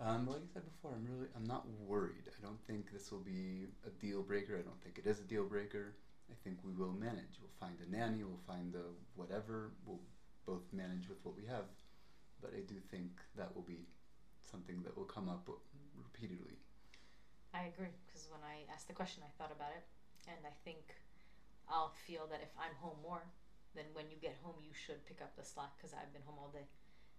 Um, 0.00 0.26
like 0.26 0.40
I 0.40 0.48
said 0.48 0.64
before, 0.64 0.96
I'm 0.96 1.04
really 1.04 1.28
I'm 1.36 1.44
not 1.44 1.68
worried. 1.84 2.24
I 2.32 2.40
don't 2.40 2.60
think 2.66 2.90
this 2.90 3.12
will 3.12 3.20
be 3.20 3.68
a 3.84 3.90
deal 4.00 4.22
breaker. 4.22 4.56
I 4.56 4.64
don't 4.64 4.80
think 4.80 4.96
it 4.96 5.04
is 5.04 5.20
a 5.20 5.28
deal 5.28 5.44
breaker. 5.44 5.92
I 6.32 6.36
think 6.42 6.56
we 6.64 6.72
will 6.72 6.96
manage. 6.96 7.36
We'll 7.36 7.52
find 7.60 7.76
a 7.84 7.90
nanny. 7.90 8.24
We'll 8.24 8.40
find 8.48 8.74
a 8.74 8.96
whatever. 9.14 9.72
We'll 9.84 10.00
both 10.46 10.64
manage 10.72 11.08
with 11.08 11.18
what 11.22 11.36
we 11.36 11.44
have. 11.52 11.68
But 12.40 12.56
I 12.56 12.64
do 12.64 12.80
think 12.90 13.12
that 13.36 13.54
will 13.54 13.68
be 13.68 13.84
something 14.40 14.80
that 14.88 14.96
will 14.96 15.04
come 15.04 15.28
up 15.28 15.44
repeatedly. 15.92 16.56
I 17.52 17.68
agree 17.68 17.92
because 18.08 18.24
when 18.32 18.40
I 18.40 18.64
asked 18.72 18.88
the 18.88 18.96
question, 18.96 19.20
I 19.20 19.30
thought 19.36 19.52
about 19.52 19.76
it, 19.76 19.84
and 20.32 20.40
I 20.48 20.54
think 20.64 20.96
I'll 21.68 21.92
feel 22.08 22.24
that 22.32 22.40
if 22.40 22.56
I'm 22.56 22.72
home 22.80 22.96
more, 23.02 23.28
then 23.76 23.84
when 23.92 24.08
you 24.08 24.16
get 24.16 24.40
home, 24.40 24.56
you 24.64 24.72
should 24.72 25.04
pick 25.04 25.20
up 25.20 25.36
the 25.36 25.44
slack 25.44 25.76
because 25.76 25.92
I've 25.92 26.08
been 26.16 26.24
home 26.24 26.40
all 26.40 26.48
day. 26.48 26.64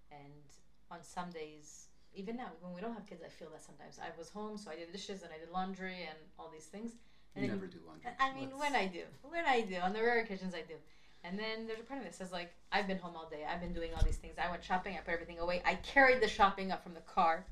And 0.10 0.50
on 0.89 1.04
some 1.04 1.30
days, 1.30 1.90
even 2.13 2.36
now, 2.36 2.52
when 2.62 2.74
we 2.74 2.82
don't 2.82 2.93
have 2.93 3.06
kids, 3.08 3.21
I 3.26 3.30
feel 3.30 3.50
that 3.52 3.62
sometimes 3.62 4.00
I 4.00 4.10
was 4.17 4.30
home, 4.30 4.58
so 4.58 4.69
I 4.71 4.76
did 4.76 4.91
dishes 4.91 5.24
and 5.24 5.32
I 5.34 5.38
did 5.38 5.50
laundry 5.52 6.04
and 6.10 6.17
all 6.38 6.50
these 6.52 6.65
things. 6.65 6.91
And 7.36 7.45
You 7.45 7.52
never 7.52 7.67
do 7.67 7.80
laundry. 7.88 8.12
I 8.19 8.34
mean, 8.34 8.50
Let's- 8.52 8.60
when 8.60 8.76
I 8.76 8.88
do, 8.88 9.04
when 9.24 9.45
I 9.45 9.62
do, 9.62 9.78
on 9.78 9.93
the 9.93 10.02
rare 10.02 10.19
occasions 10.19 10.54
I 10.54 10.62
do. 10.62 10.76
And 11.24 11.39
then 11.39 11.67
there's 11.67 11.80
a 11.80 11.84
part 11.84 12.00
of 12.00 12.06
it 12.06 12.10
that 12.12 12.15
says 12.15 12.32
like, 12.32 12.52
I've 12.71 12.88
been 12.88 12.97
home 12.97 13.15
all 13.15 13.30
day. 13.30 13.45
I've 13.45 13.62
been 13.62 13.74
doing 13.74 13.93
all 13.93 14.04
these 14.04 14.17
things. 14.17 14.36
I 14.38 14.50
went 14.50 14.63
shopping. 14.63 14.95
I 14.97 15.02
put 15.02 15.13
everything 15.13 15.39
away. 15.39 15.62
I 15.63 15.76
carried 15.76 16.19
the 16.21 16.28
shopping 16.28 16.71
up 16.71 16.84
from 16.84 16.93
the 16.93 17.02
car. 17.02 17.45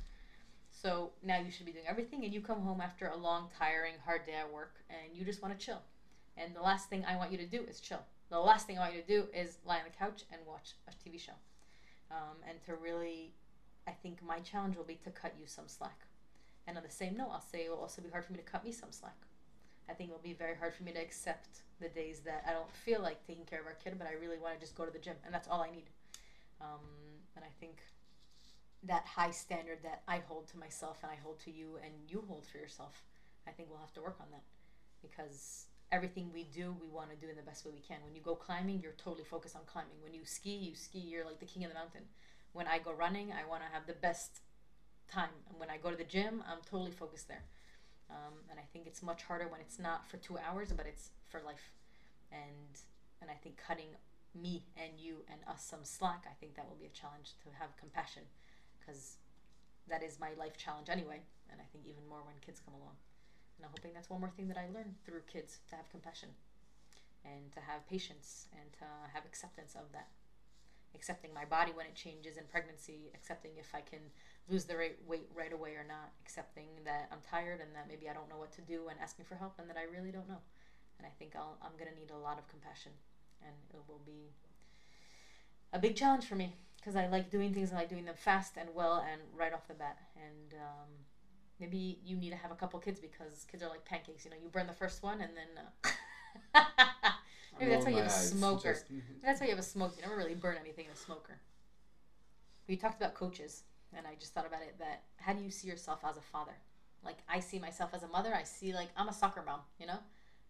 So 0.72 1.12
now 1.24 1.38
you 1.38 1.52
should 1.52 1.65
be 1.65 1.72
doing 1.72 1.86
everything, 1.88 2.24
and 2.26 2.34
you 2.34 2.41
come 2.41 2.62
home 2.62 2.80
after 2.82 3.08
a 3.08 3.15
long, 3.15 3.50
tiring, 3.58 3.95
hard 4.06 4.26
day 4.26 4.34
at 4.34 4.50
work, 4.52 4.76
and 4.89 5.15
you 5.15 5.26
just 5.26 5.41
want 5.41 5.58
to 5.58 5.65
chill. 5.65 5.82
And 6.38 6.56
the 6.56 6.62
last 6.62 6.89
thing 6.89 7.04
I 7.06 7.15
want 7.17 7.32
you 7.32 7.38
to 7.38 7.45
do 7.45 7.63
is 7.63 7.80
chill. 7.80 8.02
The 8.30 8.39
last 8.39 8.65
thing 8.67 8.78
I 8.78 8.82
want 8.82 8.95
you 8.95 9.02
to 9.02 9.08
do 9.08 9.28
is 9.34 9.58
lie 9.65 9.78
on 9.80 9.84
the 9.84 9.89
couch 9.89 10.24
and 10.32 10.39
watch 10.45 10.76
a 10.88 10.91
TV 10.91 11.19
show. 11.19 11.34
Um, 12.12 12.38
and 12.48 12.62
to 12.65 12.76
really, 12.76 13.34
I 13.88 13.92
think 13.92 14.23
my 14.23 14.40
challenge 14.40 14.75
will 14.77 14.84
be 14.84 15.00
to 15.04 15.10
cut 15.10 15.34
you 15.40 15.46
some 15.48 15.67
slack. 15.67 16.08
And 16.67 16.77
on 16.77 16.84
the 16.84 16.90
same 16.92 17.17
note, 17.17 17.30
I'll 17.32 17.42
say 17.42 17.65
it 17.65 17.69
will 17.69 17.80
also 17.80 18.02
be 18.02 18.10
hard 18.10 18.25
for 18.25 18.34
me 18.34 18.38
to 18.38 18.44
cut 18.44 18.63
me 18.63 18.71
some 18.71 18.92
slack. 18.92 19.17
I 19.90 19.94
think 19.94 20.10
it 20.10 20.13
will 20.13 20.19
be 20.19 20.34
very 20.34 20.56
hard 20.56 20.73
for 20.73 20.84
me 20.84 20.92
to 20.92 21.00
accept 21.00 21.62
the 21.82 21.90
days 21.90 22.19
that 22.21 22.44
I 22.48 22.52
don't 22.52 22.71
feel 22.71 23.02
like 23.02 23.25
taking 23.25 23.46
care 23.46 23.60
of 23.60 23.65
our 23.65 23.77
kid, 23.84 23.96
but 23.98 24.08
I 24.08 24.13
really 24.13 24.38
want 24.38 24.54
to 24.54 24.60
just 24.60 24.75
go 24.75 24.86
to 24.86 24.92
the 24.92 25.00
gym, 25.00 25.15
and 25.25 25.34
that's 25.34 25.48
all 25.48 25.62
I 25.62 25.71
need. 25.71 25.90
Um, 26.62 26.86
and 27.36 27.44
I 27.44 27.50
think 27.60 27.82
that 28.84 29.06
high 29.06 29.32
standard 29.32 29.80
that 29.84 30.04
I 30.08 30.21
hold 30.27 30.48
to 30.50 30.58
myself 30.58 31.00
and 31.04 31.12
I 31.12 31.15
hold 31.21 31.40
to 31.42 31.52
you 31.52 31.77
and 31.84 31.92
you 32.08 32.23
hold 32.27 32.46
for 32.46 32.58
yourself, 32.58 33.04
I 33.48 33.52
think 33.52 33.69
we'll 33.69 33.80
have 33.80 33.94
to 33.94 34.02
work 34.02 34.17
on 34.21 34.27
that 34.32 34.44
because 35.02 35.65
everything 35.92 36.30
we 36.34 36.44
do, 36.44 36.75
we 36.80 36.88
want 36.88 37.10
to 37.10 37.15
do 37.15 37.30
in 37.30 37.36
the 37.36 37.42
best 37.42 37.65
way 37.65 37.71
we 37.73 37.82
can. 37.82 37.98
When 38.04 38.15
you 38.15 38.21
go 38.21 38.36
climbing, 38.36 38.80
you're 38.82 38.94
totally 38.94 39.23
focused 39.23 39.56
on 39.56 39.63
climbing. 39.65 39.98
When 40.04 40.13
you 40.13 40.21
ski, 40.23 40.52
you 40.52 40.75
ski, 40.75 41.00
you're 41.00 41.25
like 41.25 41.40
the 41.40 41.46
king 41.46 41.63
of 41.63 41.69
the 41.69 41.75
mountain. 41.75 42.04
When 42.54 42.67
I 42.67 42.79
go 42.79 42.91
running, 42.91 43.31
I 43.31 43.47
want 43.50 43.63
to 43.63 43.69
have 43.73 43.85
the 43.87 43.93
best 43.93 44.41
time. 45.08 45.29
And 45.50 45.60
when 45.60 45.69
I 45.69 45.77
go 45.77 45.89
to 45.91 45.97
the 45.97 46.04
gym, 46.04 46.43
I'm 46.50 46.60
totally 46.69 46.91
focused 46.91 47.27
there. 47.27 47.43
Um, 48.10 48.33
and 48.50 48.60
I 48.60 48.63
think 48.73 48.87
it's 48.87 49.04
much 49.04 49.23
harder 49.23 49.47
when 49.47 49.62
it's 49.62 49.79
not 49.79 50.10
for 50.10 50.17
two 50.17 50.37
hours, 50.37 50.71
but 50.75 50.85
it's 50.87 51.12
for 51.29 51.41
life. 51.41 51.71
and 52.31 52.81
and 53.21 53.29
I 53.29 53.33
think 53.35 53.58
cutting 53.58 53.97
me 54.33 54.63
and 54.77 54.95
you 54.97 55.25
and 55.27 55.41
us 55.50 55.65
some 55.65 55.83
slack, 55.83 56.23
I 56.29 56.33
think 56.39 56.56
that 56.56 56.67
will 56.69 56.79
be 56.79 56.85
a 56.85 56.95
challenge 56.95 57.35
to 57.43 57.50
have 57.60 57.75
compassion, 57.75 58.23
because 58.79 59.17
that 59.89 60.04
is 60.04 60.19
my 60.19 60.31
life 60.37 60.56
challenge 60.56 60.87
anyway, 60.89 61.19
and 61.52 61.60
I 61.60 61.65
think 61.71 61.85
even 61.85 62.08
more 62.08 62.23
when 62.23 62.35
kids 62.39 62.62
come 62.63 62.75
along. 62.75 62.95
And 63.58 63.65
I'm 63.65 63.71
hoping 63.75 63.91
that's 63.93 64.10
one 64.10 64.21
more 64.21 64.29
thing 64.29 64.47
that 64.47 64.58
I 64.58 64.71
learned 64.71 64.95
through 65.04 65.27
kids 65.27 65.60
to 65.69 65.75
have 65.75 65.89
compassion, 65.89 66.29
and 67.25 67.52
to 67.52 67.60
have 67.60 67.89
patience, 67.89 68.47
and 68.54 68.71
to 68.79 68.85
have 69.13 69.25
acceptance 69.25 69.75
of 69.75 69.91
that. 69.91 70.08
Accepting 70.96 71.33
my 71.33 71.46
body 71.46 71.71
when 71.73 71.85
it 71.85 71.96
changes 71.96 72.37
in 72.37 72.44
pregnancy, 72.52 73.12
accepting 73.13 73.52
if 73.58 73.73
I 73.73 73.81
can 73.81 74.00
lose 74.50 74.65
the 74.65 74.75
right 74.75 74.98
weight 75.08 75.29
right 75.35 75.54
away 75.54 75.75
or 75.75 75.85
not, 75.87 76.12
accepting 76.21 76.67
that 76.85 77.08
I'm 77.12 77.21
tired 77.21 77.62
and 77.62 77.73
that 77.75 77.87
maybe 77.87 78.10
I 78.10 78.13
don't 78.13 78.27
know 78.29 78.37
what 78.37 78.52
to 78.54 78.62
do 78.62 78.90
and 78.90 79.00
asking 79.00 79.25
for 79.25 79.35
help 79.35 79.60
and 79.60 79.69
that 79.69 79.77
I 79.77 79.85
really 79.85 80.12
don't 80.12 80.27
know. 80.27 80.42
And 80.98 81.06
I 81.06 81.12
think 81.17 81.35
I'll, 81.35 81.58
I'm 81.62 81.77
going 81.77 81.90
to 81.90 81.96
need 81.96 82.12
a 82.12 82.17
lot 82.17 82.37
of 82.37 82.48
compassion 82.50 82.92
and 83.42 83.56
it 83.73 83.79
will 83.87 84.02
be 84.06 84.33
a 85.71 85.79
big 85.79 85.96
challenge 85.96 86.25
for 86.25 86.35
me 86.35 86.54
because 86.77 86.96
I 86.96 87.08
like 87.08 87.29
doing 87.29 87.54
things 87.54 87.69
and 87.69 87.77
I 87.77 87.81
like 87.81 87.90
doing 87.90 88.06
them 88.06 88.15
fast 88.17 88.58
and 88.58 88.69
well 88.73 89.06
and 89.10 89.21
right 89.37 89.54
off 89.54 89.67
the 89.67 89.73
bat. 89.73 89.98
And 90.15 90.54
um, 90.60 90.90
maybe 91.60 92.00
you 92.04 92.17
need 92.17 92.31
to 92.31 92.35
have 92.37 92.52
a 92.52 92.56
couple 92.56 92.79
kids 92.79 93.00
because 93.00 93.46
kids 93.50 93.63
are 93.63 93.69
like 93.69 93.85
pancakes. 93.85 94.25
You 94.25 94.31
know, 94.31 94.37
you 94.42 94.50
burn 94.50 94.67
the 94.67 94.73
first 94.73 95.04
one 95.04 95.21
and 95.21 95.31
then. 95.37 95.63
Uh, 96.56 97.10
maybe 97.60 97.72
that's 97.72 97.86
why 97.86 97.92
you 97.92 97.98
have 97.98 98.08
a 98.08 98.10
smoker. 98.10 98.78
That's 99.24 99.40
why 99.40 99.48
you 99.48 99.52
have 99.52 99.60
a 99.60 99.64
smoker. 99.64 99.96
You 99.98 100.02
never 100.04 100.18
really 100.18 100.36
burn 100.36 100.58
anything 100.60 100.86
in 100.86 100.92
a 100.92 100.96
smoker. 100.96 101.40
We 102.68 102.76
talked 102.76 103.02
about 103.02 103.14
coaches, 103.14 103.64
and 103.96 104.06
I 104.06 104.16
just 104.20 104.34
thought 104.34 104.46
about 104.46 104.62
it. 104.62 104.76
That 104.80 105.04
how 105.18 105.34
do 105.34 105.44
you 105.44 105.52
see 105.52 105.68
yourself 105.68 106.00
as 106.08 106.18
a 106.18 106.22
father? 106.22 106.56
Like 107.04 107.18
I 107.28 107.40
see 107.40 107.60
myself 107.60 107.92
as 107.94 108.04
a 108.04 108.08
mother. 108.08 108.34
I 108.34 108.44
see 108.44 108.74
like 108.74 108.90
I'm 108.96 109.10
a 109.10 109.14
soccer 109.14 109.44
mom. 109.46 109.62
You 109.80 109.88
know, 109.88 110.00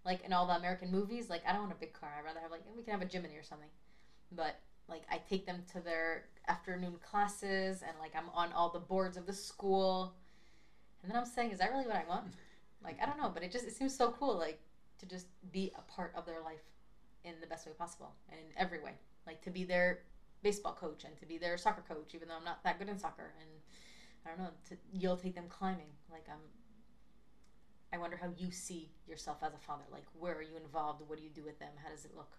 like 0.05 0.23
in 0.25 0.33
all 0.33 0.47
the 0.47 0.55
American 0.55 0.91
movies. 0.91 1.29
Like 1.29 1.43
I 1.47 1.51
don't 1.51 1.61
want 1.61 1.73
a 1.73 1.79
big 1.79 1.93
car. 1.93 2.09
I'd 2.17 2.25
rather 2.25 2.39
have 2.39 2.51
like 2.51 2.61
we 2.75 2.83
can 2.83 2.93
have 2.93 3.01
a 3.01 3.05
Jimny 3.05 3.39
or 3.39 3.43
something. 3.43 3.69
But 4.31 4.59
like 4.87 5.03
I 5.11 5.21
take 5.29 5.45
them 5.45 5.63
to 5.73 5.79
their 5.79 6.25
afternoon 6.47 6.95
classes, 7.03 7.81
and 7.81 7.91
like 7.99 8.15
I'm 8.15 8.29
on 8.33 8.51
all 8.53 8.69
the 8.69 8.79
boards 8.79 9.17
of 9.17 9.25
the 9.25 9.33
school. 9.33 10.13
And 11.01 11.11
then 11.11 11.17
I'm 11.17 11.25
saying, 11.25 11.51
is 11.51 11.59
that 11.59 11.71
really 11.71 11.85
what 11.85 11.95
I 11.95 12.03
want? 12.07 12.25
Like 12.83 12.97
I 13.01 13.05
don't 13.05 13.17
know, 13.17 13.31
but 13.33 13.43
it 13.43 13.51
just 13.51 13.65
it 13.65 13.75
seems 13.75 13.95
so 13.95 14.11
cool. 14.11 14.37
Like 14.37 14.59
to 14.99 15.05
just 15.05 15.27
be 15.51 15.71
a 15.77 15.81
part 15.91 16.13
of 16.15 16.25
their 16.25 16.41
life 16.41 16.59
in 17.23 17.33
the 17.41 17.47
best 17.47 17.65
way 17.65 17.73
possible 17.77 18.13
in 18.31 18.37
every 18.57 18.79
way. 18.79 18.93
Like 19.27 19.41
to 19.43 19.49
be 19.49 19.63
their 19.63 19.99
baseball 20.41 20.73
coach 20.73 21.03
and 21.03 21.17
to 21.17 21.25
be 21.25 21.37
their 21.37 21.57
soccer 21.57 21.83
coach, 21.87 22.15
even 22.15 22.27
though 22.27 22.37
I'm 22.37 22.45
not 22.45 22.63
that 22.63 22.79
good 22.79 22.89
in 22.89 22.97
soccer. 22.97 23.33
And 23.39 23.49
I 24.25 24.29
don't 24.29 24.39
know, 24.39 24.51
to, 24.69 24.77
you'll 24.91 25.17
take 25.17 25.35
them 25.35 25.45
climbing. 25.49 25.91
Like 26.11 26.27
I'm. 26.29 26.39
I 27.91 27.97
wonder 27.97 28.17
how 28.17 28.29
you 28.37 28.51
see 28.51 28.91
yourself 29.07 29.37
as 29.41 29.53
a 29.53 29.57
father. 29.57 29.83
Like 29.91 30.05
where 30.17 30.35
are 30.35 30.43
you 30.43 30.57
involved? 30.63 31.01
What 31.07 31.17
do 31.17 31.23
you 31.23 31.31
do 31.31 31.43
with 31.43 31.59
them? 31.59 31.71
How 31.83 31.89
does 31.89 32.05
it 32.05 32.11
look? 32.15 32.31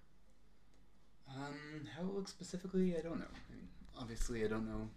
Um, 1.29 1.87
how 1.97 2.03
it 2.03 2.15
looks 2.15 2.31
specifically, 2.31 2.97
I 2.97 3.01
don't 3.01 3.19
know. 3.19 3.27
I 3.31 3.55
mean, 3.55 3.69
obviously, 3.99 4.45
I 4.45 4.49
don't 4.49 4.67
know 4.67 4.89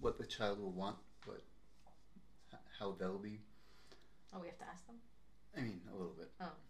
what 0.00 0.18
the 0.18 0.24
child 0.24 0.58
will 0.58 0.72
want, 0.72 0.96
but 1.26 1.42
how 2.78 2.96
they'll 2.98 3.18
be. 3.18 3.38
Oh, 4.34 4.40
we 4.40 4.46
have 4.46 4.58
to 4.58 4.64
ask 4.72 4.86
them. 4.86 4.96
I 5.56 5.60
mean, 5.60 5.80
a 5.92 5.96
little 5.96 6.14
bit. 6.16 6.30
Oh, 6.40 6.46
oh. 6.46 6.69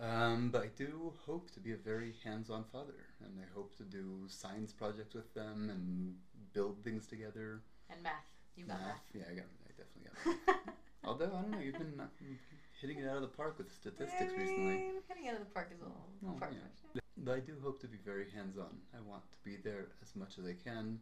Um, 0.00 0.50
but 0.50 0.62
I 0.62 0.68
do 0.76 1.12
hope 1.26 1.50
to 1.52 1.60
be 1.60 1.72
a 1.72 1.76
very 1.76 2.14
hands-on 2.24 2.64
father, 2.72 3.06
and 3.24 3.32
I 3.40 3.46
hope 3.52 3.76
to 3.78 3.82
do 3.82 4.24
science 4.28 4.72
projects 4.72 5.14
with 5.14 5.32
them 5.34 5.70
and 5.70 6.14
build 6.52 6.82
things 6.84 7.06
together. 7.06 7.62
and 7.90 8.02
math. 8.02 8.12
You 8.56 8.64
got 8.66 8.80
math. 8.80 9.02
yeah, 9.14 9.22
I 9.30 9.34
got, 9.34 9.44
I 9.66 9.70
definitely 9.76 10.04
got. 10.06 10.46
Math. 10.46 10.74
Although 11.04 11.26
I 11.26 11.42
don't 11.42 11.50
know, 11.50 11.58
you've 11.58 11.78
been 11.78 11.98
uh, 11.98 12.06
hitting 12.80 12.98
it 12.98 13.08
out 13.08 13.16
of 13.16 13.22
the 13.22 13.28
park 13.28 13.58
with 13.58 13.72
statistics 13.72 14.32
recently. 14.36 14.92
Getting 15.08 15.28
out 15.28 15.34
of 15.34 15.40
the 15.40 15.52
park 15.52 15.70
is 15.74 15.80
a 15.80 15.84
little 15.84 16.06
Oh, 16.28 16.38
far 16.38 16.50
yeah. 16.52 17.00
But 17.16 17.34
I 17.34 17.40
do 17.40 17.56
hope 17.62 17.80
to 17.80 17.88
be 17.88 17.98
very 18.04 18.26
hands-on. 18.30 18.78
I 18.96 19.00
want 19.00 19.22
to 19.32 19.38
be 19.44 19.56
there 19.56 19.88
as 20.02 20.14
much 20.14 20.38
as 20.38 20.44
I 20.44 20.54
can. 20.54 21.00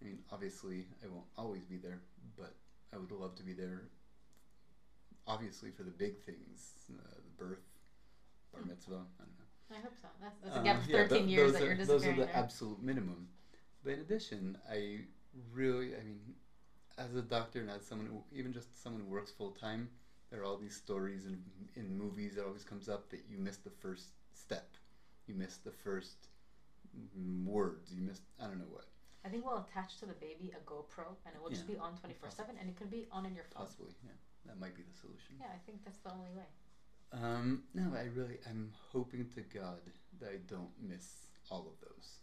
I 0.00 0.04
mean, 0.04 0.18
obviously, 0.30 0.86
I 1.02 1.08
won't 1.08 1.26
always 1.36 1.64
be 1.64 1.76
there, 1.78 2.00
but 2.36 2.54
I 2.92 2.98
would 2.98 3.10
love 3.10 3.34
to 3.36 3.42
be 3.42 3.54
there. 3.54 3.88
Obviously, 5.26 5.70
for 5.70 5.82
the 5.82 5.90
big 5.90 6.18
things, 6.24 6.72
uh, 6.90 7.14
the 7.16 7.44
birth, 7.44 7.64
bar 8.52 8.62
mitzvah. 8.66 9.04
I 9.20 9.24
don't 9.24 9.38
know. 9.38 9.76
I 9.76 9.80
hope 9.80 9.96
so. 10.00 10.08
That's, 10.20 10.38
that's 10.42 10.56
a 10.56 10.60
Uh, 10.60 10.64
yeah, 10.64 10.80
13 11.08 11.28
years 11.28 11.52
that 11.52 11.62
are, 11.62 11.66
you're 11.66 11.84
Those 11.84 12.06
are 12.06 12.12
the 12.12 12.24
there. 12.24 12.36
absolute 12.36 12.82
minimum. 12.82 13.28
But 13.84 13.94
in 13.94 14.00
addition, 14.00 14.58
I 14.70 15.00
really, 15.52 15.94
I 15.94 16.02
mean, 16.02 16.20
as 16.96 17.14
a 17.14 17.22
doctor 17.22 17.60
and 17.60 17.70
as 17.70 17.86
someone, 17.86 18.06
who, 18.08 18.24
even 18.32 18.52
just 18.52 18.82
someone 18.82 19.02
who 19.02 19.08
works 19.08 19.30
full 19.30 19.52
time, 19.52 19.90
there 20.30 20.40
are 20.40 20.44
all 20.44 20.56
these 20.58 20.74
stories 20.76 21.26
in, 21.26 21.42
in 21.76 21.96
movies 21.96 22.34
that 22.34 22.44
always 22.44 22.64
comes 22.64 22.88
up 22.88 23.08
that 23.10 23.24
you 23.30 23.38
missed 23.38 23.64
the 23.64 23.70
first 23.70 24.08
step, 24.34 24.76
you 25.26 25.34
missed 25.34 25.64
the 25.64 25.70
first 25.70 26.28
words, 27.44 27.92
you 27.94 28.02
missed 28.02 28.22
I 28.40 28.44
don't 28.46 28.58
know 28.58 28.72
what, 28.72 28.86
I 29.24 29.28
think 29.28 29.44
we'll 29.44 29.64
attach 29.68 29.98
to 30.00 30.06
the 30.06 30.14
baby 30.14 30.52
a 30.56 30.60
GoPro 30.64 31.12
and 31.26 31.34
it 31.34 31.42
will 31.42 31.50
just 31.50 31.66
be 31.66 31.76
on 31.76 31.96
24 32.00 32.30
7 32.30 32.56
and 32.58 32.68
it 32.68 32.76
could 32.76 32.90
be 32.90 33.06
on 33.12 33.26
in 33.26 33.34
your 33.34 33.44
phone. 33.52 33.66
possibly. 33.66 33.92
Yeah, 34.04 34.16
that 34.46 34.58
might 34.58 34.74
be 34.74 34.82
the 34.82 34.96
solution. 34.96 35.36
Yeah, 35.40 35.52
I 35.52 35.60
think 35.66 35.84
that's 35.84 35.98
the 35.98 36.12
only 36.12 36.30
way. 36.32 36.48
Um, 37.12 37.62
no, 37.74 37.94
I 37.96 38.04
really, 38.14 38.38
I'm 38.48 38.72
hoping 38.92 39.28
to 39.34 39.40
God 39.40 39.80
that 40.20 40.30
I 40.30 40.36
don't 40.46 40.70
miss 40.80 41.26
all 41.50 41.66
of 41.66 41.88
those. 41.88 42.18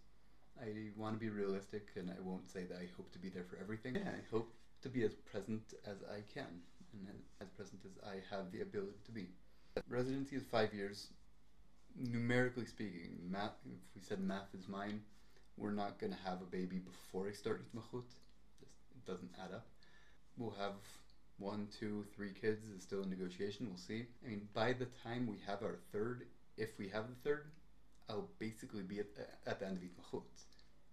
I 0.61 0.89
want 0.95 1.15
to 1.15 1.19
be 1.19 1.29
realistic, 1.29 1.87
and 1.95 2.09
I 2.09 2.21
won't 2.21 2.49
say 2.49 2.63
that 2.65 2.77
I 2.77 2.87
hope 2.95 3.11
to 3.13 3.19
be 3.19 3.29
there 3.29 3.43
for 3.43 3.57
everything. 3.57 3.95
Yeah, 3.95 4.09
I 4.09 4.23
hope 4.31 4.53
to 4.83 4.89
be 4.89 5.03
as 5.03 5.13
present 5.13 5.73
as 5.85 5.97
I 6.03 6.21
can, 6.33 6.61
and 6.93 7.07
as- 7.41 7.47
present 7.57 7.81
as 7.85 7.97
I 8.03 8.21
have 8.33 8.51
the 8.51 8.61
ability 8.61 8.99
to 9.05 9.11
be. 9.11 9.27
Residency 9.89 10.35
is 10.35 10.43
five 10.43 10.73
years. 10.73 11.07
Numerically 11.95 12.65
speaking, 12.65 13.17
math. 13.29 13.55
If 13.65 13.95
we 13.95 14.01
said 14.01 14.19
math 14.19 14.53
is 14.53 14.67
mine, 14.67 15.01
we're 15.57 15.71
not 15.71 15.97
gonna 15.99 16.17
have 16.25 16.41
a 16.41 16.45
baby 16.45 16.79
before 16.79 17.27
I 17.27 17.31
start 17.31 17.63
Itmachut. 17.63 18.03
It 18.61 19.05
doesn't 19.05 19.31
add 19.39 19.53
up. 19.53 19.65
We'll 20.37 20.51
have 20.51 20.73
one, 21.37 21.67
two, 21.79 22.05
three 22.15 22.31
kids 22.31 22.65
is 22.75 22.83
still 22.83 23.03
in 23.03 23.09
negotiation. 23.09 23.67
We'll 23.67 23.77
see. 23.77 24.05
I 24.25 24.29
mean, 24.29 24.47
by 24.53 24.73
the 24.73 24.87
time 25.03 25.27
we 25.27 25.37
have 25.45 25.63
our 25.63 25.79
third, 25.91 26.23
if 26.57 26.69
we 26.79 26.87
have 26.89 27.07
the 27.09 27.29
third, 27.29 27.47
I'll 28.09 28.29
basically 28.39 28.83
be 28.83 28.99
at, 28.99 29.07
at 29.45 29.59
the 29.59 29.67
end 29.67 29.77
of 29.77 29.83
Itmachut. 29.83 30.23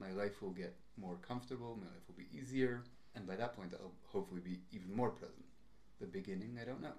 My 0.01 0.11
life 0.13 0.43
will 0.43 0.51
get 0.51 0.75
more 0.97 1.17
comfortable. 1.27 1.77
My 1.77 1.87
life 1.87 2.03
will 2.09 2.17
be 2.17 2.37
easier, 2.37 2.83
and 3.15 3.27
by 3.27 3.37
that 3.37 3.55
point, 3.55 3.73
I'll 3.75 3.93
hopefully 4.05 4.41
be 4.41 4.59
even 4.73 4.95
more 4.95 5.11
present. 5.11 5.45
The 6.01 6.07
beginning, 6.07 6.59
I 6.61 6.65
don't 6.65 6.83
know. 6.83 6.95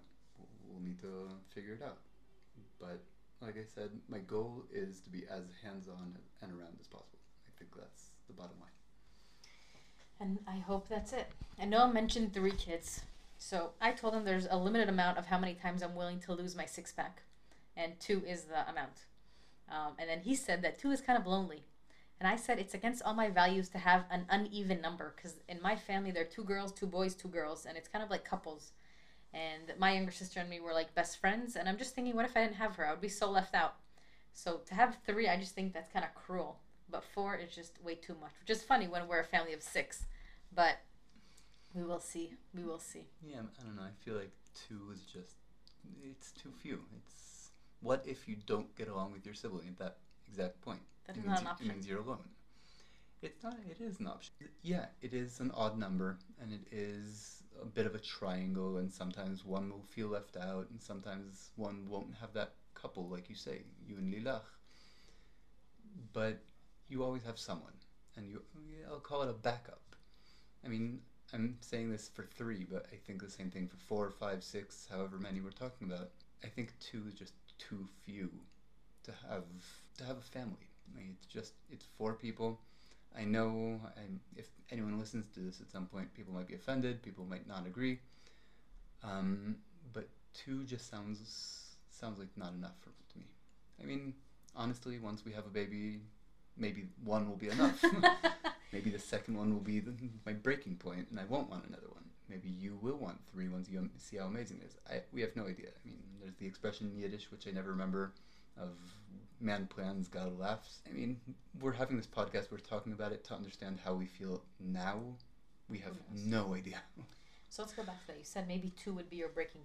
We'll, 0.69 0.81
need 0.81 0.99
to 1.01 1.29
figure 1.53 1.73
it 1.73 1.83
out. 1.83 1.97
But 2.79 2.99
like 3.41 3.57
I 3.57 3.63
said, 3.75 3.91
my 4.09 4.19
goal 4.19 4.63
is 4.73 4.99
to 5.01 5.09
be 5.09 5.23
as 5.29 5.43
hands-on 5.63 6.17
and 6.41 6.51
around 6.51 6.77
as 6.79 6.87
possible. 6.87 7.19
I 7.47 7.51
think 7.59 7.71
that's 7.77 8.11
the 8.27 8.33
bottom 8.33 8.55
line. 8.59 8.69
And 10.19 10.39
I 10.47 10.59
hope 10.59 10.87
that's 10.89 11.13
it. 11.13 11.27
I 11.59 11.65
know 11.65 11.83
I 11.83 11.91
mentioned 11.91 12.33
three 12.33 12.51
kids. 12.51 13.01
So 13.43 13.71
I 13.81 13.91
told 13.91 14.13
him 14.13 14.23
there's 14.23 14.47
a 14.49 14.55
limited 14.55 14.87
amount 14.87 15.17
of 15.17 15.25
how 15.25 15.37
many 15.37 15.53
times 15.53 15.83
I'm 15.83 15.95
willing 15.95 16.21
to 16.21 16.33
lose 16.33 16.55
my 16.55 16.65
six 16.65 16.93
pack, 16.93 17.23
and 17.75 17.99
two 17.99 18.23
is 18.25 18.45
the 18.45 18.67
amount. 18.69 19.03
Um, 19.69 19.95
and 19.99 20.09
then 20.09 20.21
he 20.21 20.33
said 20.33 20.61
that 20.61 20.79
two 20.79 20.91
is 20.91 21.01
kind 21.01 21.19
of 21.19 21.27
lonely. 21.27 21.65
And 22.21 22.27
I 22.27 22.37
said 22.37 22.57
it's 22.57 22.73
against 22.73 23.03
all 23.03 23.13
my 23.13 23.29
values 23.29 23.67
to 23.69 23.79
have 23.79 24.05
an 24.09 24.27
uneven 24.29 24.79
number 24.79 25.11
because 25.13 25.41
in 25.49 25.61
my 25.61 25.75
family 25.75 26.09
there 26.09 26.23
are 26.23 26.25
two 26.25 26.45
girls, 26.45 26.71
two 26.71 26.85
boys, 26.85 27.15
two 27.15 27.27
girls, 27.27 27.65
and 27.65 27.75
it's 27.77 27.89
kind 27.89 28.01
of 28.01 28.09
like 28.09 28.23
couples. 28.23 28.71
And 29.33 29.73
my 29.77 29.93
younger 29.93 30.13
sister 30.13 30.39
and 30.39 30.49
me 30.49 30.61
were 30.61 30.73
like 30.73 30.95
best 30.95 31.19
friends. 31.19 31.57
And 31.57 31.67
I'm 31.67 31.77
just 31.77 31.93
thinking, 31.95 32.15
what 32.15 32.23
if 32.23 32.37
I 32.37 32.43
didn't 32.43 32.55
have 32.55 32.77
her? 32.77 32.87
I 32.87 32.91
would 32.91 33.01
be 33.01 33.09
so 33.09 33.29
left 33.29 33.53
out. 33.53 33.75
So 34.31 34.61
to 34.67 34.73
have 34.73 34.99
three, 35.05 35.27
I 35.27 35.35
just 35.35 35.53
think 35.53 35.73
that's 35.73 35.91
kind 35.91 36.05
of 36.05 36.15
cruel. 36.15 36.59
But 36.89 37.03
four 37.13 37.35
is 37.35 37.53
just 37.53 37.83
way 37.83 37.95
too 37.95 38.15
much, 38.21 38.31
which 38.39 38.55
is 38.55 38.63
funny 38.63 38.87
when 38.87 39.05
we're 39.09 39.19
a 39.19 39.25
family 39.25 39.51
of 39.51 39.61
six. 39.61 40.05
But 40.55 40.77
we 41.73 41.83
will 41.83 41.99
see. 41.99 42.33
We 42.53 42.63
will 42.63 42.79
see. 42.79 43.07
Yeah, 43.21 43.41
I 43.59 43.63
don't 43.63 43.75
know. 43.75 43.83
I 43.83 44.03
feel 44.03 44.15
like 44.15 44.31
two 44.67 44.91
is 44.93 45.01
just 45.01 45.35
it's 46.03 46.31
too 46.31 46.51
few. 46.61 46.79
It's 46.97 47.49
what 47.81 48.03
if 48.05 48.27
you 48.27 48.37
don't 48.45 48.73
get 48.75 48.87
along 48.87 49.11
with 49.11 49.25
your 49.25 49.35
sibling 49.35 49.67
at 49.67 49.77
that 49.79 49.97
exact 50.27 50.61
point? 50.61 50.81
That 51.07 51.17
is 51.17 51.25
not 51.25 51.41
an 51.41 51.47
option. 51.47 51.69
It 51.69 51.73
means 51.73 51.87
you're 51.87 51.99
alone. 51.99 52.29
It's 53.21 53.43
not. 53.43 53.57
It 53.69 53.81
is 53.81 53.99
an 53.99 54.07
option. 54.07 54.33
Yeah, 54.61 54.85
it 55.01 55.13
is 55.13 55.39
an 55.39 55.51
odd 55.55 55.77
number, 55.77 56.17
and 56.41 56.51
it 56.53 56.67
is 56.71 57.43
a 57.61 57.65
bit 57.65 57.85
of 57.85 57.95
a 57.95 57.99
triangle. 57.99 58.77
And 58.77 58.91
sometimes 58.91 59.45
one 59.45 59.69
will 59.69 59.85
feel 59.89 60.07
left 60.07 60.37
out, 60.37 60.67
and 60.69 60.81
sometimes 60.81 61.51
one 61.55 61.87
won't 61.89 62.13
have 62.19 62.33
that 62.33 62.53
couple, 62.73 63.07
like 63.07 63.29
you 63.29 63.35
say, 63.35 63.63
you 63.87 63.97
and 63.97 64.13
Lilach. 64.13 64.43
But 66.11 66.41
you 66.89 67.03
always 67.03 67.23
have 67.23 67.39
someone, 67.39 67.73
and 68.17 68.27
you. 68.27 68.41
I'll 68.89 68.99
call 68.99 69.23
it 69.23 69.29
a 69.29 69.33
backup. 69.33 69.81
I 70.65 70.67
mean, 70.67 70.99
I'm 71.33 71.57
saying 71.61 71.89
this 71.89 72.09
for 72.13 72.23
three, 72.23 72.65
but 72.69 72.85
I 72.93 72.95
think 72.95 73.23
the 73.23 73.29
same 73.29 73.49
thing 73.49 73.67
for 73.67 73.77
four, 73.77 74.11
five, 74.11 74.43
six, 74.43 74.87
however 74.91 75.17
many 75.17 75.41
we're 75.41 75.49
talking 75.49 75.87
about. 75.91 76.09
I 76.43 76.47
think 76.47 76.73
two 76.79 77.03
is 77.07 77.15
just 77.15 77.33
too 77.57 77.87
few 78.05 78.29
to 79.03 79.11
have 79.29 79.43
to 79.97 80.03
have 80.03 80.17
a 80.17 80.21
family. 80.21 80.67
I 80.93 80.97
mean, 80.97 81.15
it's 81.17 81.25
just 81.25 81.53
it's 81.71 81.85
four 81.97 82.13
people. 82.13 82.59
I 83.17 83.23
know 83.23 83.79
I'm, 83.97 84.19
if 84.35 84.47
anyone 84.71 84.99
listens 84.99 85.27
to 85.33 85.39
this 85.39 85.61
at 85.61 85.71
some 85.71 85.85
point, 85.85 86.13
people 86.13 86.33
might 86.33 86.47
be 86.47 86.55
offended. 86.55 87.01
People 87.01 87.25
might 87.25 87.47
not 87.47 87.65
agree. 87.65 87.99
Um, 89.03 89.57
but 89.91 90.07
two 90.33 90.63
just 90.63 90.89
sounds 90.89 91.75
sounds 91.89 92.19
like 92.19 92.29
not 92.35 92.53
enough 92.53 92.75
for 92.81 92.89
to 93.13 93.19
me. 93.19 93.25
I 93.81 93.85
mean, 93.85 94.13
honestly, 94.55 94.99
once 94.99 95.25
we 95.25 95.31
have 95.33 95.45
a 95.45 95.49
baby, 95.49 96.01
maybe 96.57 96.85
one 97.03 97.27
will 97.27 97.37
be 97.37 97.49
enough. 97.49 97.83
maybe 98.73 98.89
the 98.89 98.99
second 98.99 99.37
one 99.37 99.53
will 99.53 99.61
be 99.61 99.79
the, 99.79 99.93
my 100.25 100.33
breaking 100.33 100.75
point, 100.75 101.07
and 101.11 101.19
I 101.19 101.25
won't 101.25 101.49
want 101.49 101.65
another 101.67 101.87
one. 101.89 102.03
Maybe 102.27 102.49
you 102.49 102.77
will 102.81 102.97
want 102.97 103.19
three 103.31 103.47
once 103.47 103.69
you 103.69 103.89
see 103.97 104.17
how 104.17 104.25
amazing 104.25 104.59
it 104.61 104.67
is. 104.67 104.77
I, 104.89 105.01
we 105.13 105.21
have 105.21 105.35
no 105.35 105.43
idea. 105.43 105.67
I 105.67 105.87
mean, 105.87 105.99
there's 106.19 106.35
the 106.35 106.47
expression 106.47 106.91
in 106.93 106.99
Yiddish, 106.99 107.31
which 107.31 107.47
I 107.47 107.51
never 107.51 107.69
remember, 107.69 108.13
of 108.57 108.71
man 109.39 109.67
plans, 109.67 110.07
God 110.07 110.37
laughs. 110.39 110.81
I 110.89 110.93
mean, 110.93 111.19
we're 111.61 111.73
having 111.73 111.97
this 111.97 112.07
podcast, 112.07 112.51
we're 112.51 112.57
talking 112.57 112.93
about 112.93 113.11
it 113.11 113.23
to 113.25 113.35
understand 113.35 113.79
how 113.85 113.93
we 113.93 114.07
feel 114.07 114.41
now. 114.59 115.01
We 115.69 115.77
have 115.79 115.95
no 116.25 116.55
idea. 116.55 116.81
So 117.49 117.61
let's 117.61 117.73
go 117.73 117.83
back 117.83 118.01
to 118.01 118.07
that. 118.07 118.17
You 118.17 118.23
said 118.23 118.47
maybe 118.47 118.71
two 118.71 118.93
would 118.93 119.09
be 119.09 119.17
your 119.17 119.29
breaking. 119.29 119.61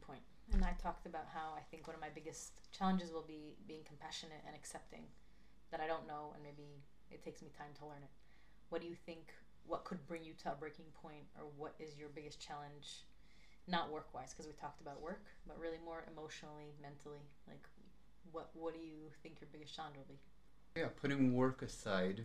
And 0.53 0.65
I 0.65 0.73
talked 0.83 1.07
about 1.07 1.27
how 1.35 1.53
I 1.57 1.61
think 1.71 1.87
one 1.87 1.95
of 1.95 2.01
my 2.01 2.09
biggest 2.15 2.61
challenges 2.73 3.13
will 3.13 3.25
be 3.27 3.57
being 3.67 3.81
compassionate 3.85 4.41
and 4.47 4.55
accepting 4.57 5.05
that 5.71 5.81
I 5.81 5.87
don't 5.87 6.07
know 6.07 6.33
and 6.35 6.43
maybe 6.43 6.83
it 7.11 7.23
takes 7.23 7.43
me 7.43 7.49
time 7.57 7.73
to 7.79 7.87
learn 7.87 8.03
it. 8.03 8.18
What 8.71 8.83
do 8.83 8.89
you 8.89 8.97
think 9.07 9.33
what 9.67 9.85
could 9.85 10.07
bring 10.07 10.25
you 10.25 10.33
to 10.43 10.53
a 10.53 10.55
breaking 10.55 10.87
point 11.03 11.25
or 11.39 11.47
what 11.57 11.75
is 11.79 11.99
your 11.99 12.09
biggest 12.09 12.41
challenge 12.41 13.05
not 13.67 13.93
work 13.93 14.15
wise 14.15 14.33
because 14.33 14.47
we 14.47 14.53
talked 14.55 14.81
about 14.81 15.01
work, 15.03 15.25
but 15.47 15.59
really 15.59 15.77
more 15.85 16.05
emotionally, 16.11 16.73
mentally. 16.81 17.21
Like 17.47 17.69
what 18.33 18.51
what 18.55 18.75
do 18.75 18.81
you 18.81 19.11
think 19.23 19.41
your 19.41 19.49
biggest 19.53 19.75
challenge 19.75 19.97
will 19.97 20.05
be? 20.09 20.19
Yeah, 20.81 20.89
putting 21.01 21.35
work 21.35 21.63
aside, 21.63 22.25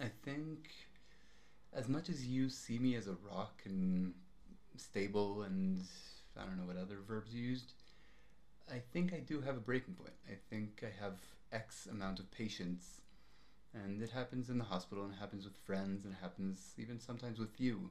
I 0.00 0.10
think 0.24 0.70
as 1.72 1.88
much 1.88 2.08
as 2.08 2.26
you 2.26 2.48
see 2.48 2.78
me 2.78 2.94
as 2.96 3.06
a 3.06 3.14
rock 3.14 3.62
and 3.64 4.14
stable 4.76 5.42
and 5.42 5.84
I 6.36 6.44
don't 6.44 6.56
know 6.56 6.64
what 6.64 6.76
other 6.76 6.98
verbs 7.06 7.34
you 7.34 7.42
used, 7.42 7.74
I 8.70 8.80
think 8.92 9.12
I 9.12 9.20
do 9.20 9.40
have 9.40 9.56
a 9.56 9.60
breaking 9.60 9.94
point. 9.94 10.14
I 10.28 10.36
think 10.50 10.82
I 10.82 11.02
have 11.02 11.18
X 11.52 11.86
amount 11.90 12.18
of 12.18 12.30
patience. 12.30 13.00
And 13.74 14.02
it 14.02 14.10
happens 14.10 14.50
in 14.50 14.58
the 14.58 14.64
hospital 14.64 15.04
and 15.04 15.14
it 15.14 15.18
happens 15.18 15.44
with 15.44 15.56
friends 15.56 16.04
and 16.04 16.12
it 16.12 16.18
happens 16.20 16.74
even 16.78 17.00
sometimes 17.00 17.38
with 17.38 17.58
you 17.58 17.90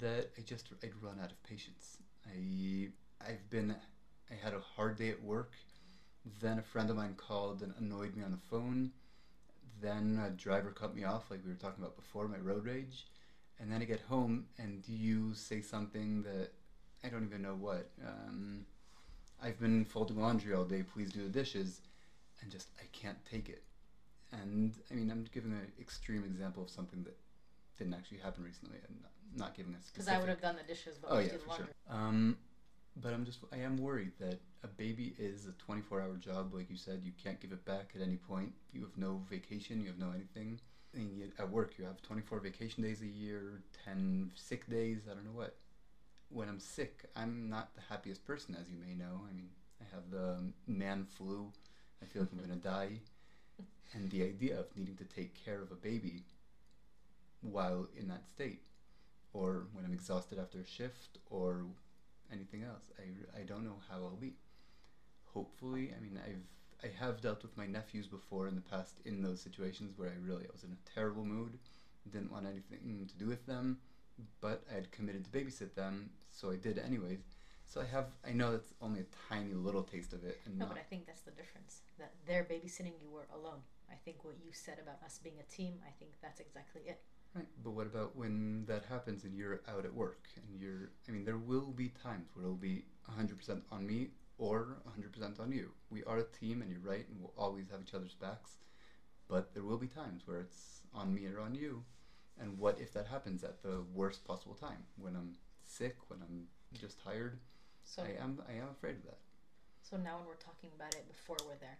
that 0.00 0.30
I 0.38 0.42
just 0.42 0.68
I'd 0.82 0.92
run 1.00 1.18
out 1.22 1.30
of 1.30 1.42
patience. 1.42 1.98
I 2.26 2.88
I've 3.26 3.48
been 3.50 3.74
I 4.30 4.34
had 4.34 4.54
a 4.54 4.60
hard 4.60 4.96
day 4.96 5.10
at 5.10 5.22
work 5.22 5.52
then 6.40 6.58
a 6.58 6.62
friend 6.62 6.90
of 6.90 6.96
mine 6.96 7.14
called 7.16 7.62
and 7.62 7.74
annoyed 7.78 8.16
me 8.16 8.24
on 8.24 8.30
the 8.30 8.36
phone. 8.36 8.92
Then 9.80 10.20
a 10.24 10.30
driver 10.30 10.70
cut 10.70 10.94
me 10.94 11.04
off, 11.04 11.30
like 11.30 11.40
we 11.44 11.50
were 11.50 11.58
talking 11.58 11.82
about 11.82 11.96
before, 11.96 12.28
my 12.28 12.38
road 12.38 12.64
rage. 12.64 13.06
And 13.60 13.70
then 13.70 13.82
I 13.82 13.84
get 13.84 14.00
home 14.00 14.46
and 14.58 14.82
you 14.86 15.34
say 15.34 15.60
something 15.60 16.22
that 16.22 16.50
I 17.04 17.08
don't 17.08 17.24
even 17.24 17.42
know 17.42 17.54
what. 17.54 17.90
Um, 18.04 18.66
I've 19.42 19.60
been 19.60 19.84
folding 19.84 20.20
laundry 20.20 20.54
all 20.54 20.64
day, 20.64 20.82
please 20.82 21.12
do 21.12 21.22
the 21.22 21.28
dishes. 21.28 21.80
And 22.40 22.50
just, 22.50 22.68
I 22.80 22.84
can't 22.92 23.18
take 23.24 23.48
it. 23.48 23.62
And 24.32 24.74
I 24.90 24.94
mean, 24.94 25.10
I'm 25.10 25.24
giving 25.32 25.52
an 25.52 25.72
extreme 25.80 26.24
example 26.24 26.62
of 26.62 26.70
something 26.70 27.02
that 27.04 27.16
didn't 27.78 27.94
actually 27.94 28.18
happen 28.18 28.44
recently 28.44 28.78
and 28.86 28.96
not, 29.34 29.54
giving 29.54 29.74
a 29.74 29.76
Because. 29.92 30.08
I 30.08 30.18
would 30.18 30.28
have 30.28 30.40
done 30.40 30.56
the 30.56 30.62
dishes, 30.62 30.98
but 31.00 31.10
Oh 31.10 31.18
we 31.18 31.24
yeah, 31.24 31.30
did 31.30 31.42
for 31.42 31.48
laundry. 31.50 31.66
sure. 31.66 31.96
Um, 31.96 32.36
but 32.96 33.12
I'm 33.14 33.24
just 33.24 33.38
I 33.52 33.58
am 33.58 33.76
worried 33.78 34.12
that 34.18 34.38
a 34.64 34.66
baby 34.66 35.14
is 35.18 35.46
a 35.46 35.52
24 35.52 36.00
hour 36.02 36.16
job, 36.16 36.52
like 36.52 36.68
you 36.68 36.76
said. 36.76 37.00
You 37.04 37.12
can't 37.22 37.40
give 37.40 37.52
it 37.52 37.64
back 37.64 37.92
at 37.94 38.02
any 38.02 38.16
point. 38.16 38.52
You 38.72 38.82
have 38.82 38.96
no 38.96 39.22
vacation. 39.30 39.80
You 39.80 39.88
have 39.88 39.98
no 39.98 40.10
anything. 40.10 40.60
And 40.94 41.16
you, 41.16 41.30
at 41.38 41.50
work, 41.50 41.74
you 41.78 41.84
have 41.84 42.00
24 42.02 42.40
vacation 42.40 42.82
days 42.82 43.02
a 43.02 43.06
year, 43.06 43.62
10 43.84 44.30
sick 44.34 44.68
days. 44.68 45.02
I 45.10 45.14
don't 45.14 45.24
know 45.24 45.38
what. 45.38 45.56
When 46.30 46.48
I'm 46.48 46.58
sick, 46.60 47.04
I'm 47.14 47.48
not 47.48 47.74
the 47.74 47.82
happiest 47.88 48.24
person, 48.26 48.56
as 48.58 48.68
you 48.68 48.76
may 48.78 48.94
know. 48.94 49.20
I 49.30 49.34
mean, 49.34 49.48
I 49.80 49.84
have 49.94 50.10
the 50.10 50.42
man 50.66 51.06
flu. 51.16 51.52
I 52.02 52.06
feel 52.06 52.22
like 52.22 52.32
I'm 52.32 52.38
gonna 52.40 52.56
die. 52.76 53.00
And 53.94 54.10
the 54.10 54.22
idea 54.22 54.58
of 54.58 54.66
needing 54.76 54.96
to 54.96 55.04
take 55.04 55.34
care 55.44 55.62
of 55.62 55.70
a 55.72 55.74
baby 55.74 56.24
while 57.40 57.86
in 57.96 58.08
that 58.08 58.26
state, 58.28 58.62
or 59.32 59.66
when 59.72 59.84
I'm 59.84 59.92
exhausted 59.92 60.38
after 60.38 60.58
a 60.60 60.66
shift, 60.66 61.18
or 61.30 61.64
anything 62.32 62.62
else. 62.62 62.90
I, 62.98 63.40
I 63.40 63.42
don't 63.44 63.64
know 63.64 63.80
how 63.88 63.96
I'll 63.96 64.16
be. 64.16 64.34
Hopefully, 65.32 65.92
I 65.96 66.00
mean, 66.02 66.18
I've 66.24 66.44
I 66.82 66.90
have 67.00 67.20
dealt 67.20 67.42
with 67.42 67.56
my 67.56 67.66
nephews 67.66 68.06
before 68.06 68.46
in 68.46 68.54
the 68.54 68.60
past 68.60 69.00
in 69.04 69.20
those 69.20 69.40
situations 69.40 69.94
where 69.96 70.10
I 70.10 70.12
really 70.24 70.44
I 70.44 70.52
was 70.52 70.62
in 70.62 70.70
a 70.70 70.90
terrible 70.94 71.24
mood, 71.24 71.58
didn't 72.10 72.30
want 72.30 72.46
anything 72.46 73.08
to 73.08 73.14
do 73.16 73.26
with 73.26 73.44
them, 73.46 73.78
but 74.40 74.62
I 74.70 74.74
had 74.74 74.92
committed 74.92 75.24
to 75.24 75.30
babysit 75.30 75.74
them, 75.74 76.10
so 76.30 76.50
I 76.50 76.56
did 76.56 76.78
anyways. 76.78 77.18
So 77.68 77.82
I 77.82 77.84
have 77.84 78.06
I 78.26 78.32
know 78.32 78.52
that's 78.52 78.72
only 78.80 79.00
a 79.00 79.08
tiny 79.28 79.52
little 79.52 79.82
taste 79.82 80.14
of 80.14 80.24
it, 80.24 80.40
and 80.46 80.58
No, 80.58 80.64
not, 80.66 80.74
but 80.74 80.80
I 80.80 80.88
think 80.88 81.06
that's 81.06 81.20
the 81.20 81.32
difference. 81.32 81.82
That 81.98 82.12
they're 82.26 82.44
babysitting, 82.44 82.96
you 83.00 83.10
were 83.10 83.28
alone. 83.34 83.60
I 83.90 83.94
think 84.04 84.24
what 84.24 84.36
you 84.42 84.52
said 84.52 84.78
about 84.82 85.02
us 85.04 85.20
being 85.22 85.36
a 85.38 85.52
team, 85.52 85.74
I 85.86 85.90
think 85.98 86.12
that's 86.22 86.40
exactly 86.40 86.82
it. 86.86 87.00
Right, 87.34 87.46
but 87.62 87.72
what 87.72 87.86
about 87.86 88.16
when 88.16 88.64
that 88.66 88.84
happens 88.86 89.24
and 89.24 89.34
you're 89.36 89.60
out 89.68 89.84
at 89.84 89.92
work 89.92 90.28
and 90.36 90.60
you're, 90.60 90.90
I 91.06 91.12
mean, 91.12 91.24
there 91.24 91.36
will 91.36 91.72
be 91.72 91.88
times 92.02 92.30
where 92.32 92.44
it'll 92.44 92.56
be 92.56 92.84
100% 93.10 93.60
on 93.70 93.86
me 93.86 94.08
or 94.38 94.78
100% 94.88 95.38
on 95.38 95.52
you. 95.52 95.70
We 95.90 96.02
are 96.04 96.18
a 96.18 96.24
team 96.24 96.62
and 96.62 96.70
you're 96.70 96.80
right 96.80 97.06
and 97.08 97.20
we'll 97.20 97.34
always 97.36 97.66
have 97.70 97.82
each 97.82 97.94
other's 97.94 98.14
backs, 98.14 98.52
but 99.28 99.52
there 99.52 99.62
will 99.62 99.76
be 99.76 99.88
times 99.88 100.22
where 100.26 100.40
it's 100.40 100.80
on 100.94 101.14
me 101.14 101.26
or 101.26 101.38
on 101.38 101.54
you. 101.54 101.84
And 102.40 102.58
what 102.58 102.80
if 102.80 102.92
that 102.94 103.06
happens 103.06 103.44
at 103.44 103.62
the 103.62 103.82
worst 103.94 104.24
possible 104.24 104.54
time? 104.54 104.84
When 104.96 105.14
I'm 105.14 105.34
sick, 105.66 105.96
when 106.08 106.20
I'm 106.22 106.46
just 106.78 107.02
tired? 107.02 107.38
So 107.88 108.02
I 108.02 108.22
am 108.22 108.38
I 108.46 108.52
am 108.60 108.68
afraid 108.70 108.96
of 108.96 109.04
that. 109.04 109.18
so 109.82 109.96
now 109.96 110.18
when 110.18 110.26
we're 110.28 110.44
talking 110.44 110.68
about 110.76 110.94
it 110.94 111.08
before 111.08 111.38
we're 111.46 111.56
there, 111.56 111.78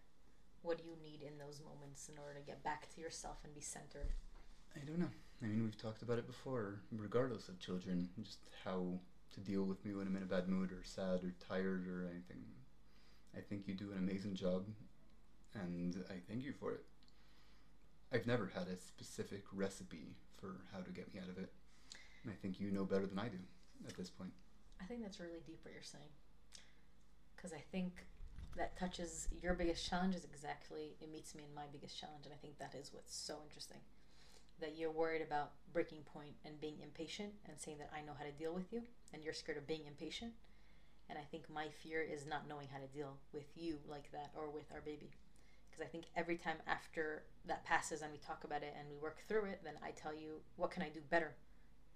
what 0.63 0.79
do 0.79 0.85
you 0.85 0.97
need 1.05 1.21
in 1.21 1.37
those 1.37 1.61
moments 1.61 2.09
in 2.09 2.17
order 2.17 2.41
to 2.41 2.45
get 2.47 2.65
back 2.65 2.89
to 2.95 3.01
yourself 3.01 3.37
and 3.45 3.55
be 3.55 3.61
centered? 3.61 4.09
I 4.75 4.81
don't 4.87 4.99
know. 4.99 5.13
I 5.43 5.47
mean, 5.47 5.63
we've 5.63 5.77
talked 5.77 6.01
about 6.01 6.19
it 6.19 6.27
before, 6.27 6.81
regardless 6.91 7.49
of 7.49 7.61
children, 7.61 8.09
just 8.23 8.39
how 8.65 8.99
to 9.35 9.41
deal 9.41 9.65
with 9.65 9.85
me 9.85 9.95
when 9.95 10.07
I'm 10.07 10.17
in 10.17 10.23
a 10.23 10.27
bad 10.27 10.49
mood 10.49 10.73
or 10.73 10.83
sad 10.83 11.23
or 11.23 11.35
tired 11.47 11.87
or 11.87 12.09
anything. 12.11 12.43
I 13.37 13.41
think 13.41 13.69
you 13.69 13.75
do 13.75 13.93
an 13.93 13.99
amazing 13.99 14.35
job, 14.35 14.65
and 15.55 16.05
I 16.09 16.15
thank 16.27 16.43
you 16.43 16.55
for 16.59 16.73
it. 16.73 16.85
I've 18.13 18.27
never 18.27 18.51
had 18.53 18.69
a 18.69 18.77
specific 18.77 19.45
recipe 19.53 20.17
for 20.41 20.57
how 20.73 20.81
to 20.81 20.91
get 20.91 21.13
me 21.13 21.21
out 21.21 21.29
of 21.29 21.37
it. 21.37 21.53
And 22.25 22.33
I 22.33 22.37
think 22.41 22.59
you 22.59 22.71
know 22.71 22.85
better 22.85 23.07
than 23.07 23.19
I 23.19 23.29
do 23.29 23.39
at 23.87 23.97
this 23.97 24.09
point. 24.09 24.33
I 24.81 24.85
think 24.85 25.03
that's 25.03 25.21
really 25.21 25.43
deep 25.47 25.61
what 25.63 25.75
you're 25.75 25.83
saying. 25.83 26.13
Because 27.37 27.53
I 27.53 27.63
think 27.71 28.05
that 28.57 28.77
touches 28.77 29.29
your 29.43 29.55
biggest 29.55 29.89
challenge 29.89 30.15
is 30.15 30.25
exactly, 30.25 30.97
it 31.01 31.13
meets 31.13 31.35
me 31.35 31.45
in 31.49 31.55
my 31.55 31.67
biggest 31.73 31.99
challenge. 31.99 32.25
And 32.25 32.35
I 32.35 32.39
think 32.39 32.59
that 32.59 32.75
is 32.75 32.93
what's 32.93 33.15
so 33.15 33.39
interesting. 33.45 33.79
That 34.61 34.77
you're 34.77 34.91
worried 34.91 35.23
about 35.23 35.53
breaking 35.73 36.03
point 36.13 36.35
and 36.45 36.61
being 36.61 36.81
impatient 36.83 37.33
and 37.49 37.59
saying 37.59 37.79
that 37.79 37.93
I 37.95 38.05
know 38.05 38.13
how 38.19 38.25
to 38.25 38.33
deal 38.33 38.53
with 38.53 38.73
you 38.73 38.83
and 39.13 39.23
you're 39.23 39.35
scared 39.35 39.59
of 39.59 39.67
being 39.67 39.87
impatient. 39.87 40.33
And 41.09 41.19
I 41.19 41.23
think 41.23 41.49
my 41.49 41.69
fear 41.69 42.03
is 42.03 42.27
not 42.27 42.49
knowing 42.49 42.69
how 42.69 42.79
to 42.79 42.87
deal 42.87 43.17
with 43.33 43.47
you 43.57 43.79
like 43.89 44.11
that 44.13 44.31
or 44.37 44.51
with 44.51 44.67
our 44.75 44.81
baby. 44.81 45.11
Because 45.71 45.87
I 45.87 45.89
think 45.89 46.07
every 46.17 46.37
time 46.37 46.57
after 46.67 47.23
that 47.47 47.65
passes 47.65 48.03
and 48.03 48.11
we 48.11 48.19
talk 48.19 48.43
about 48.45 48.63
it 48.63 48.75
and 48.77 48.89
we 48.91 48.97
work 48.97 49.19
through 49.29 49.45
it, 49.45 49.61
then 49.63 49.75
I 49.83 49.93
tell 49.93 50.13
you, 50.13 50.41
what 50.57 50.73
can 50.73 50.83
I 50.83 50.89
do 50.89 51.01
better 51.09 51.35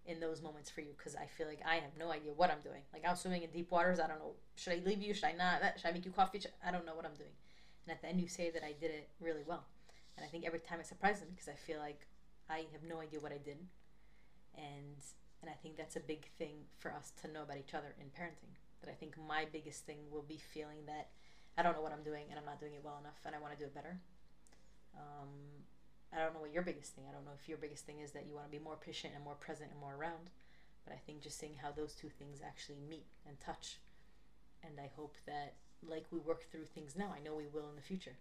in 0.06 0.18
those 0.18 0.42
moments 0.42 0.68
for 0.68 0.80
you 0.80 0.94
because 0.96 1.14
I 1.14 1.26
feel 1.26 1.46
like 1.46 1.60
I 1.66 1.76
have 1.76 1.96
no 1.98 2.10
idea 2.10 2.32
what 2.34 2.50
I'm 2.50 2.60
doing. 2.62 2.82
Like 2.92 3.04
I'm 3.08 3.16
swimming 3.16 3.42
in 3.42 3.50
deep 3.50 3.70
waters. 3.70 4.00
I 4.00 4.08
don't 4.08 4.18
know. 4.18 4.32
Should 4.56 4.72
I 4.72 4.82
leave 4.84 5.00
you? 5.00 5.14
Should 5.14 5.26
I 5.26 5.32
not? 5.32 5.62
Should 5.76 5.86
I 5.86 5.92
make 5.92 6.04
you 6.04 6.10
coffee? 6.10 6.40
I 6.66 6.70
don't 6.70 6.84
know 6.84 6.94
what 6.94 7.04
I'm 7.04 7.14
doing. 7.14 7.34
And 7.86 7.94
at 7.94 8.02
the 8.02 8.08
end, 8.08 8.20
you 8.20 8.28
say 8.28 8.50
that 8.50 8.62
I 8.64 8.74
did 8.80 8.90
it 8.90 9.08
really 9.20 9.42
well. 9.46 9.64
And 10.16 10.24
I 10.26 10.28
think 10.28 10.44
every 10.44 10.58
time 10.58 10.80
it 10.80 10.86
surprises 10.86 11.22
me 11.22 11.28
because 11.34 11.48
I 11.48 11.54
feel 11.54 11.78
like 11.78 12.06
I 12.50 12.66
have 12.72 12.82
no 12.86 13.00
idea 13.00 13.20
what 13.20 13.32
I 13.32 13.38
did. 13.38 13.58
And 14.56 14.98
and 15.40 15.50
I 15.50 15.54
think 15.62 15.76
that's 15.76 15.96
a 15.96 16.00
big 16.00 16.26
thing 16.38 16.66
for 16.78 16.92
us 16.92 17.12
to 17.22 17.30
know 17.30 17.42
about 17.42 17.58
each 17.58 17.74
other 17.74 17.94
in 18.00 18.06
parenting. 18.06 18.54
That 18.82 18.90
I 18.90 18.94
think 18.94 19.14
my 19.28 19.46
biggest 19.52 19.86
thing 19.86 19.98
will 20.10 20.22
be 20.22 20.38
feeling 20.38 20.86
that 20.86 21.10
I 21.56 21.62
don't 21.62 21.74
know 21.76 21.82
what 21.82 21.92
I'm 21.92 22.02
doing 22.02 22.26
and 22.30 22.38
I'm 22.38 22.44
not 22.46 22.58
doing 22.60 22.74
it 22.74 22.82
well 22.82 22.98
enough 23.00 23.18
and 23.26 23.34
I 23.34 23.38
want 23.38 23.52
to 23.54 23.58
do 23.58 23.66
it 23.66 23.74
better. 23.74 23.98
Um, 24.96 25.62
I 26.14 26.20
don't 26.20 26.34
know 26.34 26.40
what 26.40 26.52
your 26.52 26.62
biggest 26.62 26.94
thing. 26.94 27.04
I 27.08 27.12
don't 27.12 27.24
know 27.24 27.36
if 27.38 27.48
your 27.48 27.58
biggest 27.58 27.86
thing 27.86 28.00
is 28.00 28.12
that 28.12 28.26
you 28.26 28.34
want 28.34 28.46
to 28.46 28.58
be 28.58 28.62
more 28.62 28.76
patient 28.76 29.14
and 29.14 29.24
more 29.24 29.34
present 29.34 29.70
and 29.70 29.80
more 29.80 29.94
around. 29.94 30.30
But 30.84 30.94
I 30.94 30.98
think 30.98 31.22
just 31.22 31.38
seeing 31.38 31.54
how 31.60 31.70
those 31.70 31.94
two 31.94 32.08
things 32.08 32.40
actually 32.44 32.80
meet 32.88 33.06
and 33.26 33.38
touch. 33.40 33.78
And 34.62 34.74
I 34.78 34.90
hope 34.96 35.16
that, 35.26 35.54
like 35.86 36.06
we 36.10 36.18
work 36.18 36.44
through 36.50 36.66
things 36.66 36.96
now, 36.96 37.14
I 37.16 37.22
know 37.22 37.34
we 37.34 37.46
will 37.46 37.68
in 37.68 37.76
the 37.76 37.82
future. 37.82 38.16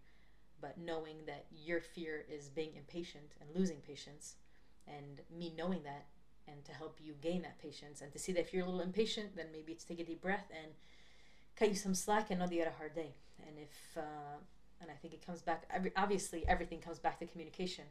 But 0.61 0.77
knowing 0.77 1.25
that 1.25 1.45
your 1.51 1.81
fear 1.81 2.23
is 2.29 2.49
being 2.49 2.75
impatient 2.77 3.33
and 3.41 3.49
losing 3.55 3.77
patience, 3.77 4.35
and 4.87 5.21
me 5.35 5.53
knowing 5.57 5.83
that, 5.83 6.05
and 6.47 6.63
to 6.65 6.71
help 6.71 6.97
you 7.01 7.13
gain 7.21 7.41
that 7.41 7.59
patience, 7.59 8.01
and 8.01 8.11
to 8.13 8.19
see 8.19 8.31
that 8.33 8.41
if 8.41 8.53
you're 8.53 8.63
a 8.63 8.65
little 8.65 8.81
impatient, 8.81 9.35
then 9.35 9.47
maybe 9.51 9.71
it's 9.71 9.83
take 9.83 9.99
a 9.99 10.03
deep 10.03 10.21
breath 10.21 10.51
and 10.51 10.71
cut 11.55 11.69
you 11.69 11.75
some 11.75 11.95
slack 11.95 12.29
and 12.29 12.39
know 12.39 12.47
that 12.47 12.53
you 12.53 12.61
had 12.61 12.71
a 12.71 12.77
hard 12.77 12.95
day. 12.95 13.13
And 13.47 13.57
if 13.57 13.97
uh, 13.97 14.37
and 14.81 14.89
I 14.89 14.95
think 14.95 15.13
it 15.13 15.25
comes 15.25 15.41
back. 15.41 15.65
every- 15.69 15.95
Obviously, 15.95 16.47
everything 16.47 16.81
comes 16.81 16.99
back 16.99 17.19
to 17.19 17.27
communication, 17.27 17.85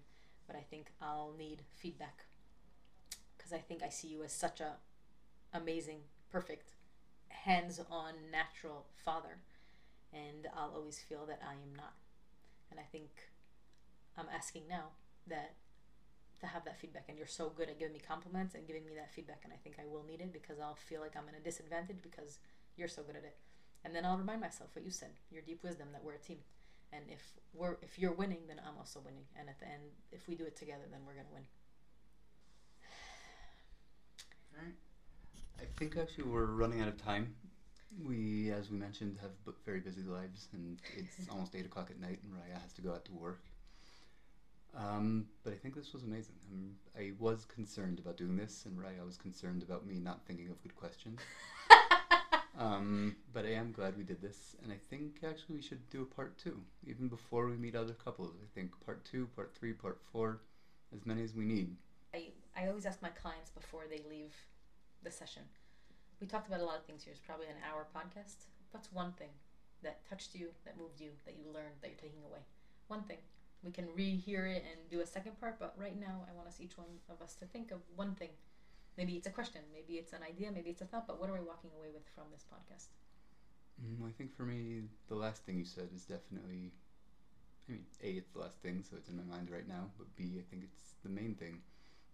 but 0.46 0.56
I 0.56 0.62
think 0.62 0.92
I'll 1.00 1.32
need 1.38 1.62
feedback 1.70 2.26
because 3.36 3.52
I 3.52 3.58
think 3.58 3.82
I 3.82 3.88
see 3.88 4.08
you 4.08 4.22
as 4.22 4.32
such 4.32 4.60
a 4.60 4.76
amazing, 5.52 6.00
perfect, 6.30 6.72
hands-on, 7.28 8.30
natural 8.30 8.86
father, 9.04 9.38
and 10.12 10.48
I'll 10.54 10.72
always 10.74 10.98
feel 10.98 11.26
that 11.26 11.40
I 11.46 11.54
am 11.54 11.74
not. 11.76 11.94
And 12.70 12.78
I 12.78 12.84
think 12.84 13.30
I'm 14.16 14.28
asking 14.28 14.68
now 14.68 14.90
that 15.26 15.54
to 16.40 16.46
have 16.46 16.64
that 16.64 16.78
feedback 16.78 17.04
and 17.08 17.18
you're 17.18 17.26
so 17.26 17.50
good 17.50 17.68
at 17.68 17.78
giving 17.78 17.92
me 17.92 18.00
compliments 18.00 18.54
and 18.54 18.66
giving 18.66 18.86
me 18.86 18.94
that 18.94 19.12
feedback 19.12 19.42
and 19.44 19.52
I 19.52 19.56
think 19.56 19.76
I 19.78 19.84
will 19.86 20.04
need 20.04 20.20
it 20.22 20.32
because 20.32 20.58
I'll 20.58 20.74
feel 20.74 21.00
like 21.02 21.14
I'm 21.14 21.28
in 21.28 21.34
a 21.34 21.40
disadvantage 21.44 21.98
because 22.02 22.38
you're 22.76 22.88
so 22.88 23.02
good 23.02 23.16
at 23.16 23.24
it. 23.24 23.36
And 23.84 23.94
then 23.94 24.04
I'll 24.04 24.16
remind 24.16 24.40
myself 24.40 24.70
what 24.74 24.84
you 24.84 24.90
said, 24.90 25.10
your 25.30 25.42
deep 25.42 25.62
wisdom 25.62 25.88
that 25.92 26.02
we're 26.02 26.14
a 26.14 26.18
team. 26.18 26.38
And 26.92 27.04
if 27.08 27.20
we're 27.52 27.76
if 27.82 27.98
you're 27.98 28.12
winning, 28.12 28.40
then 28.48 28.60
I'm 28.66 28.76
also 28.78 29.00
winning. 29.04 29.24
And 29.38 29.48
at 29.48 29.58
the 29.60 29.66
end, 29.66 29.82
if 30.12 30.28
we 30.28 30.34
do 30.34 30.44
it 30.44 30.56
together, 30.56 30.84
then 30.90 31.00
we're 31.06 31.14
gonna 31.14 31.32
win. 31.32 31.42
Alright. 34.56 34.74
I 35.60 35.64
think 35.78 35.96
actually 35.96 36.24
we're 36.24 36.46
running 36.46 36.80
out 36.80 36.88
of 36.88 37.02
time. 37.02 37.34
We, 38.04 38.50
as 38.52 38.70
we 38.70 38.78
mentioned, 38.78 39.18
have 39.20 39.30
very 39.66 39.80
busy 39.80 40.02
lives, 40.02 40.48
and 40.52 40.78
it's 40.96 41.28
almost 41.30 41.54
eight 41.54 41.66
o'clock 41.66 41.90
at 41.90 42.00
night, 42.00 42.20
and 42.22 42.32
Raya 42.32 42.60
has 42.62 42.72
to 42.74 42.82
go 42.82 42.92
out 42.92 43.04
to 43.06 43.12
work. 43.12 43.42
Um, 44.76 45.26
but 45.42 45.52
I 45.52 45.56
think 45.56 45.74
this 45.74 45.92
was 45.92 46.04
amazing. 46.04 46.36
Um, 46.52 46.76
I 46.96 47.12
was 47.18 47.44
concerned 47.44 47.98
about 47.98 48.16
doing 48.16 48.36
this, 48.36 48.64
and 48.66 48.78
Raya 48.78 49.04
was 49.04 49.16
concerned 49.16 49.62
about 49.62 49.86
me 49.86 49.98
not 49.98 50.20
thinking 50.26 50.48
of 50.50 50.62
good 50.62 50.76
questions. 50.76 51.18
Um, 52.58 53.16
but 53.32 53.44
I 53.44 53.52
am 53.52 53.72
glad 53.72 53.96
we 53.96 54.02
did 54.02 54.20
this, 54.20 54.56
and 54.62 54.72
I 54.72 54.76
think 54.90 55.20
actually 55.24 55.56
we 55.56 55.62
should 55.62 55.88
do 55.88 56.02
a 56.02 56.14
part 56.14 56.36
two, 56.36 56.60
even 56.86 57.08
before 57.08 57.46
we 57.46 57.56
meet 57.56 57.76
other 57.76 57.94
couples. 57.94 58.34
I 58.42 58.46
think 58.54 58.72
part 58.84 59.04
two, 59.04 59.28
part 59.36 59.54
three, 59.54 59.72
part 59.72 60.00
four, 60.12 60.40
as 60.94 61.06
many 61.06 61.22
as 61.22 61.34
we 61.34 61.44
need. 61.44 61.76
I, 62.12 62.30
I 62.56 62.66
always 62.66 62.86
ask 62.86 63.00
my 63.00 63.10
clients 63.10 63.50
before 63.50 63.84
they 63.88 64.02
leave 64.10 64.34
the 65.02 65.10
session. 65.10 65.42
We 66.20 66.26
talked 66.26 66.48
about 66.48 66.60
a 66.60 66.64
lot 66.64 66.76
of 66.76 66.84
things 66.84 67.04
here. 67.04 67.12
It's 67.12 67.20
probably 67.20 67.46
an 67.46 67.56
hour 67.70 67.86
podcast. 67.94 68.46
What's 68.72 68.92
one 68.92 69.12
thing 69.12 69.30
that 69.82 70.06
touched 70.08 70.34
you, 70.34 70.48
that 70.64 70.76
moved 70.76 71.00
you, 71.00 71.10
that 71.24 71.36
you 71.38 71.46
learned, 71.46 71.80
that 71.80 71.88
you're 71.88 71.96
taking 71.96 72.22
away? 72.28 72.40
One 72.88 73.02
thing. 73.02 73.18
We 73.62 73.70
can 73.70 73.86
rehear 73.96 74.50
it 74.50 74.64
and 74.68 74.90
do 74.90 75.00
a 75.00 75.06
second 75.06 75.38
part, 75.38 75.58
but 75.58 75.74
right 75.78 75.98
now 75.98 76.24
I 76.28 76.34
want 76.34 76.48
us 76.48 76.60
each 76.60 76.76
one 76.76 76.88
of 77.08 77.22
us 77.22 77.34
to 77.36 77.44
think 77.46 77.70
of 77.70 77.78
one 77.94 78.14
thing. 78.14 78.30
Maybe 78.96 79.14
it's 79.14 79.26
a 79.26 79.30
question, 79.30 79.62
maybe 79.72 79.94
it's 79.94 80.12
an 80.12 80.22
idea, 80.22 80.50
maybe 80.52 80.70
it's 80.70 80.82
a 80.82 80.86
thought, 80.86 81.06
but 81.06 81.18
what 81.18 81.30
are 81.30 81.34
we 81.34 81.40
walking 81.40 81.70
away 81.76 81.88
with 81.92 82.08
from 82.14 82.24
this 82.30 82.44
podcast? 82.44 82.88
Mm, 83.82 84.06
I 84.06 84.12
think 84.12 84.34
for 84.34 84.44
me, 84.44 84.82
the 85.08 85.14
last 85.14 85.44
thing 85.44 85.58
you 85.58 85.64
said 85.64 85.88
is 85.94 86.04
definitely. 86.04 86.72
I 87.68 87.72
mean, 87.72 87.86
A, 88.02 88.10
it's 88.12 88.30
the 88.32 88.40
last 88.40 88.58
thing, 88.62 88.82
so 88.88 88.96
it's 88.96 89.08
in 89.08 89.16
my 89.16 89.22
mind 89.22 89.50
right 89.50 89.66
now, 89.68 89.90
but 89.98 90.14
B, 90.16 90.36
I 90.38 90.42
think 90.50 90.64
it's 90.64 90.94
the 91.02 91.08
main 91.08 91.34
thing. 91.34 91.60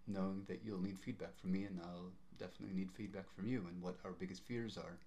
Knowing 0.06 0.44
that 0.48 0.60
you'll 0.64 0.82
need 0.82 0.98
feedback 0.98 1.36
from 1.38 1.52
me, 1.52 1.64
and 1.64 1.80
I'll 1.82 2.12
definitely 2.38 2.76
need 2.76 2.92
feedback 2.92 3.30
from 3.34 3.48
you, 3.48 3.66
and 3.68 3.82
what 3.82 3.96
our 4.04 4.12
biggest 4.12 4.42
fears 4.46 4.76
are. 4.76 4.98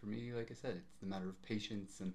For 0.00 0.06
me, 0.06 0.32
like 0.32 0.50
I 0.50 0.54
said, 0.54 0.76
it's 0.76 0.96
the 1.00 1.06
matter 1.06 1.28
of 1.28 1.42
patience 1.42 2.00
and 2.00 2.12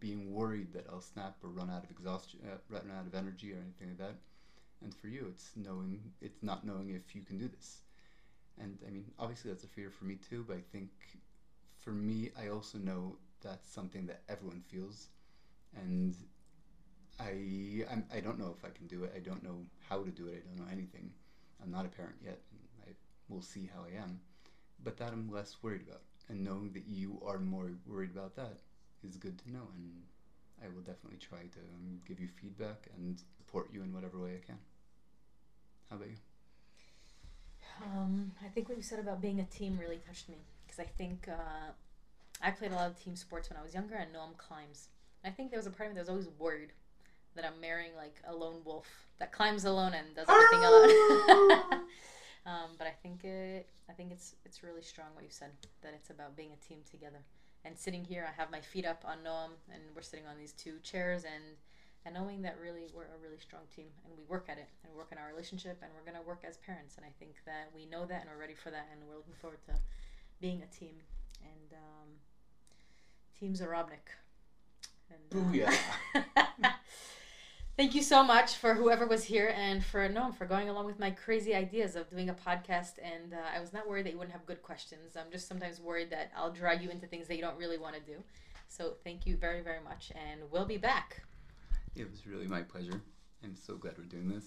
being 0.00 0.32
worried 0.34 0.72
that 0.74 0.86
I'll 0.90 1.00
snap 1.00 1.36
or 1.42 1.50
run 1.50 1.70
out 1.70 1.84
of 1.84 1.90
exhaustion, 1.90 2.40
uh, 2.46 2.58
run 2.68 2.90
out 2.96 3.06
of 3.06 3.14
energy 3.14 3.52
or 3.52 3.56
anything 3.58 3.88
like 3.88 3.98
that. 3.98 4.16
And 4.82 4.94
for 4.94 5.08
you, 5.08 5.26
it's 5.30 5.52
knowing, 5.56 6.12
it's 6.20 6.42
not 6.42 6.66
knowing 6.66 6.90
if 6.90 7.14
you 7.14 7.22
can 7.22 7.38
do 7.38 7.48
this. 7.48 7.83
And 8.60 8.78
I 8.86 8.90
mean, 8.90 9.10
obviously 9.18 9.50
that's 9.50 9.64
a 9.64 9.68
fear 9.68 9.90
for 9.90 10.04
me 10.04 10.16
too, 10.16 10.44
but 10.46 10.56
I 10.56 10.62
think 10.72 10.90
for 11.80 11.90
me, 11.90 12.30
I 12.40 12.48
also 12.48 12.78
know 12.78 13.16
that's 13.42 13.68
something 13.68 14.06
that 14.06 14.22
everyone 14.28 14.62
feels, 14.70 15.08
and 15.76 16.16
I 17.18 17.84
I'm, 17.90 18.04
I 18.12 18.20
don't 18.20 18.38
know 18.38 18.54
if 18.56 18.64
I 18.64 18.70
can 18.70 18.86
do 18.86 19.04
it. 19.04 19.12
I 19.14 19.20
don't 19.20 19.42
know 19.42 19.58
how 19.88 20.02
to 20.02 20.10
do 20.10 20.28
it. 20.28 20.44
I 20.44 20.48
don't 20.48 20.66
know 20.66 20.72
anything. 20.72 21.12
I'm 21.62 21.70
not 21.70 21.84
a 21.86 21.88
parent 21.88 22.16
yet. 22.24 22.40
I 22.86 22.92
will 23.28 23.42
see 23.42 23.68
how 23.74 23.82
I 23.84 24.02
am, 24.02 24.20
but 24.82 24.96
that 24.98 25.12
I'm 25.12 25.30
less 25.30 25.56
worried 25.62 25.82
about. 25.86 26.02
And 26.28 26.42
knowing 26.42 26.72
that 26.72 26.86
you 26.88 27.20
are 27.26 27.38
more 27.38 27.72
worried 27.86 28.10
about 28.10 28.34
that 28.36 28.58
is 29.02 29.16
good 29.16 29.38
to 29.40 29.52
know, 29.52 29.68
and 29.76 29.92
I 30.62 30.68
will 30.68 30.82
definitely 30.82 31.18
try 31.18 31.40
to 31.40 31.58
um, 31.76 32.00
give 32.06 32.20
you 32.20 32.28
feedback 32.40 32.88
and 32.96 33.20
support 33.36 33.70
you 33.72 33.82
in 33.82 33.92
whatever 33.92 34.18
way 34.18 34.36
I 34.42 34.46
can. 34.46 34.58
How 35.90 35.96
about 35.96 36.08
you? 36.08 36.33
Um, 37.82 38.32
I 38.44 38.48
think 38.48 38.68
what 38.68 38.76
you 38.76 38.82
said 38.82 38.98
about 38.98 39.20
being 39.20 39.40
a 39.40 39.44
team 39.44 39.78
really 39.80 39.98
touched 40.06 40.28
me 40.28 40.36
because 40.64 40.78
I 40.78 40.84
think 40.96 41.28
uh, 41.28 41.72
I 42.42 42.50
played 42.50 42.72
a 42.72 42.74
lot 42.74 42.90
of 42.90 43.02
team 43.02 43.16
sports 43.16 43.50
when 43.50 43.58
I 43.58 43.62
was 43.62 43.74
younger, 43.74 43.94
and 43.94 44.12
Noam 44.12 44.36
climbs. 44.36 44.88
I 45.24 45.30
think 45.30 45.50
there 45.50 45.58
was 45.58 45.66
a 45.66 45.70
part 45.70 45.88
of 45.88 45.94
me 45.94 46.00
that 46.00 46.02
was 46.02 46.08
always 46.08 46.28
worried 46.38 46.72
that 47.34 47.44
I'm 47.44 47.60
marrying 47.60 47.92
like 47.96 48.16
a 48.26 48.34
lone 48.34 48.60
wolf 48.64 48.86
that 49.18 49.32
climbs 49.32 49.64
alone 49.64 49.94
and 49.94 50.14
does 50.14 50.28
everything 50.28 50.64
alone. 50.64 51.60
um, 52.46 52.70
but 52.78 52.86
I 52.86 52.92
think 53.02 53.24
it, 53.24 53.68
I 53.88 53.92
think 53.92 54.12
it's 54.12 54.34
it's 54.44 54.62
really 54.62 54.82
strong 54.82 55.08
what 55.14 55.24
you 55.24 55.30
said 55.30 55.50
that 55.82 55.92
it's 55.94 56.10
about 56.10 56.36
being 56.36 56.50
a 56.52 56.68
team 56.68 56.78
together. 56.90 57.22
And 57.64 57.78
sitting 57.78 58.04
here, 58.04 58.28
I 58.28 58.38
have 58.38 58.50
my 58.50 58.60
feet 58.60 58.84
up 58.84 59.04
on 59.06 59.18
Noam, 59.18 59.52
and 59.72 59.82
we're 59.94 60.02
sitting 60.02 60.26
on 60.26 60.36
these 60.38 60.52
two 60.52 60.78
chairs, 60.82 61.24
and 61.24 61.56
and 62.04 62.14
knowing 62.14 62.42
that 62.42 62.56
really 62.60 62.88
we're 62.94 63.04
a 63.04 63.20
really 63.22 63.38
strong 63.38 63.62
team, 63.74 63.86
and 64.04 64.12
we 64.16 64.24
work 64.24 64.46
at 64.48 64.58
it, 64.58 64.68
and 64.84 64.94
work 64.94 65.08
in 65.12 65.18
our 65.18 65.28
relationship, 65.28 65.78
and 65.82 65.90
we're 65.94 66.04
gonna 66.04 66.24
work 66.24 66.44
as 66.46 66.56
parents. 66.58 66.96
And 66.96 67.04
I 67.04 67.12
think 67.18 67.36
that 67.46 67.70
we 67.74 67.86
know 67.86 68.04
that, 68.06 68.22
and 68.22 68.30
we're 68.30 68.40
ready 68.40 68.54
for 68.54 68.70
that, 68.70 68.88
and 68.92 69.00
we're 69.08 69.16
looking 69.16 69.34
forward 69.40 69.60
to 69.66 69.74
being 70.40 70.62
a 70.62 70.70
team. 70.74 70.96
And 71.42 71.72
um, 71.72 72.08
team 73.38 73.54
Zarubnik. 73.54 74.08
And, 75.10 75.32
uh, 75.32 75.68
Booyah. 76.16 76.72
Thank 77.76 77.96
you 77.96 78.02
so 78.02 78.22
much 78.22 78.54
for 78.54 78.74
whoever 78.74 79.04
was 79.04 79.24
here 79.24 79.52
and 79.56 79.84
for 79.84 80.08
no 80.08 80.30
for 80.30 80.44
going 80.44 80.68
along 80.68 80.86
with 80.86 81.00
my 81.00 81.10
crazy 81.10 81.56
ideas 81.56 81.96
of 81.96 82.08
doing 82.08 82.30
a 82.30 82.34
podcast. 82.34 82.98
And 83.02 83.34
uh, 83.34 83.38
I 83.54 83.60
was 83.60 83.72
not 83.72 83.88
worried 83.88 84.06
that 84.06 84.12
you 84.12 84.18
wouldn't 84.18 84.32
have 84.32 84.46
good 84.46 84.62
questions. 84.62 85.16
I'm 85.16 85.32
just 85.32 85.48
sometimes 85.48 85.80
worried 85.80 86.10
that 86.10 86.30
I'll 86.36 86.52
drag 86.52 86.82
you 86.82 86.90
into 86.90 87.06
things 87.08 87.26
that 87.26 87.34
you 87.34 87.42
don't 87.42 87.58
really 87.58 87.78
want 87.78 87.96
to 87.96 88.00
do. 88.00 88.22
So 88.68 88.94
thank 89.02 89.26
you 89.26 89.36
very 89.36 89.60
very 89.60 89.80
much, 89.82 90.12
and 90.14 90.42
we'll 90.52 90.64
be 90.66 90.76
back. 90.76 91.22
It 91.95 92.09
was 92.09 92.25
really 92.27 92.47
my 92.47 92.61
pleasure. 92.61 93.01
I'm 93.43 93.55
so 93.55 93.75
glad 93.75 93.97
we're 93.97 94.05
doing 94.05 94.29
this. 94.29 94.45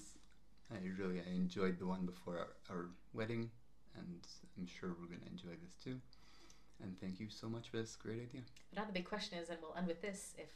I 0.70 0.78
really 0.98 1.20
I 1.20 1.34
enjoyed 1.34 1.78
the 1.78 1.86
one 1.86 2.06
before 2.06 2.38
our, 2.38 2.76
our 2.76 2.84
wedding, 3.12 3.50
and 3.96 4.26
I'm 4.56 4.66
sure 4.66 4.90
we're 4.90 5.06
going 5.06 5.20
to 5.20 5.30
enjoy 5.30 5.54
this 5.62 5.74
too. 5.84 5.96
And 6.82 6.98
thank 7.00 7.20
you 7.20 7.28
so 7.30 7.48
much 7.48 7.68
for 7.70 7.76
this 7.76 7.96
great 7.96 8.20
idea. 8.22 8.42
But 8.70 8.80
now 8.80 8.84
the 8.86 8.92
big 8.92 9.04
question 9.04 9.38
is, 9.38 9.50
and 9.50 9.58
we'll 9.62 9.76
end 9.76 9.86
with 9.86 10.00
this: 10.02 10.34
If 10.38 10.50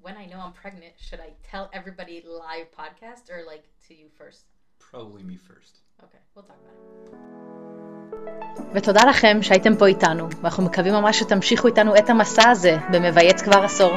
when 0.00 0.16
I 0.16 0.26
know 0.26 0.40
I'm 0.40 0.52
pregnant, 0.52 0.94
should 0.98 1.20
I 1.20 1.30
tell 1.42 1.68
everybody 1.72 2.22
live 2.26 2.68
podcast 2.72 3.30
or 3.30 3.44
like 3.46 3.64
to 3.88 3.94
you 3.94 4.06
first? 4.16 4.44
Probably 4.78 5.22
me 5.22 5.36
first. 5.36 5.80
Okay, 6.04 6.18
we'll 6.34 6.44
talk 6.44 6.56
about 6.62 6.74
it. 6.74 7.46
ותודה 8.74 9.00
לכם 9.08 9.42
שהייתם 9.42 9.76
פה 9.78 9.86
איתנו, 9.86 10.28
ואנחנו 10.42 10.62
מקווים 10.64 10.94
ממש 10.94 11.18
שתמשיכו 11.18 11.68
איתנו 11.68 11.96
את 11.96 12.10
המסע 12.10 12.48
הזה 12.48 12.76
במבייץ 12.92 13.42
כבר 13.42 13.58
עשור. 13.64 13.92